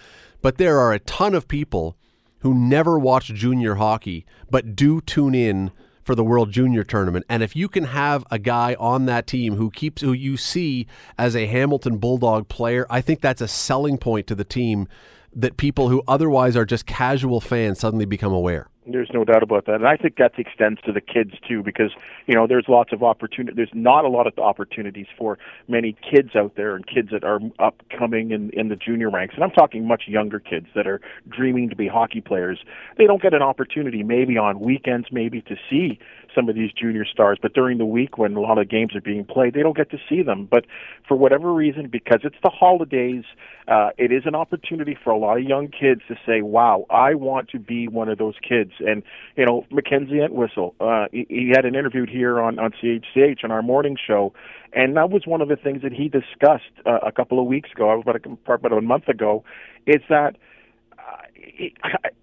But 0.41 0.57
there 0.57 0.79
are 0.79 0.93
a 0.93 0.99
ton 0.99 1.33
of 1.33 1.47
people 1.47 1.97
who 2.39 2.53
never 2.53 2.99
watch 2.99 3.33
junior 3.33 3.75
hockey, 3.75 4.25
but 4.49 4.75
do 4.75 5.01
tune 5.01 5.33
in 5.33 5.71
for 6.05 6.13
the 6.13 6.23
World 6.23 6.51
Junior 6.51 6.83
Tournament. 6.83 7.25
And 7.27 7.41
if 7.41 7.55
you 7.55 7.67
can 7.67 7.85
have 7.85 8.23
a 8.29 8.37
guy 8.37 8.75
on 8.79 9.07
that 9.07 9.25
team 9.25 9.55
who 9.55 9.71
keeps 9.71 10.03
who 10.03 10.13
you 10.13 10.37
see 10.37 10.85
as 11.17 11.35
a 11.35 11.47
Hamilton 11.47 11.97
Bulldog 11.97 12.47
player, 12.47 12.85
I 12.89 13.01
think 13.01 13.21
that's 13.21 13.41
a 13.41 13.47
selling 13.47 13.97
point 13.97 14.27
to 14.27 14.35
the 14.35 14.43
team 14.43 14.87
that 15.35 15.57
people 15.57 15.89
who 15.89 16.01
otherwise 16.07 16.55
are 16.55 16.65
just 16.65 16.85
casual 16.85 17.41
fans 17.41 17.79
suddenly 17.79 18.05
become 18.05 18.31
aware. 18.31 18.67
There's 18.87 19.09
no 19.11 19.25
doubt 19.25 19.41
about 19.41 19.65
that, 19.65 19.75
and 19.75 19.87
I 19.87 19.97
think 19.97 20.17
that 20.17 20.33
extends 20.37 20.79
to 20.81 20.91
the 20.91 21.01
kids 21.01 21.31
too, 21.47 21.63
because 21.63 21.91
you 22.27 22.35
know 22.35 22.45
there's 22.45 22.65
lots 22.67 22.93
of 22.93 23.01
opportunity. 23.01 23.55
There's 23.55 23.71
not 23.73 24.05
a 24.05 24.09
lot 24.09 24.27
of 24.27 24.37
opportunities 24.37 25.07
for 25.17 25.39
many 25.67 25.97
kids 26.07 26.35
out 26.35 26.53
there, 26.55 26.75
and 26.75 26.85
kids 26.85 27.09
that 27.11 27.23
are 27.23 27.39
upcoming 27.57 28.29
in 28.29 28.51
in 28.51 28.67
the 28.67 28.75
junior 28.75 29.09
ranks. 29.09 29.33
And 29.33 29.43
I'm 29.43 29.49
talking 29.49 29.87
much 29.87 30.03
younger 30.05 30.39
kids 30.39 30.67
that 30.75 30.85
are 30.85 31.01
dreaming 31.27 31.67
to 31.71 31.75
be 31.75 31.87
hockey 31.87 32.21
players. 32.21 32.59
They 32.95 33.07
don't 33.07 33.23
get 33.23 33.33
an 33.33 33.41
opportunity, 33.41 34.03
maybe 34.03 34.37
on 34.37 34.59
weekends, 34.59 35.07
maybe 35.11 35.41
to 35.41 35.55
see 35.67 35.97
some 36.35 36.49
of 36.49 36.55
these 36.55 36.71
junior 36.71 37.05
stars. 37.05 37.37
But 37.41 37.53
during 37.53 37.77
the 37.77 37.85
week, 37.85 38.17
when 38.17 38.35
a 38.35 38.41
lot 38.41 38.57
of 38.57 38.69
games 38.69 38.95
are 38.95 39.01
being 39.01 39.25
played, 39.25 39.53
they 39.53 39.63
don't 39.63 39.75
get 39.75 39.89
to 39.91 39.97
see 40.09 40.21
them. 40.21 40.47
But 40.49 40.65
for 41.07 41.15
whatever 41.15 41.53
reason, 41.53 41.87
because 41.87 42.19
it's 42.23 42.35
the 42.43 42.49
holidays, 42.49 43.23
uh, 43.67 43.89
it 43.97 44.11
is 44.11 44.23
an 44.25 44.35
opportunity 44.35 44.97
for 45.03 45.11
a 45.11 45.17
lot 45.17 45.37
of 45.37 45.43
young 45.43 45.69
kids 45.69 46.01
to 46.07 46.15
say, 46.25 46.41
"Wow, 46.41 46.85
I 46.89 47.15
want 47.15 47.49
to 47.49 47.59
be 47.59 47.87
one 47.87 48.09
of 48.09 48.17
those 48.17 48.35
kids." 48.47 48.71
And 48.79 49.03
you 49.35 49.45
know, 49.45 49.65
Mackenzie 49.71 50.21
Entwistle, 50.21 50.75
uh, 50.79 51.07
he, 51.11 51.25
he 51.29 51.51
had 51.55 51.65
an 51.65 51.75
interview 51.75 52.05
here 52.05 52.39
on 52.39 52.59
on 52.59 52.71
CHCH 52.71 53.43
on 53.43 53.51
our 53.51 53.61
morning 53.61 53.97
show, 54.05 54.33
and 54.73 54.95
that 54.97 55.09
was 55.09 55.23
one 55.25 55.41
of 55.41 55.47
the 55.47 55.55
things 55.55 55.81
that 55.81 55.93
he 55.93 56.09
discussed 56.09 56.71
uh, 56.85 56.99
a 57.05 57.11
couple 57.11 57.39
of 57.39 57.45
weeks 57.45 57.69
ago, 57.71 57.99
about 57.99 58.17
a, 58.17 58.53
about 58.53 58.73
a 58.73 58.81
month 58.81 59.07
ago, 59.07 59.43
is 59.87 60.01
that 60.09 60.35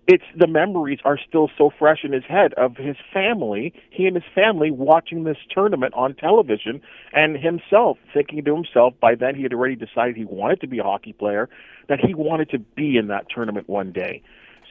it's 0.06 0.24
the 0.36 0.46
memories 0.46 0.98
are 1.04 1.18
still 1.18 1.50
so 1.56 1.70
fresh 1.78 2.00
in 2.04 2.12
his 2.12 2.24
head 2.24 2.52
of 2.54 2.76
his 2.76 2.96
family, 3.12 3.72
he 3.90 4.06
and 4.06 4.16
his 4.16 4.24
family 4.34 4.70
watching 4.70 5.24
this 5.24 5.36
tournament 5.50 5.94
on 5.94 6.14
television, 6.14 6.80
and 7.12 7.36
himself 7.36 7.98
thinking 8.12 8.44
to 8.44 8.54
himself 8.54 8.94
by 9.00 9.14
then 9.14 9.34
he 9.34 9.42
had 9.42 9.52
already 9.52 9.76
decided 9.76 10.16
he 10.16 10.24
wanted 10.24 10.60
to 10.60 10.66
be 10.66 10.78
a 10.78 10.82
hockey 10.82 11.12
player, 11.12 11.48
that 11.88 12.00
he 12.00 12.14
wanted 12.14 12.50
to 12.50 12.58
be 12.58 12.96
in 12.96 13.08
that 13.08 13.26
tournament 13.32 13.68
one 13.68 13.92
day. 13.92 14.22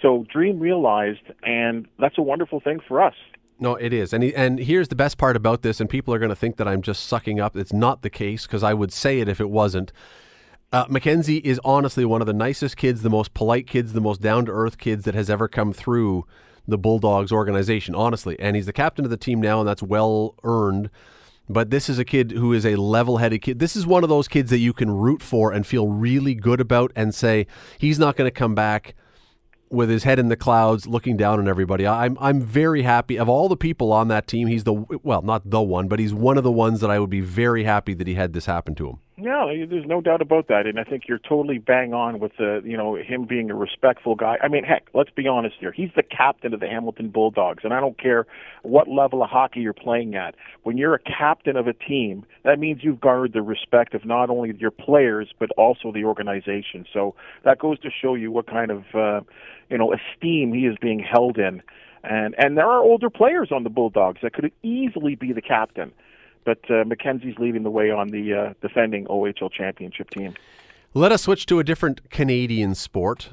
So 0.02 0.26
dream 0.32 0.60
realized, 0.60 1.22
and 1.44 1.88
that's 2.00 2.18
a 2.18 2.24
wonderful 2.24 2.60
thing 2.60 2.80
for 2.88 3.02
us. 3.02 3.16
No, 3.60 3.76
it 3.76 3.94
is, 3.94 4.12
and 4.12 4.24
he, 4.24 4.34
and 4.34 4.58
here's 4.58 4.88
the 4.88 4.96
best 4.96 5.20
part 5.20 5.36
about 5.36 5.62
this, 5.62 5.80
and 5.80 5.88
people 5.88 6.14
are 6.14 6.20
going 6.20 6.30
to 6.30 6.36
think 6.36 6.58
that 6.58 6.68
I'm 6.68 6.82
just 6.82 7.06
sucking 7.06 7.40
up. 7.40 7.56
It's 7.56 7.72
not 7.72 8.02
the 8.02 8.10
case 8.10 8.48
because 8.48 8.64
I 8.64 8.74
would 8.74 8.92
say 8.92 9.20
it 9.20 9.30
if 9.30 9.40
it 9.40 9.52
wasn't 9.52 9.94
Uh, 10.73 10.86
Mackenzie 10.88 11.39
is 11.39 11.60
honestly 11.65 12.05
one 12.05 12.21
of 12.21 12.27
the 12.27 12.34
nicest 12.34 12.77
kids, 12.77 13.01
the 13.01 13.10
most 13.10 13.34
polite 13.34 13.67
kids, 13.67 13.91
the 13.91 13.99
most 13.99 14.21
down 14.21 14.45
to 14.45 14.51
earth 14.53 14.77
kids 14.77 15.03
that 15.03 15.13
has 15.13 15.29
ever 15.29 15.49
come 15.49 15.73
through 15.73 16.25
the 16.65 16.77
Bulldogs 16.77 17.31
organization, 17.31 17.93
honestly. 17.93 18.39
And 18.39 18.55
he's 18.55 18.67
the 18.67 18.73
captain 18.73 19.03
of 19.03 19.12
the 19.12 19.17
team 19.17 19.41
now, 19.41 19.60
and 19.60 19.67
that's 19.67 19.84
well 19.84 20.36
earned. 20.43 20.89
But 21.49 21.71
this 21.71 21.89
is 21.89 21.99
a 21.99 22.05
kid 22.05 22.31
who 22.31 22.53
is 22.53 22.65
a 22.65 22.77
level 22.77 23.17
headed 23.17 23.41
kid. 23.41 23.60
This 23.60 23.75
is 23.75 23.86
one 23.86 24.03
of 24.03 24.10
those 24.10 24.29
kids 24.29 24.49
that 24.51 24.60
you 24.60 24.71
can 24.71 24.89
root 24.89 25.21
for 25.21 25.51
and 25.51 25.67
feel 25.67 25.89
really 25.89 26.36
good 26.36 26.62
about 26.62 26.93
and 26.95 27.13
say, 27.13 27.47
he's 27.77 27.99
not 27.99 28.15
going 28.15 28.27
to 28.27 28.31
come 28.31 28.55
back 28.55 28.95
with 29.69 29.89
his 29.89 30.03
head 30.03 30.19
in 30.19 30.29
the 30.29 30.38
clouds 30.38 30.88
looking 30.88 31.17
down 31.17 31.39
on 31.39 31.47
everybody. 31.47 31.88
I'm 31.88 32.17
I'm 32.19 32.41
very 32.41 32.84
happy 32.84 33.17
of 33.17 33.29
all 33.29 33.47
the 33.49 33.57
people 33.57 33.91
on 33.91 34.10
that 34.10 34.27
team. 34.27 34.47
He's 34.47 34.65
the 34.65 34.73
well, 34.73 35.21
not 35.21 35.49
the 35.49 35.62
one, 35.62 35.88
but 35.88 35.99
he's 35.99 36.13
one 36.13 36.38
of 36.38 36.43
the 36.43 36.51
ones 36.51 36.81
that 36.81 36.91
I 36.91 36.99
would 36.99 37.10
be 37.10 37.21
very 37.21 37.63
happy 37.63 37.93
that 37.93 38.05
he 38.05 38.15
had 38.15 38.34
this 38.34 38.45
happen 38.45 38.75
to 38.75 38.89
him. 38.89 38.99
No, 39.21 39.51
there's 39.67 39.86
no 39.86 40.01
doubt 40.01 40.23
about 40.23 40.47
that, 40.47 40.65
and 40.65 40.79
I 40.79 40.84
think 40.84 41.03
you're 41.07 41.19
totally 41.19 41.60
bang 41.60 41.93
on 41.93 42.19
with 42.19 42.31
the 42.39 42.60
you 42.65 42.75
know 42.75 42.95
him 42.95 43.25
being 43.25 43.51
a 43.51 43.55
respectful 43.55 44.15
guy. 44.15 44.38
I 44.41 44.47
mean, 44.47 44.63
heck, 44.63 44.88
let's 44.95 45.12
be 45.12 45.27
honest 45.27 45.57
here. 45.60 45.71
He's 45.71 45.91
the 45.95 46.01
captain 46.01 46.55
of 46.55 46.60
the 46.60 46.67
Hamilton 46.67 47.10
Bulldogs, 47.10 47.63
and 47.63 47.71
I 47.71 47.79
don't 47.79 47.99
care 48.01 48.25
what 48.63 48.88
level 48.88 49.21
of 49.21 49.29
hockey 49.29 49.60
you're 49.60 49.73
playing 49.73 50.15
at. 50.15 50.34
When 50.63 50.75
you're 50.75 50.95
a 50.95 50.99
captain 50.99 51.55
of 51.55 51.67
a 51.67 51.73
team, 51.73 52.25
that 52.45 52.57
means 52.57 52.79
you've 52.81 52.99
garnered 52.99 53.34
the 53.34 53.43
respect 53.43 53.93
of 53.93 54.05
not 54.05 54.31
only 54.31 54.55
your 54.57 54.71
players 54.71 55.29
but 55.38 55.51
also 55.51 55.91
the 55.91 56.03
organization. 56.03 56.88
So 56.91 57.13
that 57.45 57.60
goes 57.60 57.79
to 57.81 57.89
show 57.91 58.15
you 58.15 58.31
what 58.31 58.47
kind 58.47 58.71
of 58.71 58.84
uh, 58.95 59.21
you 59.69 59.77
know 59.77 59.93
esteem 59.93 60.51
he 60.51 60.62
is 60.62 60.77
being 60.81 60.99
held 60.99 61.38
in. 61.38 61.62
And 62.03 62.34
and 62.39 62.57
there 62.57 62.65
are 62.65 62.79
older 62.79 63.12
players 63.12 63.49
on 63.51 63.65
the 63.65 63.69
Bulldogs 63.69 64.21
that 64.23 64.34
could 64.34 64.51
easily 64.63 65.13
be 65.13 65.31
the 65.31 65.43
captain 65.43 65.91
but 66.45 66.60
uh, 66.69 66.84
Mackenzie's 66.86 67.38
leading 67.38 67.63
the 67.63 67.69
way 67.69 67.91
on 67.91 68.10
the 68.10 68.34
uh, 68.34 68.54
defending 68.62 69.06
OHL 69.06 69.51
championship 69.51 70.10
team. 70.10 70.34
Let 70.93 71.12
us 71.12 71.23
switch 71.23 71.45
to 71.47 71.60
a 71.60 71.63
different 71.63 72.10
Canadian 72.10 72.75
sport 72.75 73.30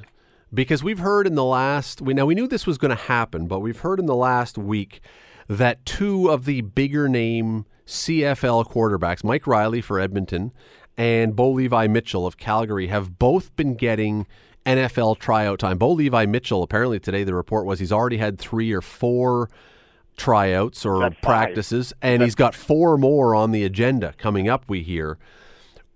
because 0.53 0.83
we've 0.83 1.01
heard 1.01 1.27
in 1.27 1.35
the 1.35 1.45
last 1.45 2.01
we 2.01 2.15
now 2.15 2.27
we 2.27 2.35
knew 2.35 2.47
this 2.47 2.67
was 2.67 2.79
going 2.79 2.97
to 2.97 3.03
happen, 3.03 3.47
but 3.47 3.61
we've 3.61 3.81
heard 3.81 3.99
in 3.99 4.07
the 4.07 4.15
last 4.15 4.57
week 4.57 5.01
that 5.49 5.85
two 5.85 6.29
of 6.29 6.45
the 6.45 6.61
bigger 6.61 7.09
name 7.09 7.65
CFL 7.87 8.71
quarterbacks, 8.71 9.25
Mike 9.25 9.47
Reilly 9.47 9.81
for 9.81 9.99
Edmonton 9.99 10.53
and 10.97 11.35
Bo 11.35 11.51
Levi 11.51 11.87
Mitchell 11.87 12.27
of 12.27 12.37
Calgary, 12.37 12.89
have 12.89 13.19
both 13.19 13.55
been 13.57 13.75
getting 13.75 14.27
NFL 14.67 15.19
tryout 15.19 15.59
time. 15.59 15.79
Bo 15.79 15.93
Levi 15.93 16.27
Mitchell, 16.27 16.63
apparently 16.63 17.01
today 17.01 17.25
the 17.25 17.35
report 17.35 17.65
was 17.65 17.79
he's 17.79 17.93
already 17.93 18.19
had 18.19 18.39
three 18.39 18.73
or 18.73 18.83
four 18.83 19.49
tryouts 20.19 20.85
or 20.85 21.11
practices, 21.23 21.95
and 22.03 22.21
That's 22.21 22.27
he's 22.29 22.35
got 22.35 22.55
four 22.55 22.99
more 22.99 23.35
on 23.35 23.53
the 23.53 23.65
agenda 23.65 24.15
coming 24.19 24.49
up, 24.49 24.65
we 24.69 24.83
hear. 24.83 25.17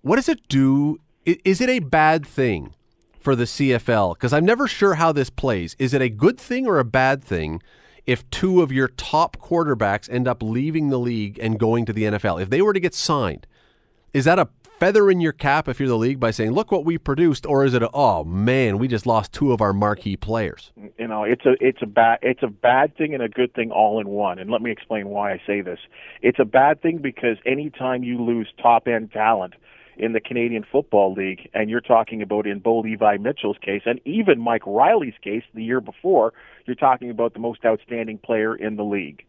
What 0.01 0.17
does 0.17 0.29
it 0.29 0.49
do? 0.49 0.99
Is 1.27 1.61
it 1.61 1.69
a 1.69 1.81
bad 1.81 2.27
thing 2.27 2.75
for 3.21 3.37
the 3.37 3.45
CFL? 3.45 4.15
Because 4.15 4.33
I'm 4.33 4.45
never 4.45 4.67
sure 4.67 4.95
how 4.95 5.13
this 5.13 5.31
plays. 5.31 5.77
Is 5.79 5.93
it 5.93 6.01
a 6.01 6.09
good 6.09 6.39
thing 6.39 6.67
or 6.67 6.79
a 6.79 6.85
bad 6.85 7.23
thing 7.23 7.63
if 8.07 8.29
two 8.31 8.63
of 8.63 8.73
your 8.73 8.89
top 8.89 9.37
quarterbacks 9.37 10.11
end 10.11 10.27
up 10.27 10.43
leaving 10.43 10.89
the 10.89 10.99
league 10.99 11.39
and 11.41 11.59
going 11.59 11.85
to 11.87 11.93
the 11.93 12.05
NFL? 12.05 12.41
If 12.41 12.51
they 12.51 12.63
were 12.63 12.73
to 12.73 12.81
get 12.81 12.95
signed, 12.95 13.47
is 14.13 14.25
that 14.25 14.39
a 14.39 14.49
feather 14.83 15.09
in 15.09 15.21
your 15.21 15.31
cap 15.31 15.68
if 15.68 15.79
you're 15.79 15.88
the 15.88 15.97
league 15.97 16.18
by 16.18 16.33
saying, 16.33 16.51
"Look 16.51 16.73
what 16.73 16.85
we 16.85 16.99
produced," 16.99 17.47
or 17.47 17.64
is 17.64 17.73
it, 17.73 17.85
a, 17.85 17.90
"Oh 17.95 18.25
man, 18.25 18.79
we 18.79 18.88
just 18.88 19.07
lost 19.07 19.33
two 19.33 19.53
of 19.53 19.61
our 19.61 19.73
marquee 19.73 20.16
players"? 20.16 20.73
You 20.99 21.07
know, 21.07 21.23
it's 21.23 21.47
a 21.47 21.55
it's 21.61 21.81
a 21.83 21.87
bad 21.87 22.18
it's 22.21 22.42
a 22.42 22.49
bad 22.49 22.97
thing 22.97 23.14
and 23.14 23.23
a 23.23 23.29
good 23.29 23.55
thing 23.55 23.71
all 23.71 24.01
in 24.01 24.09
one. 24.09 24.40
And 24.40 24.51
let 24.51 24.61
me 24.61 24.73
explain 24.73 25.07
why 25.07 25.35
I 25.35 25.40
say 25.47 25.61
this. 25.61 25.79
It's 26.21 26.40
a 26.40 26.45
bad 26.45 26.83
thing 26.83 26.99
because 26.99 27.37
anytime 27.47 28.03
you 28.03 28.21
lose 28.21 28.49
top 28.61 28.88
end 28.88 29.12
talent 29.12 29.55
in 29.99 30.14
the 30.14 30.21
Canadian 30.21 30.64
Football 30.64 31.12
League, 31.12 31.49
and 31.55 31.71
you're 31.71 31.81
talking 31.81 32.21
about 32.21 32.49
in 32.49 32.59
Bo 32.59 32.81
Levi 32.81 33.18
Mitchell's 33.18 33.59
case, 33.59 33.83
and 33.87 34.01
even 34.05 34.40
Mike 34.40 34.66
Reilly's 34.66 35.14
case 35.23 35.45
the 35.55 35.62
year 35.62 35.81
before, 35.81 36.33
you're 36.66 36.75
talking 36.75 37.09
about 37.09 37.35
the 37.35 37.38
most 37.38 37.64
outstanding 37.64 38.18
player 38.18 38.53
in 38.57 38.75
the 38.75 38.85
league 38.85 39.25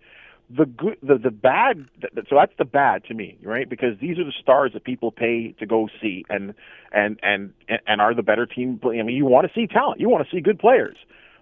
the 0.55 0.65
good 0.65 0.97
the 1.01 1.17
the 1.17 1.31
bad 1.31 1.85
so 2.29 2.35
that's 2.35 2.53
the 2.57 2.65
bad 2.65 3.03
to 3.05 3.13
me 3.13 3.37
right? 3.43 3.69
Because 3.69 3.97
these 3.99 4.19
are 4.19 4.23
the 4.23 4.33
stars 4.39 4.73
that 4.73 4.83
people 4.83 5.11
pay 5.11 5.53
to 5.59 5.65
go 5.65 5.89
see 6.01 6.25
and 6.29 6.53
and 6.91 7.19
and 7.23 7.53
and 7.87 8.01
are 8.01 8.13
the 8.13 8.23
better 8.23 8.45
team. 8.45 8.79
I 8.83 8.89
mean 8.89 9.09
you 9.09 9.25
want 9.25 9.47
to 9.47 9.53
see 9.53 9.67
talent. 9.67 9.99
You 9.99 10.09
want 10.09 10.27
to 10.27 10.35
see 10.35 10.41
good 10.41 10.59
players. 10.59 10.97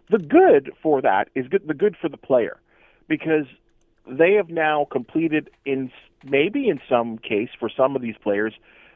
The 0.09 0.19
good 0.19 0.71
for 0.81 1.01
that 1.01 1.29
is 1.35 1.47
good 1.47 1.67
the 1.67 1.73
good 1.73 1.95
for 1.99 2.09
the 2.09 2.17
player 2.17 2.59
because 3.07 3.45
they 4.07 4.33
have 4.33 4.49
now 4.49 4.87
completed 4.91 5.49
in 5.65 5.91
maybe 6.23 6.69
in 6.69 6.79
some 6.89 7.17
case 7.17 7.49
for 7.59 7.69
some 7.69 7.95
of 7.95 8.01
these 8.01 8.15
players 8.21 8.53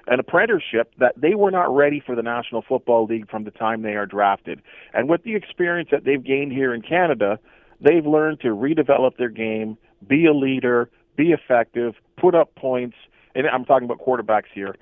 an 0.07 0.19
apprenticeship 0.19 0.93
that 0.99 1.13
they 1.17 1.35
were 1.35 1.51
not 1.51 1.73
ready 1.75 1.99
for 1.99 2.15
the 2.15 2.21
National 2.21 2.61
Football 2.61 3.05
League 3.05 3.29
from 3.29 3.43
the 3.43 3.51
time 3.51 3.81
they 3.81 3.95
are 3.95 4.05
drafted. 4.05 4.61
And 4.93 5.09
with 5.09 5.23
the 5.23 5.35
experience 5.35 5.89
that 5.91 6.03
they've 6.03 6.23
gained 6.23 6.51
here 6.51 6.73
in 6.73 6.81
Canada, 6.81 7.39
they've 7.81 8.05
learned 8.05 8.41
to 8.41 8.49
redevelop 8.49 9.17
their 9.17 9.29
game, 9.29 9.77
be 10.07 10.25
a 10.25 10.33
leader, 10.33 10.89
be 11.15 11.31
effective, 11.31 11.95
put 12.17 12.35
up 12.35 12.55
points, 12.55 12.95
and 13.33 13.47
I'm 13.47 13.65
talking 13.65 13.85
about 13.85 13.99
quarterbacks 13.99 14.51
here, 14.53 14.75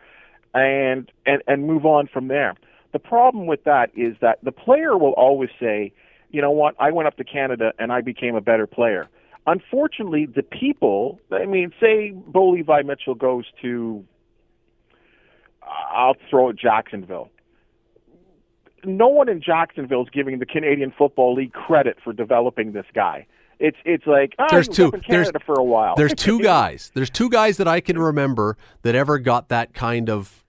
and 0.54 1.12
and 1.26 1.42
and 1.48 1.68
move 1.68 1.86
on 1.86 2.08
from 2.08 2.28
there. 2.28 2.56
The 2.94 3.00
problem 3.00 3.48
with 3.48 3.64
that 3.64 3.90
is 3.96 4.16
that 4.22 4.40
the 4.44 4.52
player 4.52 4.98
will 4.98 5.14
always 5.14 5.50
say, 5.60 5.92
you 6.30 6.42
know 6.42 6.52
what, 6.52 6.76
I 6.80 6.92
went 6.92 7.08
up 7.08 7.18
to 7.18 7.24
Canada 7.24 7.74
and 7.80 7.92
I 7.92 8.02
became 8.02 8.36
a 8.36 8.42
better 8.42 8.68
player. 8.68 9.10
Unfortunately, 9.46 10.26
the 10.26 10.44
people, 10.44 11.20
I 11.32 11.46
mean, 11.46 11.74
say 11.82 12.12
Bo 12.12 12.50
Levi 12.52 12.84
Mitchell 12.84 13.16
goes 13.16 13.46
to, 13.62 14.06
I'll 15.64 16.16
throw 16.30 16.50
it 16.50 16.56
Jacksonville. 16.56 17.30
No 18.86 19.08
one 19.08 19.28
in 19.28 19.42
Jacksonville 19.42 20.04
is 20.04 20.10
giving 20.12 20.40
the 20.40 20.46
Canadian 20.46 20.94
Football 20.98 21.34
League 21.36 21.54
credit 21.54 21.98
for 22.04 22.14
developing 22.14 22.74
this 22.74 22.86
guy. 22.94 23.26
It's 23.60 23.78
it's 23.86 24.06
like 24.06 24.36
oh, 24.40 24.48
there's 24.50 24.68
two 24.68 24.92
there's 25.08 25.32
for 25.46 25.56
a 25.56 25.64
while. 25.64 25.96
There's 25.96 26.14
two 26.14 26.40
guys. 26.44 26.92
There's 26.94 27.10
two 27.10 27.30
guys 27.30 27.58
that 27.58 27.68
I 27.68 27.80
can 27.80 27.98
remember 27.98 28.58
that 28.82 28.96
ever 28.96 29.20
got 29.20 29.50
that 29.50 29.74
kind 29.74 30.10
of 30.10 30.44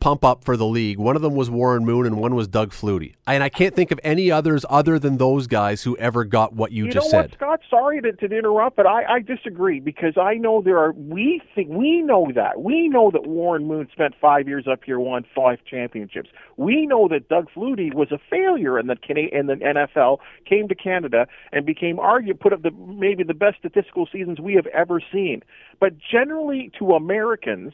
pump 0.00 0.24
up 0.24 0.44
for 0.44 0.56
the 0.56 0.66
league. 0.66 0.98
One 0.98 1.16
of 1.16 1.22
them 1.22 1.34
was 1.34 1.50
Warren 1.50 1.84
Moon, 1.84 2.06
and 2.06 2.18
one 2.18 2.34
was 2.34 2.48
Doug 2.48 2.70
Flutie. 2.70 3.14
And 3.26 3.42
I 3.42 3.48
can't 3.48 3.74
think 3.74 3.90
of 3.90 3.98
any 4.04 4.30
others 4.30 4.64
other 4.68 4.98
than 4.98 5.18
those 5.18 5.46
guys 5.46 5.82
who 5.82 5.96
ever 5.96 6.24
got 6.24 6.52
what 6.52 6.72
you, 6.72 6.86
you 6.86 6.92
just 6.92 7.06
know 7.06 7.22
said. 7.22 7.30
What, 7.30 7.34
Scott? 7.34 7.60
Sorry 7.68 8.00
to, 8.02 8.12
to 8.12 8.26
interrupt, 8.26 8.76
but 8.76 8.86
I, 8.86 9.04
I 9.04 9.20
disagree 9.20 9.80
because 9.80 10.16
I 10.16 10.34
know 10.34 10.62
there 10.62 10.78
are. 10.78 10.92
We 10.92 11.42
think 11.54 11.68
we 11.68 12.02
know 12.02 12.30
that 12.34 12.62
we 12.62 12.88
know 12.88 13.10
that 13.10 13.26
Warren 13.26 13.66
Moon 13.66 13.88
spent 13.92 14.14
five 14.20 14.48
years 14.48 14.66
up 14.70 14.84
here, 14.84 14.98
won 15.00 15.24
five 15.34 15.58
championships. 15.68 16.30
We 16.56 16.86
know 16.86 17.08
that 17.08 17.28
Doug 17.28 17.48
Flutie 17.54 17.92
was 17.92 18.12
a 18.12 18.18
failure, 18.30 18.78
and 18.78 18.88
that 18.88 18.98
in 19.08 19.46
the 19.46 19.54
NFL 19.54 20.18
came 20.44 20.68
to 20.68 20.74
Canada 20.74 21.26
and 21.52 21.66
became 21.66 21.98
argue 21.98 22.34
put 22.48 22.54
up 22.54 22.62
the 22.62 22.70
maybe 22.70 23.22
the 23.22 23.34
best 23.34 23.58
statistical 23.58 24.08
seasons 24.10 24.40
we 24.40 24.54
have 24.54 24.66
ever 24.68 25.00
seen. 25.12 25.42
But 25.80 25.94
generally, 25.98 26.70
to 26.78 26.92
Americans 26.92 27.72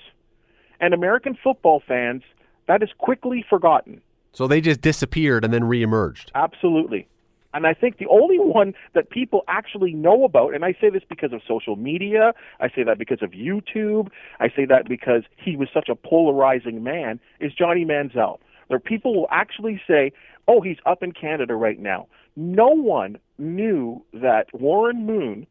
and 0.81 0.93
American 0.93 1.37
football 1.43 1.83
fans, 1.87 2.23
that 2.67 2.83
is 2.83 2.89
quickly 2.99 3.45
forgotten. 3.49 4.01
So 4.33 4.49
they 4.49 4.61
just 4.61 4.81
disappeared 4.81 5.45
and 5.45 5.55
then 5.55 5.63
reemerged. 5.63 6.31
Absolutely. 6.35 7.07
And 7.53 7.69
I 7.69 7.75
think 7.75 7.99
the 7.99 8.09
only 8.09 8.41
one 8.41 8.75
that 8.95 9.11
people 9.11 9.43
actually 9.47 9.93
know 9.93 10.25
about, 10.25 10.55
and 10.55 10.65
I 10.65 10.73
say 10.81 10.91
this 10.91 11.05
because 11.09 11.33
of 11.33 11.41
social 11.47 11.77
media, 11.77 12.33
I 12.59 12.69
say 12.69 12.83
that 12.83 12.99
because 12.99 13.23
of 13.23 13.31
YouTube, 13.31 14.09
I 14.41 14.49
say 14.49 14.65
that 14.65 14.89
because 14.89 15.23
he 15.37 15.55
was 15.55 15.69
such 15.73 15.89
a 15.89 15.95
polarizing 15.95 16.83
man, 16.83 17.21
is 17.39 17.53
Johnny 17.55 17.85
Manziel. 17.85 18.41
There 18.67 18.77
are 18.77 18.81
people 18.81 19.15
will 19.15 19.29
actually 19.31 19.81
say, 19.87 20.11
oh, 20.49 20.63
he's 20.63 20.79
up 20.85 21.05
in 21.05 21.13
Canada 21.13 21.55
right 21.55 21.79
now. 21.79 22.09
No 22.37 22.69
one 22.69 23.19
knew 23.39 24.05
that 24.13 24.47
Warren 24.53 25.07
Moon, 25.07 25.47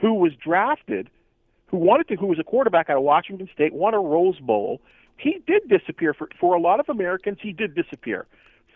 who 0.00 0.14
was 0.14 0.32
drafted 0.34 1.10
who 1.68 1.76
wanted 1.76 2.08
to, 2.08 2.16
who 2.16 2.26
was 2.26 2.38
a 2.38 2.44
quarterback 2.44 2.90
out 2.90 2.96
of 2.96 3.02
Washington 3.02 3.48
State, 3.52 3.72
won 3.72 3.94
a 3.94 4.00
Rose 4.00 4.38
Bowl. 4.40 4.80
He 5.16 5.42
did 5.46 5.68
disappear 5.68 6.14
for 6.14 6.28
for 6.40 6.54
a 6.54 6.60
lot 6.60 6.80
of 6.80 6.88
Americans. 6.88 7.38
He 7.42 7.52
did 7.52 7.74
disappear, 7.74 8.26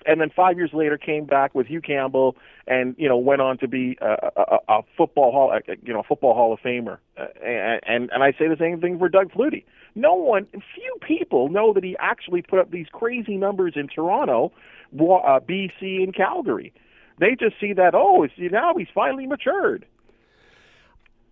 and 0.07 0.21
then 0.21 0.31
five 0.35 0.57
years 0.57 0.71
later 0.73 0.99
came 0.99 1.25
back 1.25 1.55
with 1.55 1.67
Hugh 1.69 1.81
Campbell, 1.81 2.37
and 2.67 2.95
you 2.99 3.09
know 3.09 3.17
went 3.17 3.41
on 3.41 3.59
to 3.59 3.69
be 3.69 3.97
a, 4.01 4.31
a, 4.37 4.59
a 4.69 4.83
football 4.97 5.33
hall, 5.33 5.53
a, 5.53 5.61
you 5.83 5.93
know, 5.93 6.03
football 6.07 6.35
Hall 6.35 6.53
of 6.53 6.61
Famer. 6.61 6.99
Uh, 7.17 7.27
and 7.45 8.11
and 8.11 8.23
I 8.23 8.33
say 8.33 8.49
the 8.49 8.57
same 8.59 8.81
thing 8.81 8.99
for 8.99 9.09
Doug 9.09 9.33
Flutie. 9.33 9.65
No 9.95 10.15
one, 10.15 10.47
few 10.47 10.97
people 11.07 11.49
know 11.49 11.73
that 11.75 11.85
he 11.85 11.97
actually 12.01 12.43
put 12.43 12.59
up 12.59 12.71
these 12.71 12.87
crazy 12.93 13.37
numbers 13.37 13.75
in 13.77 13.89
Toronto, 13.89 14.51
uh, 14.95 15.39
BC, 15.41 16.03
and 16.03 16.15
Calgary. 16.15 16.73
They 17.19 17.37
just 17.39 17.59
see 17.61 17.73
that 17.75 17.95
oh, 17.95 18.27
now 18.39 18.75
he's 18.77 18.89
finally 18.95 19.27
matured. 19.27 19.87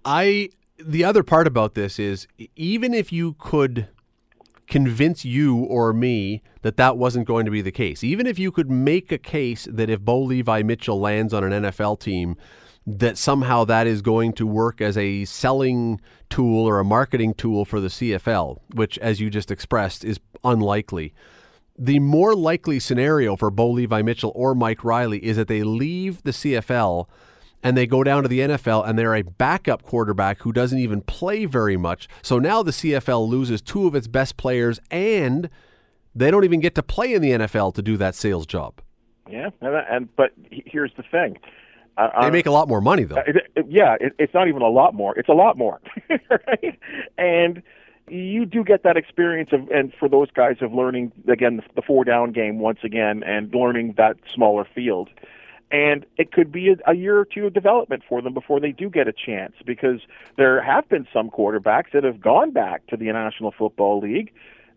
I 0.04 0.50
the 0.78 1.04
other 1.04 1.22
part 1.22 1.46
about 1.46 1.74
this 1.74 1.98
is 1.98 2.26
even 2.56 2.94
if 2.94 3.12
you 3.12 3.34
could 3.38 3.88
convince 4.66 5.24
you 5.24 5.56
or 5.64 5.92
me 5.92 6.42
that 6.62 6.76
that 6.76 6.96
wasn't 6.96 7.26
going 7.26 7.44
to 7.44 7.50
be 7.50 7.60
the 7.60 7.72
case, 7.72 8.02
even 8.04 8.26
if 8.26 8.38
you 8.38 8.50
could 8.50 8.70
make 8.70 9.12
a 9.12 9.18
case 9.18 9.66
that 9.70 9.90
if 9.90 10.00
Bo 10.00 10.20
Levi 10.22 10.62
Mitchell 10.62 10.98
lands 10.98 11.34
on 11.34 11.44
an 11.44 11.64
NFL 11.64 12.00
team, 12.00 12.36
that 12.86 13.18
somehow 13.18 13.64
that 13.64 13.86
is 13.86 14.00
going 14.00 14.32
to 14.34 14.46
work 14.46 14.80
as 14.80 14.96
a 14.96 15.24
selling 15.26 16.00
tool 16.30 16.66
or 16.66 16.78
a 16.78 16.84
marketing 16.84 17.34
tool 17.34 17.64
for 17.64 17.80
the 17.80 17.88
CFL, 17.88 18.58
which, 18.74 18.96
as 18.98 19.20
you 19.20 19.28
just 19.28 19.50
expressed, 19.50 20.04
is 20.04 20.18
unlikely. 20.44 21.12
The 21.82 21.98
more 21.98 22.34
likely 22.34 22.78
scenario 22.78 23.36
for 23.36 23.50
Bo 23.50 23.70
Levi 23.70 24.02
Mitchell 24.02 24.32
or 24.34 24.54
Mike 24.54 24.84
Reilly 24.84 25.24
is 25.24 25.38
that 25.38 25.48
they 25.48 25.62
leave 25.62 26.22
the 26.24 26.30
CFL 26.32 27.06
and 27.62 27.74
they 27.74 27.86
go 27.86 28.04
down 28.04 28.22
to 28.22 28.28
the 28.28 28.40
NFL 28.40 28.86
and 28.86 28.98
they're 28.98 29.14
a 29.14 29.22
backup 29.22 29.82
quarterback 29.82 30.42
who 30.42 30.52
doesn't 30.52 30.78
even 30.78 31.00
play 31.00 31.46
very 31.46 31.78
much. 31.78 32.06
So 32.20 32.38
now 32.38 32.62
the 32.62 32.70
CFL 32.70 33.26
loses 33.26 33.62
two 33.62 33.86
of 33.86 33.94
its 33.94 34.08
best 34.08 34.36
players 34.36 34.78
and 34.90 35.48
they 36.14 36.30
don't 36.30 36.44
even 36.44 36.60
get 36.60 36.74
to 36.74 36.82
play 36.82 37.14
in 37.14 37.22
the 37.22 37.30
NFL 37.30 37.74
to 37.76 37.82
do 37.82 37.96
that 37.96 38.14
sales 38.14 38.44
job. 38.44 38.82
Yeah, 39.30 39.48
and, 39.62 39.74
and 39.90 40.16
but 40.16 40.32
here's 40.50 40.92
the 40.98 41.04
thing. 41.04 41.38
Uh, 41.96 42.22
they 42.22 42.30
make 42.30 42.46
a 42.46 42.50
lot 42.50 42.68
more 42.68 42.80
money, 42.82 43.04
though. 43.04 43.22
It, 43.26 43.36
it, 43.56 43.66
yeah, 43.68 43.96
it, 44.00 44.12
it's 44.18 44.34
not 44.34 44.48
even 44.48 44.60
a 44.60 44.68
lot 44.68 44.94
more. 44.94 45.18
It's 45.18 45.28
a 45.28 45.34
lot 45.34 45.56
more, 45.56 45.80
right? 46.10 46.78
And 47.16 47.62
you 48.10 48.46
do 48.46 48.64
get 48.64 48.82
that 48.82 48.96
experience 48.96 49.50
of, 49.52 49.68
and 49.70 49.92
for 49.98 50.08
those 50.08 50.30
guys 50.30 50.56
of 50.60 50.72
learning 50.72 51.12
again 51.28 51.62
the, 51.74 51.82
four 51.82 52.04
down 52.04 52.32
game 52.32 52.58
once 52.58 52.80
again, 52.82 53.22
and 53.22 53.54
learning 53.54 53.94
that 53.96 54.16
smaller 54.32 54.66
field. 54.74 55.08
And 55.72 56.04
it 56.16 56.32
could 56.32 56.50
be 56.50 56.70
a, 56.70 56.76
a 56.90 56.94
year 56.94 57.16
or 57.18 57.24
two 57.24 57.46
of 57.46 57.54
development 57.54 58.02
for 58.08 58.20
them 58.20 58.34
before 58.34 58.58
they 58.58 58.72
do 58.72 58.90
get 58.90 59.06
a 59.06 59.12
chance, 59.12 59.54
because 59.64 60.00
there 60.36 60.60
have 60.60 60.88
been 60.88 61.06
some 61.12 61.30
quarterbacks 61.30 61.92
that 61.92 62.02
have 62.04 62.20
gone 62.20 62.50
back 62.50 62.86
to 62.88 62.96
the 62.96 63.06
National 63.06 63.52
Football 63.52 64.00
League 64.00 64.32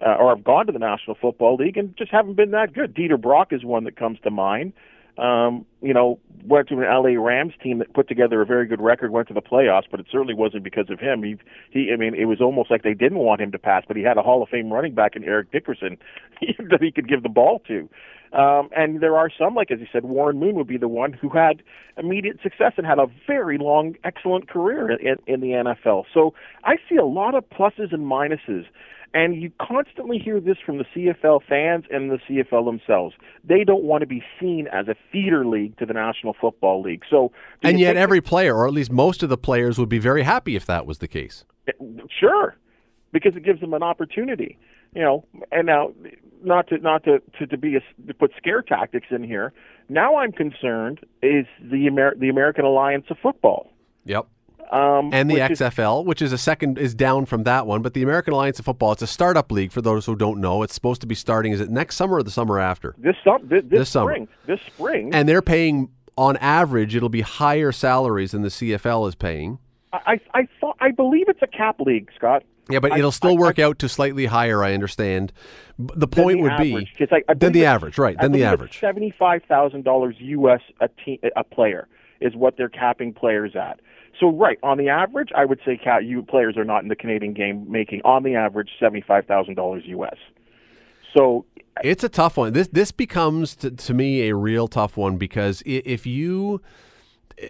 uh, 0.05 0.15
or 0.15 0.35
have 0.35 0.43
gone 0.43 0.67
to 0.67 0.71
the 0.71 0.79
National 0.79 1.15
Football 1.15 1.55
League 1.55 1.77
and 1.77 1.95
just 1.97 2.11
haven't 2.11 2.35
been 2.35 2.51
that 2.51 2.73
good. 2.73 2.93
Dieter 2.93 3.19
Brock 3.19 3.51
is 3.51 3.63
one 3.63 3.85
that 3.85 3.95
comes 3.95 4.19
to 4.21 4.29
mind 4.29 4.73
um, 5.17 5.65
you 5.81 5.93
know, 5.93 6.19
went 6.45 6.67
to 6.69 6.75
an 6.75 6.83
LA 6.83 7.21
Rams 7.21 7.53
team 7.61 7.79
that 7.79 7.93
put 7.93 8.07
together 8.07 8.41
a 8.41 8.45
very 8.45 8.67
good 8.67 8.81
record, 8.81 9.11
went 9.11 9.27
to 9.27 9.33
the 9.33 9.41
playoffs, 9.41 9.83
but 9.89 9.99
it 9.99 10.07
certainly 10.11 10.33
wasn't 10.33 10.63
because 10.63 10.89
of 10.89 10.99
him. 10.99 11.23
He, 11.23 11.37
he, 11.71 11.91
I 11.93 11.97
mean, 11.97 12.15
it 12.15 12.25
was 12.25 12.41
almost 12.41 12.71
like 12.71 12.83
they 12.83 12.93
didn't 12.93 13.19
want 13.19 13.41
him 13.41 13.51
to 13.51 13.59
pass, 13.59 13.83
but 13.87 13.95
he 13.95 14.03
had 14.03 14.17
a 14.17 14.21
Hall 14.21 14.41
of 14.41 14.49
Fame 14.49 14.71
running 14.71 14.95
back 14.95 15.15
in 15.15 15.23
Eric 15.23 15.51
Dickerson 15.51 15.97
that 16.41 16.81
he 16.81 16.91
could 16.91 17.07
give 17.07 17.23
the 17.23 17.29
ball 17.29 17.61
to. 17.67 17.89
Um, 18.33 18.69
and 18.75 18.99
there 18.99 19.15
are 19.15 19.29
some, 19.37 19.53
like 19.53 19.69
as 19.69 19.79
you 19.79 19.85
said, 19.93 20.03
Warren 20.03 20.39
Moon 20.39 20.55
would 20.55 20.67
be 20.67 20.77
the 20.77 20.87
one 20.87 21.13
who 21.13 21.29
had 21.29 21.61
immediate 21.97 22.39
success 22.41 22.73
and 22.77 22.85
had 22.85 22.97
a 22.97 23.05
very 23.27 23.59
long, 23.59 23.95
excellent 24.03 24.49
career 24.49 24.89
in, 24.91 25.17
in 25.27 25.39
the 25.39 25.49
NFL. 25.49 26.05
So 26.11 26.33
I 26.63 26.77
see 26.89 26.95
a 26.95 27.05
lot 27.05 27.35
of 27.35 27.47
pluses 27.49 27.93
and 27.93 28.07
minuses 28.07 28.65
and 29.13 29.39
you 29.41 29.51
constantly 29.61 30.17
hear 30.17 30.39
this 30.39 30.57
from 30.65 30.79
the 30.79 30.85
CFL 30.95 31.41
fans 31.47 31.85
and 31.91 32.09
the 32.09 32.17
CFL 32.27 32.65
themselves. 32.65 33.15
They 33.43 33.63
don't 33.63 33.83
want 33.83 34.01
to 34.01 34.07
be 34.07 34.23
seen 34.39 34.67
as 34.71 34.87
a 34.87 34.95
feeder 35.11 35.45
league 35.45 35.77
to 35.77 35.85
the 35.85 35.93
National 35.93 36.35
Football 36.39 36.81
League. 36.81 37.03
So, 37.09 37.31
and 37.61 37.79
yet, 37.79 37.95
every 37.95 38.21
player, 38.21 38.55
or 38.55 38.67
at 38.67 38.73
least 38.73 38.91
most 38.91 39.21
of 39.21 39.29
the 39.29 39.37
players, 39.37 39.77
would 39.77 39.89
be 39.89 39.99
very 39.99 40.23
happy 40.23 40.55
if 40.55 40.65
that 40.65 40.85
was 40.85 40.97
the 40.97 41.07
case. 41.07 41.45
Sure, 42.19 42.55
because 43.11 43.35
it 43.35 43.43
gives 43.43 43.61
them 43.61 43.73
an 43.73 43.83
opportunity. 43.83 44.57
You 44.95 45.01
know, 45.01 45.25
and 45.51 45.67
now, 45.67 45.91
not 46.43 46.67
to 46.67 46.77
not 46.79 47.03
to 47.03 47.19
to, 47.39 47.47
to 47.47 47.57
be 47.57 47.75
a, 47.75 48.07
to 48.07 48.13
put 48.13 48.31
scare 48.37 48.61
tactics 48.61 49.07
in 49.11 49.23
here. 49.23 49.53
Now, 49.89 50.17
I'm 50.17 50.31
concerned 50.31 50.99
is 51.21 51.45
the 51.61 51.87
Amer- 51.87 52.15
the 52.15 52.29
American 52.29 52.65
Alliance 52.65 53.05
of 53.09 53.17
Football. 53.21 53.71
Yep. 54.05 54.27
Um, 54.71 55.09
and 55.13 55.29
the 55.29 55.35
which 55.35 55.59
XFL, 55.59 56.01
is, 56.01 56.07
which 56.07 56.21
is 56.21 56.31
a 56.31 56.37
second, 56.37 56.77
is 56.77 56.95
down 56.95 57.25
from 57.25 57.43
that 57.43 57.67
one. 57.67 57.81
But 57.81 57.93
the 57.93 58.01
American 58.01 58.33
Alliance 58.33 58.59
of 58.59 58.65
Football, 58.65 58.93
it's 58.93 59.01
a 59.01 59.07
startup 59.07 59.51
league 59.51 59.71
for 59.71 59.81
those 59.81 60.05
who 60.05 60.15
don't 60.15 60.39
know. 60.39 60.63
It's 60.63 60.73
supposed 60.73 61.01
to 61.01 61.07
be 61.07 61.15
starting. 61.15 61.51
Is 61.51 61.61
it 61.61 61.69
next 61.69 61.95
summer 61.95 62.17
or 62.17 62.23
the 62.23 62.31
summer 62.31 62.59
after? 62.59 62.95
This, 62.97 63.15
sum, 63.23 63.41
this, 63.43 63.63
this, 63.63 63.79
this 63.79 63.89
spring. 63.89 64.27
Summer. 64.27 64.57
This 64.57 64.65
spring. 64.65 65.13
And 65.13 65.29
they're 65.29 65.41
paying, 65.41 65.89
on 66.17 66.37
average, 66.37 66.95
it'll 66.95 67.09
be 67.09 67.21
higher 67.21 67.71
salaries 67.71 68.31
than 68.31 68.41
the 68.41 68.49
CFL 68.49 69.07
is 69.07 69.15
paying. 69.15 69.59
I, 69.93 70.19
I 70.33 70.47
thought, 70.59 70.77
I 70.79 70.91
believe 70.91 71.29
it's 71.29 71.41
a 71.41 71.47
cap 71.47 71.79
league, 71.79 72.09
Scott. 72.15 72.43
Yeah, 72.69 72.79
but 72.79 72.97
it'll 72.97 73.11
still 73.11 73.31
I, 73.31 73.39
work 73.39 73.59
I, 73.59 73.63
out 73.63 73.79
to 73.79 73.89
slightly 73.89 74.25
higher. 74.25 74.63
I 74.63 74.73
understand. 74.73 75.33
The 75.77 76.07
point 76.07 76.37
the 76.37 76.43
would 76.43 76.51
average. 76.53 76.95
be 76.97 77.07
like, 77.11 77.25
than 77.37 77.51
the 77.51 77.65
average, 77.65 77.97
right? 77.97 78.17
Than 78.19 78.31
the 78.31 78.45
average. 78.45 78.79
Seventy-five 78.79 79.43
thousand 79.47 79.83
dollars 79.83 80.15
U.S. 80.19 80.61
a, 80.79 80.87
te- 80.87 81.19
a 81.35 81.43
player 81.43 81.87
is 82.21 82.35
what 82.35 82.55
they're 82.55 82.69
capping 82.69 83.13
players 83.13 83.55
at. 83.55 83.81
So 84.19 84.29
right 84.29 84.59
on 84.63 84.77
the 84.77 84.89
average, 84.89 85.29
I 85.35 85.45
would 85.45 85.59
say 85.65 85.77
cat 85.77 86.05
you 86.05 86.23
players 86.23 86.55
are 86.57 86.63
not 86.63 86.83
in 86.83 86.89
the 86.89 86.95
Canadian 86.95 87.33
game 87.33 87.65
making 87.69 88.01
on 88.05 88.23
the 88.23 88.35
average 88.35 88.69
seventy 88.79 89.01
five 89.01 89.25
thousand 89.25 89.55
dollars 89.55 89.83
US. 89.87 90.17
So 91.15 91.45
it's 91.83 92.03
a 92.03 92.09
tough 92.09 92.37
one. 92.37 92.53
This 92.53 92.67
this 92.67 92.91
becomes 92.91 93.55
to, 93.57 93.71
to 93.71 93.93
me 93.93 94.29
a 94.29 94.35
real 94.35 94.67
tough 94.67 94.97
one 94.97 95.17
because 95.17 95.63
if 95.65 96.05
you 96.05 96.61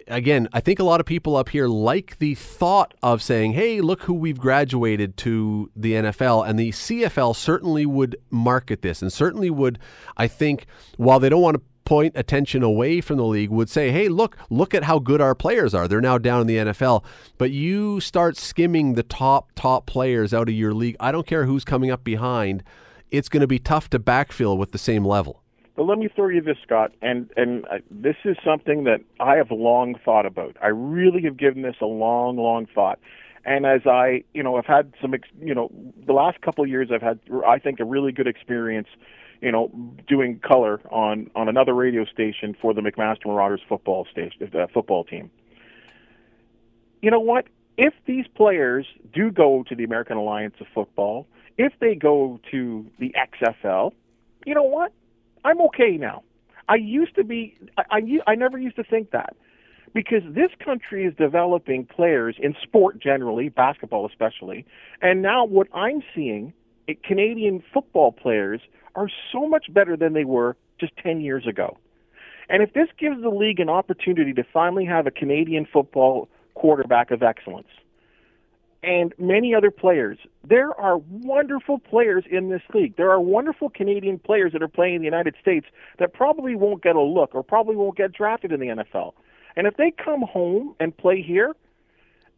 again, 0.08 0.48
I 0.52 0.60
think 0.60 0.78
a 0.78 0.84
lot 0.84 1.00
of 1.00 1.06
people 1.06 1.36
up 1.36 1.50
here 1.50 1.68
like 1.68 2.18
the 2.18 2.34
thought 2.34 2.94
of 3.02 3.22
saying, 3.22 3.52
"Hey, 3.52 3.80
look 3.80 4.02
who 4.02 4.14
we've 4.14 4.38
graduated 4.38 5.16
to 5.18 5.70
the 5.76 5.92
NFL," 5.94 6.48
and 6.48 6.58
the 6.58 6.70
CFL 6.70 7.34
certainly 7.36 7.86
would 7.86 8.16
market 8.30 8.82
this, 8.82 9.02
and 9.02 9.12
certainly 9.12 9.50
would, 9.50 9.78
I 10.16 10.26
think, 10.26 10.66
while 10.96 11.20
they 11.20 11.28
don't 11.28 11.42
want 11.42 11.56
to 11.56 11.62
point 11.84 12.12
attention 12.16 12.62
away 12.62 13.00
from 13.00 13.16
the 13.16 13.24
league 13.24 13.50
would 13.50 13.68
say, 13.68 13.90
hey, 13.90 14.08
look, 14.08 14.36
look 14.50 14.74
at 14.74 14.84
how 14.84 14.98
good 14.98 15.20
our 15.20 15.34
players 15.34 15.74
are. 15.74 15.86
They're 15.86 16.00
now 16.00 16.18
down 16.18 16.42
in 16.42 16.46
the 16.46 16.56
NFL. 16.56 17.04
But 17.38 17.50
you 17.50 18.00
start 18.00 18.36
skimming 18.36 18.94
the 18.94 19.02
top, 19.02 19.52
top 19.54 19.86
players 19.86 20.32
out 20.32 20.48
of 20.48 20.54
your 20.54 20.74
league. 20.74 20.96
I 21.00 21.12
don't 21.12 21.26
care 21.26 21.44
who's 21.44 21.64
coming 21.64 21.90
up 21.90 22.04
behind. 22.04 22.62
It's 23.10 23.28
going 23.28 23.42
to 23.42 23.46
be 23.46 23.58
tough 23.58 23.90
to 23.90 23.98
backfill 23.98 24.56
with 24.56 24.72
the 24.72 24.78
same 24.78 25.04
level. 25.04 25.42
But 25.76 25.84
let 25.84 25.98
me 25.98 26.08
throw 26.14 26.28
you 26.28 26.40
this, 26.40 26.56
Scott, 26.62 26.92
and 27.02 27.28
and 27.36 27.64
uh, 27.66 27.78
this 27.90 28.14
is 28.24 28.36
something 28.44 28.84
that 28.84 29.00
I 29.18 29.34
have 29.34 29.50
long 29.50 29.96
thought 30.04 30.24
about. 30.24 30.56
I 30.62 30.68
really 30.68 31.22
have 31.22 31.36
given 31.36 31.62
this 31.62 31.74
a 31.80 31.86
long, 31.86 32.36
long 32.36 32.66
thought. 32.72 33.00
And 33.44 33.66
as 33.66 33.80
I, 33.84 34.24
you 34.32 34.42
know, 34.42 34.56
I've 34.56 34.66
had 34.66 34.94
some, 35.02 35.14
you 35.42 35.54
know, 35.54 35.70
the 36.06 36.12
last 36.12 36.40
couple 36.40 36.64
of 36.64 36.70
years, 36.70 36.88
I've 36.92 37.02
had, 37.02 37.18
I 37.46 37.58
think, 37.58 37.80
a 37.80 37.84
really 37.84 38.10
good 38.10 38.26
experience 38.26 38.88
you 39.40 39.52
know, 39.52 39.70
doing 40.06 40.40
color 40.40 40.80
on 40.90 41.30
on 41.34 41.48
another 41.48 41.74
radio 41.74 42.04
station 42.04 42.56
for 42.60 42.74
the 42.74 42.80
McMaster 42.80 43.26
Marauders 43.26 43.60
football 43.68 44.06
station 44.10 44.50
uh, 44.54 44.66
football 44.72 45.04
team. 45.04 45.30
You 47.02 47.10
know 47.10 47.20
what? 47.20 47.46
If 47.76 47.92
these 48.06 48.26
players 48.34 48.86
do 49.12 49.30
go 49.30 49.64
to 49.68 49.74
the 49.74 49.84
American 49.84 50.16
Alliance 50.16 50.54
of 50.60 50.66
Football, 50.74 51.26
if 51.58 51.72
they 51.80 51.94
go 51.94 52.40
to 52.50 52.86
the 52.98 53.14
XFL, 53.42 53.92
you 54.46 54.54
know 54.54 54.62
what? 54.62 54.92
I'm 55.44 55.60
okay 55.62 55.96
now. 55.98 56.22
I 56.68 56.76
used 56.76 57.14
to 57.16 57.24
be 57.24 57.56
I, 57.76 57.82
I, 57.90 58.32
I 58.32 58.34
never 58.36 58.58
used 58.58 58.76
to 58.76 58.84
think 58.84 59.10
that 59.10 59.36
because 59.92 60.22
this 60.34 60.50
country 60.64 61.04
is 61.04 61.14
developing 61.16 61.86
players 61.86 62.36
in 62.40 62.54
sport 62.62 62.98
generally, 63.00 63.48
basketball 63.48 64.06
especially, 64.06 64.66
and 65.00 65.22
now 65.22 65.44
what 65.44 65.68
I'm 65.72 66.02
seeing, 66.14 66.52
Canadian 67.02 67.62
football 67.72 68.12
players 68.12 68.60
are 68.94 69.08
so 69.32 69.48
much 69.48 69.72
better 69.72 69.96
than 69.96 70.12
they 70.12 70.24
were 70.24 70.56
just 70.78 70.96
10 70.98 71.20
years 71.20 71.46
ago. 71.46 71.78
And 72.48 72.62
if 72.62 72.74
this 72.74 72.88
gives 72.98 73.22
the 73.22 73.30
league 73.30 73.60
an 73.60 73.68
opportunity 73.68 74.32
to 74.34 74.44
finally 74.52 74.84
have 74.84 75.06
a 75.06 75.10
Canadian 75.10 75.66
football 75.70 76.28
quarterback 76.54 77.10
of 77.10 77.22
excellence 77.22 77.68
and 78.82 79.14
many 79.18 79.54
other 79.54 79.70
players, 79.70 80.18
there 80.46 80.78
are 80.78 80.98
wonderful 80.98 81.78
players 81.78 82.24
in 82.30 82.50
this 82.50 82.60
league. 82.74 82.96
There 82.96 83.10
are 83.10 83.20
wonderful 83.20 83.70
Canadian 83.70 84.18
players 84.18 84.52
that 84.52 84.62
are 84.62 84.68
playing 84.68 84.96
in 84.96 85.00
the 85.00 85.06
United 85.06 85.36
States 85.40 85.66
that 85.98 86.12
probably 86.12 86.54
won't 86.54 86.82
get 86.82 86.96
a 86.96 87.00
look 87.00 87.34
or 87.34 87.42
probably 87.42 87.76
won't 87.76 87.96
get 87.96 88.12
drafted 88.12 88.52
in 88.52 88.60
the 88.60 88.66
NFL. 88.66 89.14
And 89.56 89.66
if 89.66 89.76
they 89.76 89.90
come 89.90 90.20
home 90.20 90.74
and 90.80 90.94
play 90.94 91.22
here, 91.22 91.54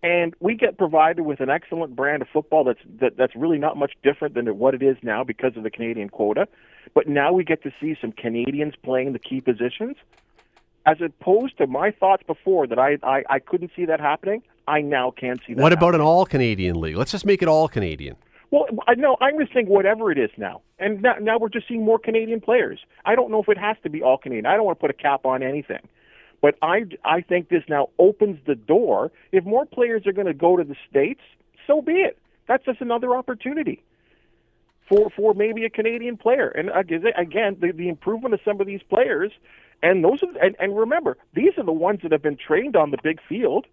and 0.07 0.34
we 0.38 0.54
get 0.54 0.78
provided 0.78 1.22
with 1.22 1.40
an 1.40 1.50
excellent 1.50 1.96
brand 1.96 2.22
of 2.22 2.28
football 2.32 2.62
that's 2.62 2.78
that, 3.00 3.16
that's 3.16 3.34
really 3.34 3.59
not 3.59 3.76
much 3.76 3.94
different 4.04 4.34
than 4.34 4.46
what 4.57 4.72
it 4.72 4.82
is 4.82 4.96
now 5.02 5.24
because 5.24 5.57
of 5.57 5.64
the 5.64 5.70
Canadian 5.70 6.09
quota. 6.09 6.46
But 6.94 7.09
now 7.09 7.32
we 7.32 7.42
get 7.42 7.64
to 7.64 7.72
see 7.80 7.96
some 8.00 8.12
Canadians 8.12 8.74
playing 8.84 9.14
the 9.14 9.18
key 9.18 9.40
positions, 9.40 9.96
as 10.86 10.98
opposed 11.00 11.59
to 11.59 11.66
my 11.66 11.90
thoughts 11.90 12.22
before 12.24 12.68
that 12.68 12.78
I 12.78 12.98
I, 13.02 13.24
I 13.28 13.38
couldn't 13.40 13.72
see 13.74 13.84
that 13.86 13.98
happening. 13.98 14.42
I 14.68 14.80
now 14.80 15.11
can 15.11 15.40
see 15.44 15.54
that. 15.54 15.62
What 15.62 15.72
about 15.72 15.86
happening. 15.86 16.02
an 16.02 16.07
all 16.07 16.24
Canadian 16.24 16.80
league? 16.80 16.96
Let's 16.96 17.11
just 17.11 17.26
make 17.26 17.42
it 17.42 17.48
all 17.48 17.66
Canadian. 17.66 18.16
Well, 18.52 18.66
I 18.86 18.94
know 18.94 19.16
I'm 19.20 19.36
just 19.40 19.52
saying 19.52 19.66
whatever 19.66 20.12
it 20.12 20.18
is 20.18 20.30
now, 20.36 20.62
and 20.78 21.02
now, 21.02 21.14
now 21.20 21.36
we're 21.36 21.48
just 21.48 21.66
seeing 21.66 21.84
more 21.84 21.98
Canadian 21.98 22.40
players. 22.40 22.78
I 23.04 23.16
don't 23.16 23.32
know 23.32 23.42
if 23.42 23.48
it 23.48 23.59
has 23.59 23.76
to 23.82 23.90
be 23.90 24.02
all 24.04 24.18
Canadian. 24.18 24.46
I 24.46 24.54
don't 24.54 24.64
want 24.64 24.78
to 24.78 24.80
put 24.80 24.90
a 24.90 24.94
cap 24.94 25.26
on 25.26 25.42
anything. 25.42 25.80
But 26.47 26.55
I, 26.62 26.84
I 27.05 27.22
think 27.22 27.49
this 27.49 27.64
now 27.68 27.88
opens 27.99 28.38
the 28.47 28.55
door. 28.55 29.11
If 29.32 29.44
more 29.44 29.66
players 29.66 30.07
are 30.07 30.12
going 30.12 30.28
to 30.28 30.32
go 30.32 30.57
to 30.57 30.62
the 30.62 30.76
States, 30.88 31.20
so 31.66 31.82
be 31.82 31.94
it. 31.94 32.20
That's 32.47 32.64
just 32.64 32.80
another 32.80 33.16
opportunity 33.16 33.82
for, 34.88 35.11
for 35.16 35.34
maybe 35.34 35.64
a 35.64 35.70
Canadian 35.70 36.16
player. 36.16 36.47
And 36.47 36.70
again, 36.70 37.57
the, 37.61 37.72
the 37.72 37.88
improvement 37.88 38.32
of 38.32 38.38
some 38.44 38.61
of 38.61 38.68
these 38.68 38.80
players, 38.88 39.32
and 39.82 40.05
those 40.05 40.22
are, 40.22 40.40
and, 40.40 40.55
and 40.61 40.78
remember, 40.78 41.16
these 41.34 41.51
are 41.59 41.64
the 41.64 41.72
ones 41.72 41.99
that 42.05 42.12
have 42.12 42.22
been 42.22 42.36
trained 42.36 42.76
on 42.76 42.92
the 42.92 42.99
big 43.03 43.18
field. 43.28 43.66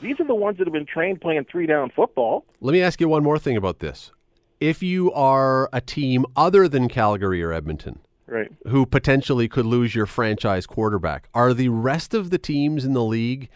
These 0.00 0.18
are 0.18 0.26
the 0.26 0.34
ones 0.34 0.56
that 0.56 0.66
have 0.66 0.72
been 0.72 0.86
trained 0.86 1.20
playing 1.20 1.44
three 1.44 1.66
down 1.66 1.92
football. 1.94 2.46
Let 2.62 2.72
me 2.72 2.80
ask 2.80 3.02
you 3.02 3.08
one 3.10 3.22
more 3.22 3.38
thing 3.38 3.58
about 3.58 3.80
this. 3.80 4.12
If 4.60 4.82
you 4.82 5.12
are 5.12 5.68
a 5.74 5.82
team 5.82 6.24
other 6.36 6.68
than 6.68 6.88
Calgary 6.88 7.42
or 7.42 7.52
Edmonton, 7.52 7.98
right. 8.32 8.50
who 8.68 8.86
potentially 8.86 9.48
could 9.48 9.66
lose 9.66 9.94
your 9.94 10.06
franchise 10.06 10.66
quarterback. 10.66 11.28
Are 11.34 11.52
the 11.54 11.68
rest 11.68 12.14
of 12.14 12.30
the 12.30 12.38
teams 12.38 12.84
in 12.84 12.92
the 12.92 13.04
league 13.04 13.48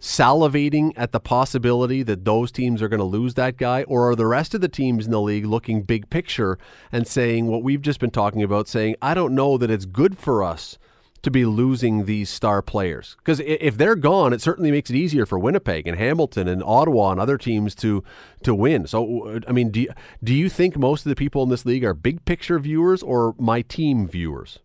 salivating 0.00 0.92
at 0.96 1.12
the 1.12 1.20
possibility 1.20 2.02
that 2.02 2.24
those 2.24 2.52
teams 2.52 2.80
are 2.82 2.88
going 2.88 3.00
to 3.00 3.04
lose 3.04 3.34
that 3.34 3.56
guy? 3.56 3.84
Or 3.84 4.10
are 4.10 4.16
the 4.16 4.26
rest 4.26 4.54
of 4.54 4.60
the 4.60 4.68
teams 4.68 5.06
in 5.06 5.12
the 5.12 5.20
league 5.20 5.46
looking 5.46 5.82
big 5.82 6.10
picture 6.10 6.58
and 6.92 7.06
saying 7.06 7.46
what 7.46 7.62
we've 7.62 7.82
just 7.82 8.00
been 8.00 8.10
talking 8.10 8.42
about, 8.42 8.68
saying, 8.68 8.96
I 9.00 9.14
don't 9.14 9.34
know 9.34 9.56
that 9.58 9.70
it's 9.70 9.86
good 9.86 10.18
for 10.18 10.42
us 10.42 10.78
to 11.22 11.30
be 11.30 11.44
losing 11.44 12.04
these 12.04 12.30
star 12.30 12.62
players? 12.62 13.16
Because 13.18 13.40
if 13.40 13.76
they're 13.76 13.96
gone, 13.96 14.32
it 14.32 14.40
certainly 14.40 14.70
makes 14.70 14.90
it 14.90 14.96
easier 14.96 15.26
for 15.26 15.38
Winnipeg 15.38 15.86
and 15.86 15.98
Hamilton 15.98 16.48
and 16.48 16.62
Ottawa 16.62 17.12
and 17.12 17.20
other 17.20 17.38
teams 17.38 17.74
to 17.76 18.02
to 18.42 18.54
win. 18.54 18.86
So, 18.86 19.40
I 19.46 19.52
mean, 19.52 19.70
do 19.70 19.80
you, 19.82 19.90
do 20.22 20.34
you 20.34 20.48
think 20.48 20.76
most 20.76 21.04
of 21.04 21.10
the 21.10 21.16
people 21.16 21.42
in 21.42 21.48
this 21.48 21.66
league 21.66 21.84
are 21.84 21.94
big 21.94 22.24
picture 22.24 22.58
viewers 22.58 23.02
or 23.02 23.34
my 23.38 23.62
team 23.62 24.08
viewers? 24.08 24.60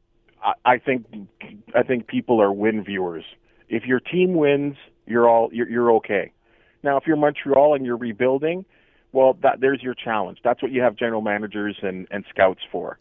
I, 0.65 0.77
think 0.77 1.05
I 1.73 1.83
think 1.83 2.07
people 2.07 2.41
are 2.41 2.51
win 2.51 2.83
viewers. 2.83 3.23
If 3.69 3.85
your 3.85 3.99
team 3.99 4.33
wins, 4.33 4.75
you're 5.05 5.27
all 5.27 5.49
you're, 5.51 5.69
you're 5.69 5.91
okay. 5.93 6.31
Now, 6.83 6.97
if 6.97 7.07
you're 7.07 7.15
Montreal 7.17 7.75
and 7.75 7.85
you're 7.85 7.97
rebuilding, 7.97 8.65
well, 9.13 9.37
that 9.41 9.61
there's 9.61 9.81
your 9.81 9.93
challenge. 9.93 10.39
That's 10.43 10.61
what 10.61 10.71
you 10.71 10.81
have 10.81 10.95
general 10.95 11.21
managers 11.21 11.77
and 11.81 12.07
and 12.11 12.25
scouts 12.29 12.61
for. 12.71 12.99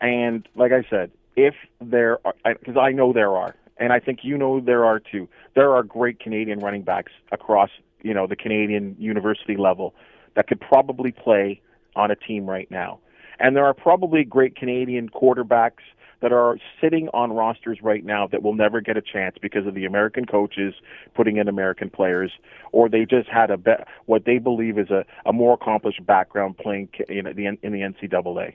And 0.00 0.46
like 0.54 0.72
I 0.72 0.88
said, 0.88 1.10
if 1.36 1.54
there 1.80 2.18
are, 2.26 2.34
because 2.44 2.76
I 2.76 2.92
know 2.92 3.12
there 3.12 3.36
are, 3.36 3.54
and 3.78 3.92
I 3.92 4.00
think 4.00 4.20
you 4.22 4.36
know 4.38 4.60
there 4.60 4.84
are 4.84 4.98
too. 4.98 5.28
There 5.54 5.72
are 5.72 5.82
great 5.82 6.18
Canadian 6.18 6.60
running 6.60 6.82
backs 6.82 7.12
across 7.30 7.70
you 8.02 8.14
know 8.14 8.26
the 8.26 8.36
Canadian 8.36 8.96
university 8.98 9.56
level 9.56 9.94
that 10.34 10.48
could 10.48 10.60
probably 10.60 11.12
play 11.12 11.60
on 11.94 12.10
a 12.10 12.16
team 12.16 12.48
right 12.48 12.70
now. 12.70 12.98
And 13.38 13.54
there 13.54 13.66
are 13.66 13.74
probably 13.74 14.24
great 14.24 14.56
Canadian 14.56 15.10
quarterbacks 15.10 15.82
that 16.22 16.32
are 16.32 16.56
sitting 16.80 17.08
on 17.12 17.32
rosters 17.32 17.78
right 17.82 18.04
now 18.04 18.26
that 18.26 18.42
will 18.42 18.54
never 18.54 18.80
get 18.80 18.96
a 18.96 19.02
chance 19.02 19.36
because 19.40 19.66
of 19.66 19.74
the 19.74 19.84
American 19.84 20.24
coaches 20.24 20.74
putting 21.14 21.36
in 21.36 21.48
American 21.48 21.90
players, 21.90 22.32
or 22.72 22.88
they 22.88 23.04
just 23.04 23.28
had 23.28 23.50
a 23.50 23.58
be- 23.58 23.72
what 24.06 24.24
they 24.24 24.38
believe 24.38 24.78
is 24.78 24.90
a, 24.90 25.04
a 25.26 25.32
more 25.32 25.54
accomplished 25.54 26.04
background 26.06 26.56
playing 26.56 26.88
in 27.08 27.24
the 27.24 27.46
in 27.62 27.72
the 27.72 27.80
NCAA. 27.80 28.54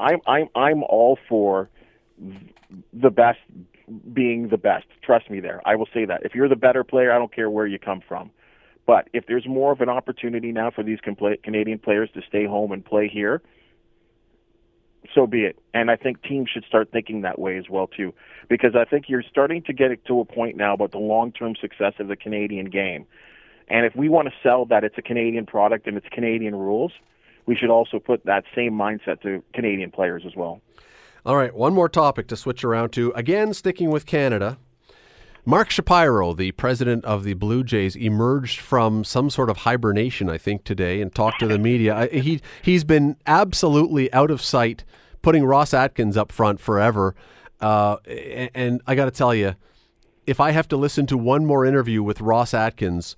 I'm 0.00 0.20
I'm 0.26 0.48
I'm 0.56 0.82
all 0.82 1.18
for 1.28 1.68
the 2.92 3.10
best 3.10 3.38
being 4.12 4.48
the 4.48 4.56
best. 4.56 4.86
Trust 5.02 5.30
me 5.30 5.40
there. 5.40 5.60
I 5.64 5.76
will 5.76 5.88
say 5.94 6.04
that. 6.04 6.22
If 6.24 6.34
you're 6.34 6.48
the 6.48 6.56
better 6.56 6.84
player, 6.84 7.12
I 7.12 7.18
don't 7.18 7.34
care 7.34 7.50
where 7.50 7.66
you 7.66 7.78
come 7.78 8.00
from. 8.06 8.30
But 8.86 9.08
if 9.12 9.26
there's 9.26 9.46
more 9.46 9.72
of 9.72 9.80
an 9.80 9.88
opportunity 9.88 10.52
now 10.52 10.70
for 10.70 10.82
these 10.82 10.98
Canadian 11.00 11.78
players 11.78 12.08
to 12.14 12.22
stay 12.28 12.46
home 12.46 12.72
and 12.72 12.84
play 12.84 13.08
here, 13.08 13.42
so 15.14 15.26
be 15.26 15.44
it. 15.44 15.58
And 15.74 15.90
I 15.90 15.96
think 15.96 16.22
teams 16.22 16.50
should 16.50 16.64
start 16.64 16.90
thinking 16.92 17.22
that 17.22 17.38
way 17.38 17.58
as 17.58 17.68
well 17.68 17.86
too, 17.86 18.14
because 18.48 18.74
I 18.74 18.84
think 18.84 19.08
you're 19.08 19.22
starting 19.22 19.62
to 19.62 19.72
get 19.72 20.04
to 20.06 20.20
a 20.20 20.24
point 20.24 20.56
now 20.56 20.74
about 20.74 20.92
the 20.92 20.98
long-term 20.98 21.54
success 21.60 21.94
of 21.98 22.08
the 22.08 22.16
Canadian 22.16 22.70
game. 22.70 23.06
And 23.68 23.84
if 23.84 23.96
we 23.96 24.08
want 24.08 24.28
to 24.28 24.34
sell 24.42 24.64
that 24.66 24.84
it's 24.84 24.98
a 24.98 25.02
Canadian 25.02 25.46
product 25.46 25.86
and 25.86 25.96
it's 25.96 26.06
Canadian 26.10 26.54
rules, 26.54 26.92
we 27.46 27.56
should 27.56 27.70
also 27.70 27.98
put 27.98 28.24
that 28.26 28.44
same 28.54 28.72
mindset 28.72 29.20
to 29.22 29.42
Canadian 29.52 29.90
players 29.90 30.24
as 30.26 30.34
well. 30.36 30.60
All 31.26 31.36
right, 31.36 31.52
one 31.52 31.74
more 31.74 31.88
topic 31.88 32.28
to 32.28 32.36
switch 32.36 32.62
around 32.62 32.90
to. 32.90 33.10
Again, 33.16 33.52
sticking 33.52 33.90
with 33.90 34.06
Canada. 34.06 34.58
Mark 35.44 35.70
Shapiro, 35.70 36.32
the 36.32 36.52
president 36.52 37.04
of 37.04 37.24
the 37.24 37.34
Blue 37.34 37.64
Jays, 37.64 37.96
emerged 37.96 38.60
from 38.60 39.02
some 39.02 39.28
sort 39.28 39.50
of 39.50 39.56
hibernation, 39.58 40.30
I 40.30 40.38
think, 40.38 40.62
today 40.62 41.00
and 41.00 41.12
talked 41.12 41.40
to 41.40 41.48
the 41.48 41.58
media. 41.58 42.08
He 42.12 42.40
he's 42.62 42.84
been 42.84 43.16
absolutely 43.26 44.12
out 44.12 44.30
of 44.30 44.40
sight, 44.40 44.84
putting 45.20 45.44
Ross 45.44 45.74
Atkins 45.74 46.16
up 46.16 46.30
front 46.30 46.60
forever. 46.60 47.16
Uh, 47.60 47.96
and, 48.06 48.50
and 48.54 48.82
I 48.86 48.94
got 48.94 49.06
to 49.06 49.10
tell 49.10 49.34
you, 49.34 49.56
if 50.28 50.38
I 50.38 50.52
have 50.52 50.68
to 50.68 50.76
listen 50.76 51.08
to 51.08 51.18
one 51.18 51.44
more 51.44 51.66
interview 51.66 52.04
with 52.04 52.20
Ross 52.20 52.54
Atkins, 52.54 53.16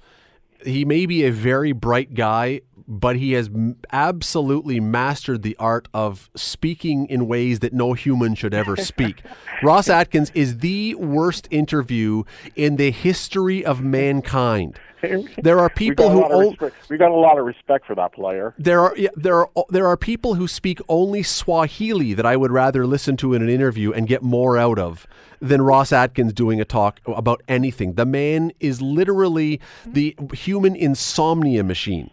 he 0.64 0.84
may 0.84 1.06
be 1.06 1.24
a 1.24 1.32
very 1.32 1.72
bright 1.72 2.14
guy, 2.14 2.60
but 2.86 3.16
he 3.16 3.32
has 3.32 3.50
absolutely 3.92 4.80
mastered 4.80 5.42
the 5.42 5.54
art 5.58 5.88
of 5.92 6.30
speaking 6.34 7.06
in 7.06 7.28
ways 7.28 7.60
that 7.60 7.72
no 7.74 7.92
human 7.92 8.34
should 8.34 8.54
ever 8.54 8.76
speak. 8.76 9.22
Ross 9.62 9.88
Atkins 9.88 10.30
is 10.34 10.58
the 10.58 10.94
worst 10.94 11.48
interview 11.50 12.22
in 12.56 12.76
the 12.76 12.90
history 12.90 13.64
of 13.64 13.82
mankind. 13.82 14.78
There 15.42 15.58
are 15.58 15.70
people 15.70 16.10
who 16.10 16.24
o- 16.24 16.70
we 16.88 16.96
got 16.96 17.10
a 17.10 17.14
lot 17.14 17.38
of 17.38 17.44
respect 17.44 17.86
for 17.86 17.94
that 17.94 18.12
player. 18.12 18.54
There 18.58 18.80
are 18.80 18.94
yeah, 18.96 19.10
there 19.16 19.36
are 19.36 19.64
there 19.68 19.86
are 19.86 19.96
people 19.96 20.34
who 20.34 20.48
speak 20.48 20.80
only 20.88 21.22
Swahili 21.22 22.14
that 22.14 22.26
I 22.26 22.36
would 22.36 22.50
rather 22.50 22.86
listen 22.86 23.16
to 23.18 23.34
in 23.34 23.42
an 23.42 23.48
interview 23.48 23.92
and 23.92 24.06
get 24.06 24.22
more 24.22 24.56
out 24.56 24.78
of 24.78 25.06
than 25.40 25.62
Ross 25.62 25.92
Atkins 25.92 26.32
doing 26.32 26.60
a 26.60 26.64
talk 26.64 27.00
about 27.06 27.42
anything. 27.48 27.94
The 27.94 28.06
man 28.06 28.52
is 28.60 28.82
literally 28.82 29.60
the 29.86 30.16
human 30.32 30.74
insomnia 30.74 31.62
machine. 31.62 32.10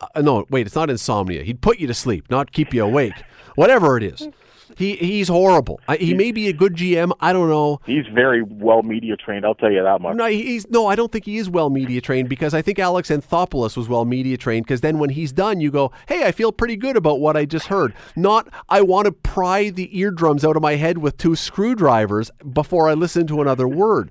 Uh, 0.00 0.20
no, 0.20 0.44
wait, 0.50 0.66
it's 0.66 0.74
not 0.76 0.90
insomnia. 0.90 1.42
He'd 1.42 1.60
put 1.60 1.78
you 1.78 1.86
to 1.86 1.94
sleep, 1.94 2.30
not 2.30 2.52
keep 2.52 2.74
you 2.74 2.84
awake. 2.84 3.14
Whatever 3.54 3.96
it 3.96 4.02
is. 4.02 4.28
He 4.76 4.96
he's 4.96 5.28
horrible. 5.28 5.80
I, 5.88 5.96
he 5.96 6.12
may 6.12 6.32
be 6.32 6.48
a 6.48 6.52
good 6.52 6.74
GM. 6.74 7.10
I 7.18 7.32
don't 7.32 7.48
know. 7.48 7.80
He's 7.86 8.06
very 8.12 8.42
well 8.42 8.82
media 8.82 9.16
trained. 9.16 9.46
I'll 9.46 9.54
tell 9.54 9.72
you 9.72 9.82
that 9.82 10.02
much. 10.02 10.16
No, 10.16 10.26
he's 10.26 10.68
no. 10.68 10.86
I 10.86 10.94
don't 10.94 11.10
think 11.10 11.24
he 11.24 11.38
is 11.38 11.48
well 11.48 11.70
media 11.70 12.02
trained 12.02 12.28
because 12.28 12.52
I 12.52 12.60
think 12.60 12.78
Alex 12.78 13.08
Anthopoulos 13.08 13.74
was 13.74 13.88
well 13.88 14.04
media 14.04 14.36
trained. 14.36 14.66
Because 14.66 14.82
then 14.82 14.98
when 14.98 15.08
he's 15.08 15.32
done, 15.32 15.60
you 15.60 15.70
go, 15.70 15.92
"Hey, 16.08 16.24
I 16.24 16.32
feel 16.32 16.52
pretty 16.52 16.76
good 16.76 16.94
about 16.94 17.20
what 17.20 17.38
I 17.38 17.46
just 17.46 17.68
heard." 17.68 17.94
Not, 18.14 18.48
I 18.68 18.82
want 18.82 19.06
to 19.06 19.12
pry 19.12 19.70
the 19.70 19.98
eardrums 19.98 20.44
out 20.44 20.56
of 20.56 20.62
my 20.62 20.76
head 20.76 20.98
with 20.98 21.16
two 21.16 21.36
screwdrivers 21.36 22.30
before 22.52 22.88
I 22.88 22.92
listen 22.92 23.26
to 23.28 23.40
another 23.40 23.66
word. 23.66 24.10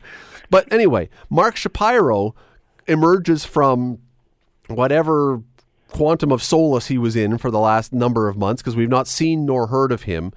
But 0.49 0.71
anyway, 0.73 1.09
Mark 1.29 1.57
Shapiro 1.57 2.33
emerges 2.87 3.45
from 3.45 3.99
whatever 4.67 5.43
quantum 5.95 6.29
of 6.29 6.43
solace 6.43 6.87
he 6.87 6.97
was 6.97 7.15
in 7.15 7.37
for 7.37 7.49
the 7.49 7.59
last 7.59 7.93
number 7.93 8.27
of 8.27 8.35
months 8.35 8.61
because 8.61 8.75
we've 8.75 8.89
not 8.89 9.07
seen 9.07 9.45
nor 9.45 9.67
heard 9.67 9.93
of 9.93 10.03
him. 10.03 10.33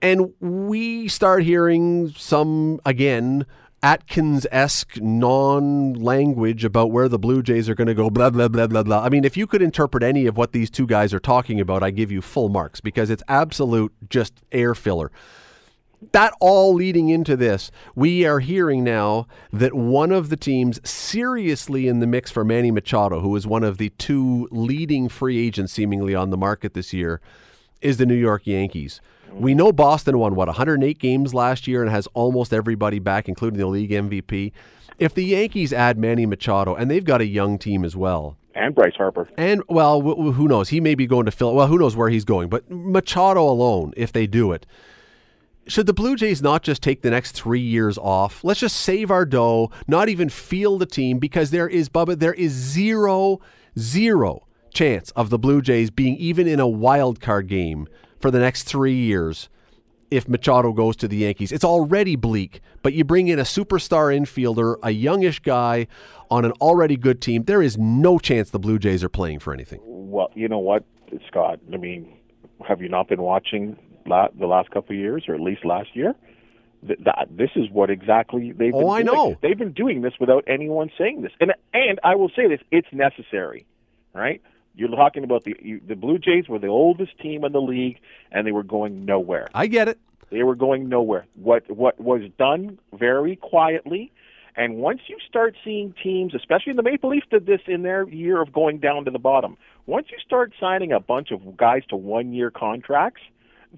And 0.00 0.32
we 0.40 1.06
start 1.06 1.44
hearing 1.44 2.10
some, 2.16 2.80
again, 2.84 3.46
Atkins 3.80 4.44
esque 4.50 5.00
non 5.00 5.92
language 5.92 6.64
about 6.64 6.90
where 6.90 7.08
the 7.08 7.18
Blue 7.18 7.44
Jays 7.44 7.68
are 7.68 7.76
going 7.76 7.86
to 7.86 7.94
go, 7.94 8.10
blah, 8.10 8.30
blah, 8.30 8.48
blah, 8.48 8.66
blah, 8.66 8.82
blah. 8.82 9.04
I 9.04 9.08
mean, 9.08 9.24
if 9.24 9.36
you 9.36 9.46
could 9.46 9.62
interpret 9.62 10.02
any 10.02 10.26
of 10.26 10.36
what 10.36 10.50
these 10.50 10.68
two 10.68 10.88
guys 10.88 11.14
are 11.14 11.20
talking 11.20 11.60
about, 11.60 11.84
I 11.84 11.92
give 11.92 12.10
you 12.10 12.20
full 12.20 12.48
marks 12.48 12.80
because 12.80 13.08
it's 13.08 13.22
absolute 13.28 13.92
just 14.08 14.34
air 14.50 14.74
filler 14.74 15.12
that 16.10 16.34
all 16.40 16.74
leading 16.74 17.08
into 17.08 17.36
this, 17.36 17.70
we 17.94 18.24
are 18.24 18.40
hearing 18.40 18.82
now 18.82 19.26
that 19.52 19.74
one 19.74 20.10
of 20.10 20.28
the 20.28 20.36
teams 20.36 20.80
seriously 20.88 21.86
in 21.86 22.00
the 22.00 22.06
mix 22.06 22.30
for 22.30 22.44
Manny 22.44 22.70
Machado, 22.70 23.20
who 23.20 23.34
is 23.36 23.46
one 23.46 23.62
of 23.62 23.78
the 23.78 23.90
two 23.90 24.48
leading 24.50 25.08
free 25.08 25.46
agents 25.46 25.72
seemingly 25.72 26.14
on 26.14 26.30
the 26.30 26.36
market 26.36 26.74
this 26.74 26.92
year, 26.92 27.20
is 27.80 27.96
the 27.96 28.06
New 28.06 28.14
York 28.14 28.46
Yankees. 28.46 29.00
We 29.32 29.54
know 29.54 29.72
Boston 29.72 30.18
won, 30.18 30.34
what, 30.34 30.48
108 30.48 30.98
games 30.98 31.32
last 31.32 31.66
year 31.66 31.82
and 31.82 31.90
has 31.90 32.06
almost 32.08 32.52
everybody 32.52 32.98
back, 32.98 33.28
including 33.28 33.58
the 33.58 33.66
league 33.66 33.90
MVP. 33.90 34.52
If 34.98 35.14
the 35.14 35.24
Yankees 35.24 35.72
add 35.72 35.96
Manny 35.96 36.26
Machado, 36.26 36.74
and 36.74 36.90
they've 36.90 37.04
got 37.04 37.20
a 37.20 37.26
young 37.26 37.58
team 37.58 37.84
as 37.84 37.96
well, 37.96 38.36
and 38.54 38.74
Bryce 38.74 38.94
Harper. 38.96 39.28
And 39.38 39.62
well, 39.68 40.02
who 40.02 40.46
knows? 40.46 40.68
He 40.68 40.80
may 40.80 40.94
be 40.94 41.06
going 41.06 41.24
to 41.24 41.32
Phil. 41.32 41.54
Well, 41.54 41.66
who 41.66 41.78
knows 41.78 41.96
where 41.96 42.10
he's 42.10 42.26
going? 42.26 42.50
But 42.50 42.70
Machado 42.70 43.48
alone, 43.48 43.94
if 43.96 44.12
they 44.12 44.26
do 44.26 44.52
it, 44.52 44.66
should 45.66 45.86
the 45.86 45.92
Blue 45.92 46.16
Jays 46.16 46.42
not 46.42 46.62
just 46.62 46.82
take 46.82 47.02
the 47.02 47.10
next 47.10 47.32
three 47.32 47.60
years 47.60 47.96
off? 47.98 48.42
Let's 48.42 48.60
just 48.60 48.76
save 48.76 49.10
our 49.10 49.24
dough, 49.24 49.70
not 49.86 50.08
even 50.08 50.28
feel 50.28 50.78
the 50.78 50.86
team, 50.86 51.18
because 51.18 51.50
there 51.50 51.68
is, 51.68 51.88
Bubba, 51.88 52.18
there 52.18 52.34
is 52.34 52.52
zero, 52.52 53.40
zero 53.78 54.46
chance 54.72 55.10
of 55.12 55.30
the 55.30 55.38
Blue 55.38 55.62
Jays 55.62 55.90
being 55.90 56.16
even 56.16 56.48
in 56.48 56.58
a 56.58 56.68
wild 56.68 57.20
card 57.20 57.46
game 57.46 57.86
for 58.18 58.30
the 58.30 58.38
next 58.38 58.64
three 58.64 58.94
years 58.94 59.48
if 60.10 60.28
Machado 60.28 60.72
goes 60.72 60.96
to 60.96 61.08
the 61.08 61.16
Yankees. 61.16 61.52
It's 61.52 61.64
already 61.64 62.16
bleak, 62.16 62.60
but 62.82 62.92
you 62.92 63.04
bring 63.04 63.28
in 63.28 63.38
a 63.38 63.44
superstar 63.44 64.14
infielder, 64.14 64.76
a 64.82 64.90
youngish 64.90 65.40
guy 65.40 65.86
on 66.30 66.44
an 66.44 66.52
already 66.52 66.96
good 66.96 67.20
team. 67.22 67.44
There 67.44 67.62
is 67.62 67.78
no 67.78 68.18
chance 68.18 68.50
the 68.50 68.58
Blue 68.58 68.78
Jays 68.78 69.02
are 69.02 69.08
playing 69.08 69.38
for 69.38 69.54
anything. 69.54 69.80
Well, 69.84 70.30
you 70.34 70.48
know 70.48 70.58
what, 70.58 70.84
Scott? 71.28 71.60
I 71.72 71.76
mean, 71.78 72.18
have 72.66 72.82
you 72.82 72.88
not 72.88 73.08
been 73.08 73.22
watching 73.22 73.78
la- 74.06 74.28
the 74.38 74.46
last 74.46 74.70
couple 74.70 74.94
of 74.94 75.00
years, 75.00 75.24
or 75.28 75.34
at 75.34 75.40
least 75.40 75.64
last 75.64 75.94
year. 75.94 76.14
Th- 76.86 76.98
that 77.04 77.28
this 77.30 77.50
is 77.54 77.70
what 77.70 77.90
exactly 77.90 78.52
they've. 78.52 78.72
Been 78.72 78.82
oh, 78.82 78.88
I 78.88 79.02
doing. 79.02 79.14
know. 79.14 79.36
They've 79.40 79.58
been 79.58 79.72
doing 79.72 80.02
this 80.02 80.14
without 80.18 80.44
anyone 80.46 80.90
saying 80.98 81.22
this, 81.22 81.32
and 81.40 81.52
and 81.72 82.00
I 82.02 82.16
will 82.16 82.30
say 82.34 82.48
this: 82.48 82.60
it's 82.70 82.88
necessary, 82.92 83.66
right? 84.14 84.42
You're 84.74 84.88
talking 84.88 85.22
about 85.22 85.44
the 85.44 85.54
you, 85.60 85.80
the 85.86 85.94
Blue 85.94 86.18
Jays 86.18 86.48
were 86.48 86.58
the 86.58 86.68
oldest 86.68 87.18
team 87.18 87.44
in 87.44 87.52
the 87.52 87.60
league, 87.60 87.98
and 88.30 88.46
they 88.46 88.52
were 88.52 88.62
going 88.62 89.04
nowhere. 89.04 89.48
I 89.54 89.66
get 89.66 89.88
it. 89.88 89.98
They 90.30 90.42
were 90.42 90.54
going 90.56 90.88
nowhere. 90.88 91.26
What 91.34 91.70
what 91.70 92.00
was 92.00 92.22
done 92.38 92.78
very 92.92 93.36
quietly, 93.36 94.10
and 94.56 94.76
once 94.76 95.00
you 95.06 95.18
start 95.28 95.54
seeing 95.62 95.94
teams, 96.02 96.34
especially 96.34 96.72
the 96.72 96.82
Maple 96.82 97.10
Leafs 97.10 97.26
did 97.30 97.46
this 97.46 97.60
in 97.66 97.82
their 97.82 98.08
year 98.08 98.40
of 98.40 98.52
going 98.52 98.78
down 98.78 99.04
to 99.04 99.10
the 99.10 99.18
bottom. 99.18 99.56
Once 99.86 100.06
you 100.10 100.18
start 100.24 100.52
signing 100.58 100.92
a 100.92 101.00
bunch 101.00 101.30
of 101.32 101.56
guys 101.56 101.82
to 101.90 101.96
one 101.96 102.32
year 102.32 102.50
contracts, 102.50 103.22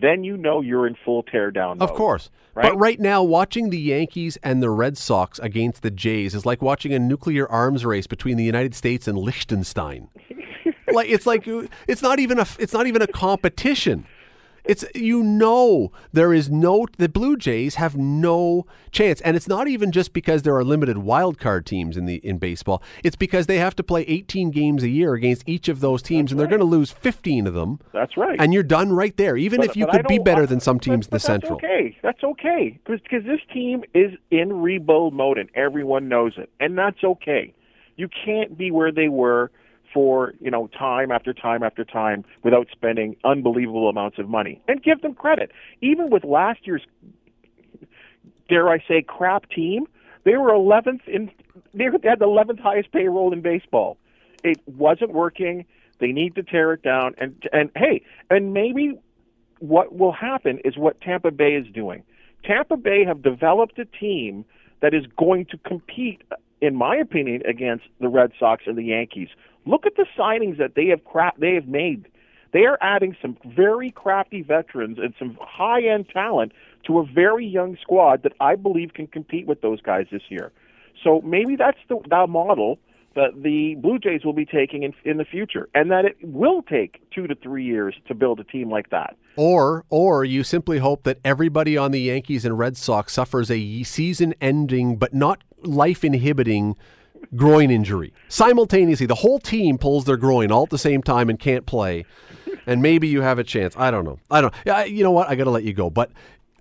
then 0.00 0.24
you 0.24 0.36
know 0.36 0.60
you're 0.60 0.86
in 0.86 0.96
full 1.04 1.22
tear 1.22 1.50
down. 1.50 1.80
Of 1.80 1.94
course. 1.94 2.30
Right? 2.54 2.70
But 2.70 2.76
right 2.76 3.00
now, 3.00 3.22
watching 3.22 3.70
the 3.70 3.78
Yankees 3.78 4.38
and 4.42 4.62
the 4.62 4.70
Red 4.70 4.96
Sox 4.96 5.38
against 5.40 5.82
the 5.82 5.90
Jays 5.90 6.34
is 6.34 6.46
like 6.46 6.62
watching 6.62 6.92
a 6.92 6.98
nuclear 6.98 7.50
arms 7.50 7.84
race 7.84 8.06
between 8.06 8.36
the 8.36 8.44
United 8.44 8.74
States 8.74 9.08
and 9.08 9.18
Liechtenstein. 9.18 10.08
like 10.92 11.08
it's 11.08 11.26
like 11.26 11.46
it's 11.88 12.02
not 12.02 12.18
even 12.20 12.38
a 12.38 12.46
it's 12.58 12.72
not 12.72 12.86
even 12.86 13.02
a 13.02 13.06
competition. 13.06 14.06
It's 14.64 14.84
you 14.94 15.22
know 15.22 15.92
there 16.12 16.32
is 16.32 16.50
no 16.50 16.86
the 16.96 17.08
Blue 17.08 17.36
Jays 17.36 17.74
have 17.74 17.96
no 17.96 18.66
chance, 18.90 19.20
and 19.20 19.36
it's 19.36 19.48
not 19.48 19.68
even 19.68 19.92
just 19.92 20.12
because 20.12 20.42
there 20.42 20.56
are 20.56 20.64
limited 20.64 20.98
wild 20.98 21.38
card 21.38 21.66
teams 21.66 21.96
in 21.96 22.06
the 22.06 22.16
in 22.16 22.38
baseball. 22.38 22.82
It's 23.02 23.16
because 23.16 23.46
they 23.46 23.58
have 23.58 23.76
to 23.76 23.82
play 23.82 24.02
18 24.02 24.50
games 24.50 24.82
a 24.82 24.88
year 24.88 25.14
against 25.14 25.46
each 25.46 25.68
of 25.68 25.80
those 25.80 26.00
teams, 26.00 26.30
and 26.30 26.40
they're 26.40 26.46
going 26.46 26.60
to 26.60 26.64
lose 26.64 26.90
15 26.90 27.46
of 27.46 27.54
them. 27.54 27.78
That's 27.92 28.16
right. 28.16 28.40
And 28.40 28.54
you're 28.54 28.62
done 28.62 28.92
right 28.92 29.16
there. 29.16 29.36
Even 29.36 29.60
But- 29.60 29.70
if 29.70 29.76
you 29.76 29.86
could 29.86 30.06
be 30.06 30.18
better 30.18 30.46
than 30.46 30.60
some 30.60 30.80
teams 30.80 31.06
but, 31.06 31.12
in 31.12 31.16
the 31.16 31.20
Central. 31.20 31.58
That's 31.60 31.64
okay. 31.64 31.96
That's 32.02 32.24
okay 32.24 32.78
because 32.86 33.24
this 33.24 33.40
team 33.52 33.84
is 33.92 34.12
in 34.30 34.62
rebuild 34.62 35.12
mode 35.12 35.38
and 35.38 35.50
everyone 35.54 36.08
knows 36.08 36.32
it, 36.38 36.48
and 36.58 36.78
that's 36.78 37.04
okay. 37.04 37.52
You 37.96 38.08
can't 38.24 38.56
be 38.56 38.70
where 38.70 38.90
they 38.90 39.08
were 39.08 39.50
for 39.94 40.34
you 40.40 40.50
know 40.50 40.66
time 40.76 41.10
after 41.10 41.32
time 41.32 41.62
after 41.62 41.84
time 41.84 42.24
without 42.42 42.66
spending 42.72 43.16
unbelievable 43.24 43.88
amounts 43.88 44.18
of 44.18 44.28
money. 44.28 44.60
And 44.68 44.82
give 44.82 45.00
them 45.00 45.14
credit. 45.14 45.52
Even 45.80 46.10
with 46.10 46.24
last 46.24 46.66
year's, 46.66 46.82
dare 48.48 48.68
I 48.68 48.78
say, 48.86 49.02
crap 49.06 49.48
team, 49.48 49.86
they 50.24 50.36
were 50.36 50.50
11th 50.50 51.06
in. 51.06 51.30
They 51.72 51.84
had 51.84 52.18
the 52.18 52.26
11th 52.26 52.60
highest 52.60 52.92
payroll 52.92 53.32
in 53.32 53.40
baseball. 53.40 53.96
It 54.42 54.60
wasn't 54.66 55.12
working. 55.12 55.64
They 56.00 56.12
need 56.12 56.34
to 56.34 56.42
tear 56.42 56.72
it 56.72 56.82
down. 56.82 57.14
And 57.18 57.42
and 57.52 57.70
hey, 57.76 58.02
and 58.28 58.52
maybe 58.52 58.98
what 59.60 59.96
will 59.96 60.12
happen 60.12 60.58
is 60.64 60.76
what 60.76 61.00
Tampa 61.00 61.30
Bay 61.30 61.54
is 61.54 61.66
doing. 61.72 62.02
Tampa 62.44 62.76
Bay 62.76 63.04
have 63.04 63.22
developed 63.22 63.78
a 63.78 63.84
team 63.84 64.44
that 64.80 64.92
is 64.92 65.04
going 65.16 65.46
to 65.46 65.58
compete, 65.58 66.22
in 66.60 66.74
my 66.74 66.96
opinion, 66.96 67.42
against 67.48 67.84
the 68.00 68.08
Red 68.08 68.32
Sox 68.38 68.64
and 68.66 68.76
the 68.76 68.84
Yankees. 68.84 69.28
Look 69.66 69.86
at 69.86 69.96
the 69.96 70.06
signings 70.18 70.58
that 70.58 70.74
they 70.74 70.86
have 70.88 71.04
cra- 71.04 71.32
they 71.38 71.54
have 71.54 71.68
made. 71.68 72.06
They 72.52 72.66
are 72.66 72.78
adding 72.80 73.16
some 73.20 73.36
very 73.44 73.90
crafty 73.90 74.42
veterans 74.42 74.98
and 74.98 75.12
some 75.18 75.36
high 75.40 75.82
end 75.82 76.08
talent 76.10 76.52
to 76.86 76.98
a 76.98 77.04
very 77.04 77.46
young 77.46 77.76
squad 77.80 78.22
that 78.22 78.32
I 78.40 78.54
believe 78.54 78.94
can 78.94 79.06
compete 79.06 79.46
with 79.46 79.60
those 79.60 79.80
guys 79.80 80.06
this 80.12 80.22
year. 80.28 80.52
So 81.02 81.20
maybe 81.22 81.56
that's 81.56 81.78
the, 81.88 81.98
the 82.08 82.26
model 82.28 82.78
that 83.16 83.42
the 83.42 83.76
Blue 83.76 83.98
Jays 83.98 84.24
will 84.24 84.32
be 84.32 84.44
taking 84.44 84.82
in, 84.82 84.92
in 85.04 85.18
the 85.18 85.24
future, 85.24 85.68
and 85.74 85.90
that 85.90 86.04
it 86.04 86.16
will 86.22 86.62
take 86.62 87.00
two 87.12 87.26
to 87.26 87.34
three 87.34 87.64
years 87.64 87.94
to 88.08 88.14
build 88.14 88.40
a 88.40 88.44
team 88.44 88.70
like 88.70 88.90
that. 88.90 89.16
Or, 89.36 89.84
or 89.88 90.24
you 90.24 90.42
simply 90.42 90.78
hope 90.78 91.04
that 91.04 91.18
everybody 91.24 91.76
on 91.76 91.92
the 91.92 92.00
Yankees 92.00 92.44
and 92.44 92.58
Red 92.58 92.76
Sox 92.76 93.12
suffers 93.12 93.50
a 93.50 93.82
season-ending 93.84 94.96
but 94.96 95.14
not 95.14 95.42
life-inhibiting 95.62 96.76
groin 97.36 97.70
injury 97.70 98.12
simultaneously. 98.28 99.06
The 99.06 99.16
whole 99.16 99.38
team 99.38 99.78
pulls 99.78 100.04
their 100.04 100.16
groin 100.16 100.50
all 100.50 100.64
at 100.64 100.70
the 100.70 100.78
same 100.78 101.02
time 101.02 101.28
and 101.28 101.38
can't 101.38 101.66
play, 101.66 102.04
and 102.66 102.82
maybe 102.82 103.08
you 103.08 103.22
have 103.22 103.38
a 103.38 103.44
chance. 103.44 103.74
I 103.76 103.90
don't 103.90 104.04
know. 104.04 104.18
I 104.30 104.40
don't. 104.40 104.54
Yeah, 104.64 104.84
you 104.84 105.02
know 105.02 105.10
what? 105.10 105.28
I 105.28 105.34
got 105.34 105.44
to 105.44 105.50
let 105.50 105.64
you 105.64 105.72
go. 105.72 105.90
But 105.90 106.10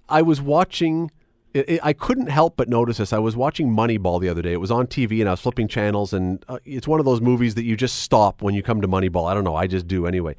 I 0.09 0.21
was 0.21 0.41
watching. 0.41 1.11
It, 1.53 1.69
it, 1.69 1.79
I 1.83 1.93
couldn't 1.93 2.27
help 2.27 2.57
but 2.57 2.67
notice 2.67 2.97
this. 2.97 3.13
I 3.13 3.19
was 3.19 3.35
watching 3.37 3.69
Moneyball 3.69 4.19
the 4.19 4.27
other 4.27 4.41
day. 4.41 4.53
It 4.53 4.59
was 4.59 4.71
on 4.71 4.87
TV, 4.87 5.19
and 5.19 5.29
I 5.29 5.33
was 5.33 5.41
flipping 5.41 5.67
channels, 5.67 6.11
and 6.11 6.43
uh, 6.47 6.57
it's 6.65 6.87
one 6.87 6.99
of 6.99 7.05
those 7.05 7.21
movies 7.21 7.53
that 7.55 7.63
you 7.63 7.77
just 7.77 7.99
stop 7.99 8.41
when 8.41 8.55
you 8.55 8.63
come 8.63 8.81
to 8.81 8.87
Moneyball. 8.87 9.29
I 9.29 9.35
don't 9.35 9.43
know. 9.43 9.55
I 9.55 9.67
just 9.67 9.87
do 9.87 10.07
anyway 10.07 10.35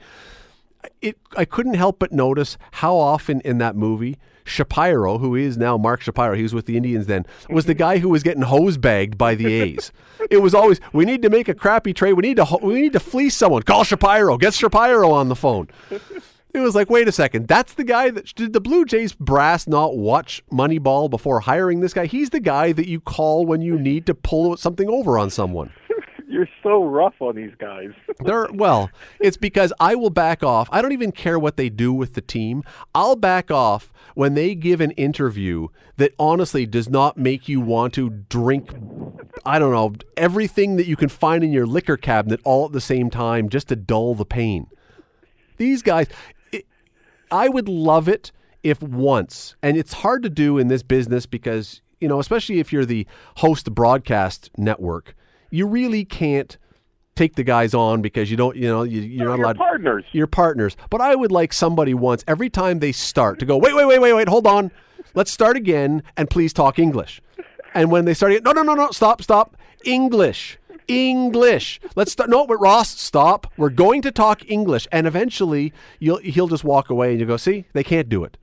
it 1.00 1.18
I 1.36 1.44
couldn't 1.44 1.74
help 1.74 1.98
but 1.98 2.12
notice 2.12 2.56
how 2.72 2.96
often 2.96 3.40
in 3.40 3.58
that 3.58 3.76
movie 3.76 4.16
Shapiro, 4.44 5.18
who 5.18 5.34
is 5.34 5.56
now 5.56 5.78
Mark 5.78 6.02
Shapiro, 6.02 6.34
he 6.34 6.42
was 6.42 6.54
with 6.54 6.66
the 6.66 6.76
Indians 6.76 7.06
then, 7.06 7.24
was 7.48 7.64
the 7.64 7.74
guy 7.86 7.98
who 7.98 8.10
was 8.10 8.22
getting 8.22 8.42
hose 8.42 8.76
bagged 8.76 9.16
by 9.16 9.34
the 9.34 9.46
A's. 9.46 9.90
it 10.30 10.38
was 10.38 10.54
always 10.54 10.80
we 10.92 11.04
need 11.04 11.22
to 11.22 11.30
make 11.30 11.48
a 11.48 11.54
crappy 11.54 11.92
trade. 11.92 12.12
We 12.12 12.22
need 12.22 12.36
to 12.36 12.58
we 12.62 12.80
need 12.80 12.92
to 12.92 13.00
fleece 13.00 13.36
someone. 13.36 13.62
Call 13.62 13.84
Shapiro. 13.84 14.36
Get 14.36 14.54
Shapiro 14.54 15.10
on 15.12 15.28
the 15.28 15.36
phone. 15.36 15.68
It 16.54 16.60
was 16.60 16.76
like, 16.76 16.88
wait 16.88 17.08
a 17.08 17.12
second, 17.12 17.48
that's 17.48 17.74
the 17.74 17.82
guy 17.82 18.10
that 18.10 18.32
did 18.36 18.52
the 18.52 18.60
Blue 18.60 18.84
Jays 18.84 19.12
brass 19.12 19.66
not 19.66 19.96
watch 19.96 20.40
Moneyball 20.52 21.10
before 21.10 21.40
hiring 21.40 21.80
this 21.80 21.92
guy? 21.92 22.06
He's 22.06 22.30
the 22.30 22.38
guy 22.38 22.70
that 22.70 22.86
you 22.86 23.00
call 23.00 23.44
when 23.44 23.60
you 23.60 23.76
need 23.76 24.06
to 24.06 24.14
pull 24.14 24.56
something 24.56 24.88
over 24.88 25.18
on 25.18 25.30
someone. 25.30 25.72
You're 26.34 26.48
so 26.64 26.82
rough 26.82 27.14
on 27.20 27.36
these 27.36 27.54
guys. 27.58 27.90
They're 28.18 28.48
well, 28.52 28.90
it's 29.20 29.36
because 29.36 29.72
I 29.78 29.94
will 29.94 30.10
back 30.10 30.42
off. 30.42 30.68
I 30.72 30.82
don't 30.82 30.90
even 30.90 31.12
care 31.12 31.38
what 31.38 31.56
they 31.56 31.68
do 31.68 31.92
with 31.92 32.14
the 32.14 32.20
team. 32.20 32.64
I'll 32.92 33.14
back 33.14 33.52
off 33.52 33.92
when 34.16 34.34
they 34.34 34.56
give 34.56 34.80
an 34.80 34.90
interview 34.92 35.68
that 35.96 36.12
honestly 36.18 36.66
does 36.66 36.88
not 36.88 37.16
make 37.16 37.48
you 37.48 37.60
want 37.60 37.94
to 37.94 38.10
drink 38.10 38.72
I 39.46 39.60
don't 39.60 39.70
know, 39.70 39.94
everything 40.16 40.74
that 40.74 40.88
you 40.88 40.96
can 40.96 41.08
find 41.08 41.44
in 41.44 41.52
your 41.52 41.66
liquor 41.66 41.96
cabinet 41.96 42.40
all 42.42 42.66
at 42.66 42.72
the 42.72 42.80
same 42.80 43.10
time 43.10 43.48
just 43.48 43.68
to 43.68 43.76
dull 43.76 44.16
the 44.16 44.24
pain. 44.24 44.66
These 45.56 45.82
guys 45.82 46.08
it, 46.50 46.66
I 47.30 47.48
would 47.48 47.68
love 47.68 48.08
it 48.08 48.32
if 48.64 48.82
once, 48.82 49.54
and 49.62 49.76
it's 49.76 49.92
hard 49.92 50.24
to 50.24 50.30
do 50.30 50.58
in 50.58 50.66
this 50.66 50.82
business 50.82 51.26
because, 51.26 51.80
you 52.00 52.08
know, 52.08 52.18
especially 52.18 52.58
if 52.58 52.72
you're 52.72 52.84
the 52.84 53.06
host 53.36 53.72
broadcast 53.72 54.50
network, 54.58 55.14
you 55.54 55.68
really 55.68 56.04
can't 56.04 56.58
take 57.14 57.36
the 57.36 57.44
guys 57.44 57.74
on 57.74 58.02
because 58.02 58.28
you 58.28 58.36
don't, 58.36 58.56
you 58.56 58.66
know, 58.66 58.82
you, 58.82 59.00
you're 59.00 59.28
not 59.28 59.38
allowed 59.38 59.56
partners. 59.56 60.04
your 60.10 60.26
partners. 60.26 60.76
But 60.90 61.00
I 61.00 61.14
would 61.14 61.30
like 61.30 61.52
somebody 61.52 61.94
once 61.94 62.24
every 62.26 62.50
time 62.50 62.80
they 62.80 62.90
start 62.90 63.38
to 63.38 63.46
go, 63.46 63.56
wait, 63.56 63.72
wait, 63.72 63.86
wait, 63.86 64.00
wait, 64.00 64.12
wait, 64.14 64.28
hold 64.28 64.48
on. 64.48 64.72
Let's 65.14 65.30
start 65.30 65.56
again 65.56 66.02
and 66.16 66.28
please 66.28 66.52
talk 66.52 66.80
English. 66.80 67.22
And 67.72 67.92
when 67.92 68.04
they 68.04 68.14
start, 68.14 68.32
again, 68.32 68.42
no, 68.42 68.50
no, 68.50 68.62
no, 68.62 68.74
no, 68.74 68.90
stop, 68.90 69.22
stop. 69.22 69.56
English. 69.84 70.58
English. 70.88 71.80
Let's 71.94 72.10
start. 72.10 72.30
No, 72.30 72.48
but 72.48 72.56
Ross, 72.56 72.90
stop. 73.00 73.46
We're 73.56 73.70
going 73.70 74.02
to 74.02 74.10
talk 74.10 74.42
English. 74.50 74.88
And 74.90 75.06
eventually 75.06 75.72
you'll, 76.00 76.18
he'll 76.18 76.48
just 76.48 76.64
walk 76.64 76.90
away 76.90 77.12
and 77.12 77.20
you 77.20 77.26
go, 77.26 77.36
see, 77.36 77.64
they 77.74 77.84
can't 77.84 78.08
do 78.08 78.24
it. 78.24 78.36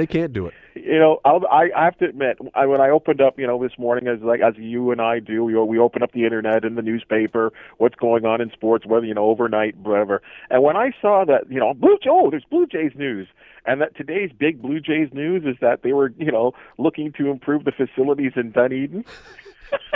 They 0.00 0.06
can't 0.06 0.32
do 0.32 0.46
it. 0.46 0.54
you 0.74 0.98
know, 0.98 1.20
I'll, 1.26 1.46
I 1.52 1.68
I 1.76 1.84
have 1.84 1.98
to 1.98 2.06
admit, 2.06 2.38
I, 2.54 2.64
when 2.64 2.80
I 2.80 2.88
opened 2.88 3.20
up, 3.20 3.38
you 3.38 3.46
know, 3.46 3.62
this 3.62 3.78
morning, 3.78 4.08
as 4.08 4.18
like 4.22 4.40
as 4.40 4.54
you 4.56 4.92
and 4.92 4.98
I 4.98 5.18
do, 5.18 5.44
we 5.44 5.54
we 5.54 5.78
open 5.78 6.02
up 6.02 6.12
the 6.12 6.24
internet 6.24 6.64
and 6.64 6.78
the 6.78 6.80
newspaper, 6.80 7.52
what's 7.76 7.96
going 7.96 8.24
on 8.24 8.40
in 8.40 8.50
sports, 8.50 8.86
whether 8.86 9.04
you 9.04 9.12
know 9.12 9.26
overnight, 9.26 9.76
whatever. 9.76 10.22
And 10.48 10.62
when 10.62 10.74
I 10.74 10.92
saw 11.02 11.26
that, 11.26 11.52
you 11.52 11.60
know, 11.60 11.74
Blue 11.74 11.98
oh, 12.08 12.30
there's 12.30 12.46
Blue 12.50 12.66
Jays 12.66 12.92
news, 12.94 13.28
and 13.66 13.82
that 13.82 13.94
today's 13.94 14.30
big 14.32 14.62
Blue 14.62 14.80
Jays 14.80 15.10
news 15.12 15.42
is 15.44 15.56
that 15.60 15.82
they 15.82 15.92
were, 15.92 16.14
you 16.16 16.32
know, 16.32 16.52
looking 16.78 17.12
to 17.18 17.28
improve 17.30 17.64
the 17.64 17.72
facilities 17.72 18.32
in 18.36 18.52
Dunedin. 18.52 19.04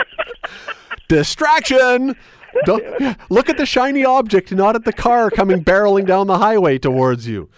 Distraction. 1.07 2.15
Don't, 2.63 3.17
look 3.31 3.49
at 3.49 3.57
the 3.57 3.65
shiny 3.65 4.05
object, 4.05 4.51
not 4.51 4.75
at 4.75 4.85
the 4.85 4.93
car 4.93 5.31
coming 5.31 5.63
barreling 5.63 6.05
down 6.05 6.27
the 6.27 6.37
highway 6.37 6.77
towards 6.77 7.27
you. 7.27 7.49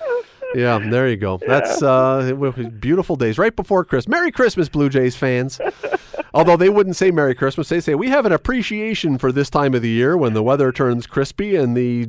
Yeah, 0.55 0.79
there 0.79 1.07
you 1.09 1.17
go. 1.17 1.39
That's 1.45 1.81
uh, 1.83 2.33
beautiful 2.79 3.15
days 3.15 3.37
right 3.37 3.55
before 3.55 3.83
Christmas. 3.85 4.11
Merry 4.11 4.31
Christmas, 4.31 4.69
Blue 4.69 4.89
Jays 4.89 5.15
fans. 5.15 5.59
Although 6.33 6.57
they 6.57 6.69
wouldn't 6.69 6.95
say 6.95 7.11
Merry 7.11 7.35
Christmas, 7.35 7.69
they 7.69 7.79
say 7.79 7.95
we 7.95 8.09
have 8.09 8.25
an 8.25 8.31
appreciation 8.31 9.17
for 9.17 9.31
this 9.31 9.49
time 9.49 9.73
of 9.73 9.81
the 9.81 9.89
year 9.89 10.15
when 10.17 10.33
the 10.33 10.43
weather 10.43 10.71
turns 10.71 11.07
crispy 11.07 11.55
and 11.55 11.75
the 11.75 12.07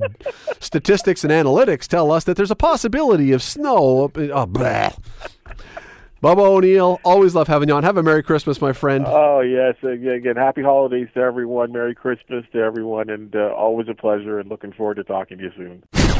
statistics 0.60 1.24
and 1.24 1.32
analytics 1.32 1.86
tell 1.86 2.10
us 2.10 2.24
that 2.24 2.36
there's 2.36 2.50
a 2.50 2.56
possibility 2.56 3.32
of 3.32 3.42
snow. 3.42 4.10
Oh, 4.14 4.46
blah. 4.46 4.90
Bubba 6.22 6.40
O'Neil, 6.40 6.98
always 7.04 7.36
love 7.36 7.46
having 7.46 7.68
you 7.68 7.74
on. 7.76 7.84
Have 7.84 7.96
a 7.96 8.02
Merry 8.02 8.24
Christmas, 8.24 8.60
my 8.60 8.72
friend. 8.72 9.04
Oh 9.06 9.40
yes, 9.40 9.76
again, 9.84 10.14
again, 10.14 10.36
happy 10.36 10.62
holidays 10.62 11.06
to 11.14 11.20
everyone, 11.20 11.70
Merry 11.70 11.94
Christmas 11.94 12.44
to 12.52 12.58
everyone, 12.58 13.08
and 13.08 13.36
uh, 13.36 13.54
always 13.56 13.86
a 13.88 13.94
pleasure, 13.94 14.40
and 14.40 14.50
looking 14.50 14.72
forward 14.72 14.96
to 14.96 15.04
talking 15.04 15.38
to 15.38 15.44
you 15.44 15.52
soon. 15.56 15.84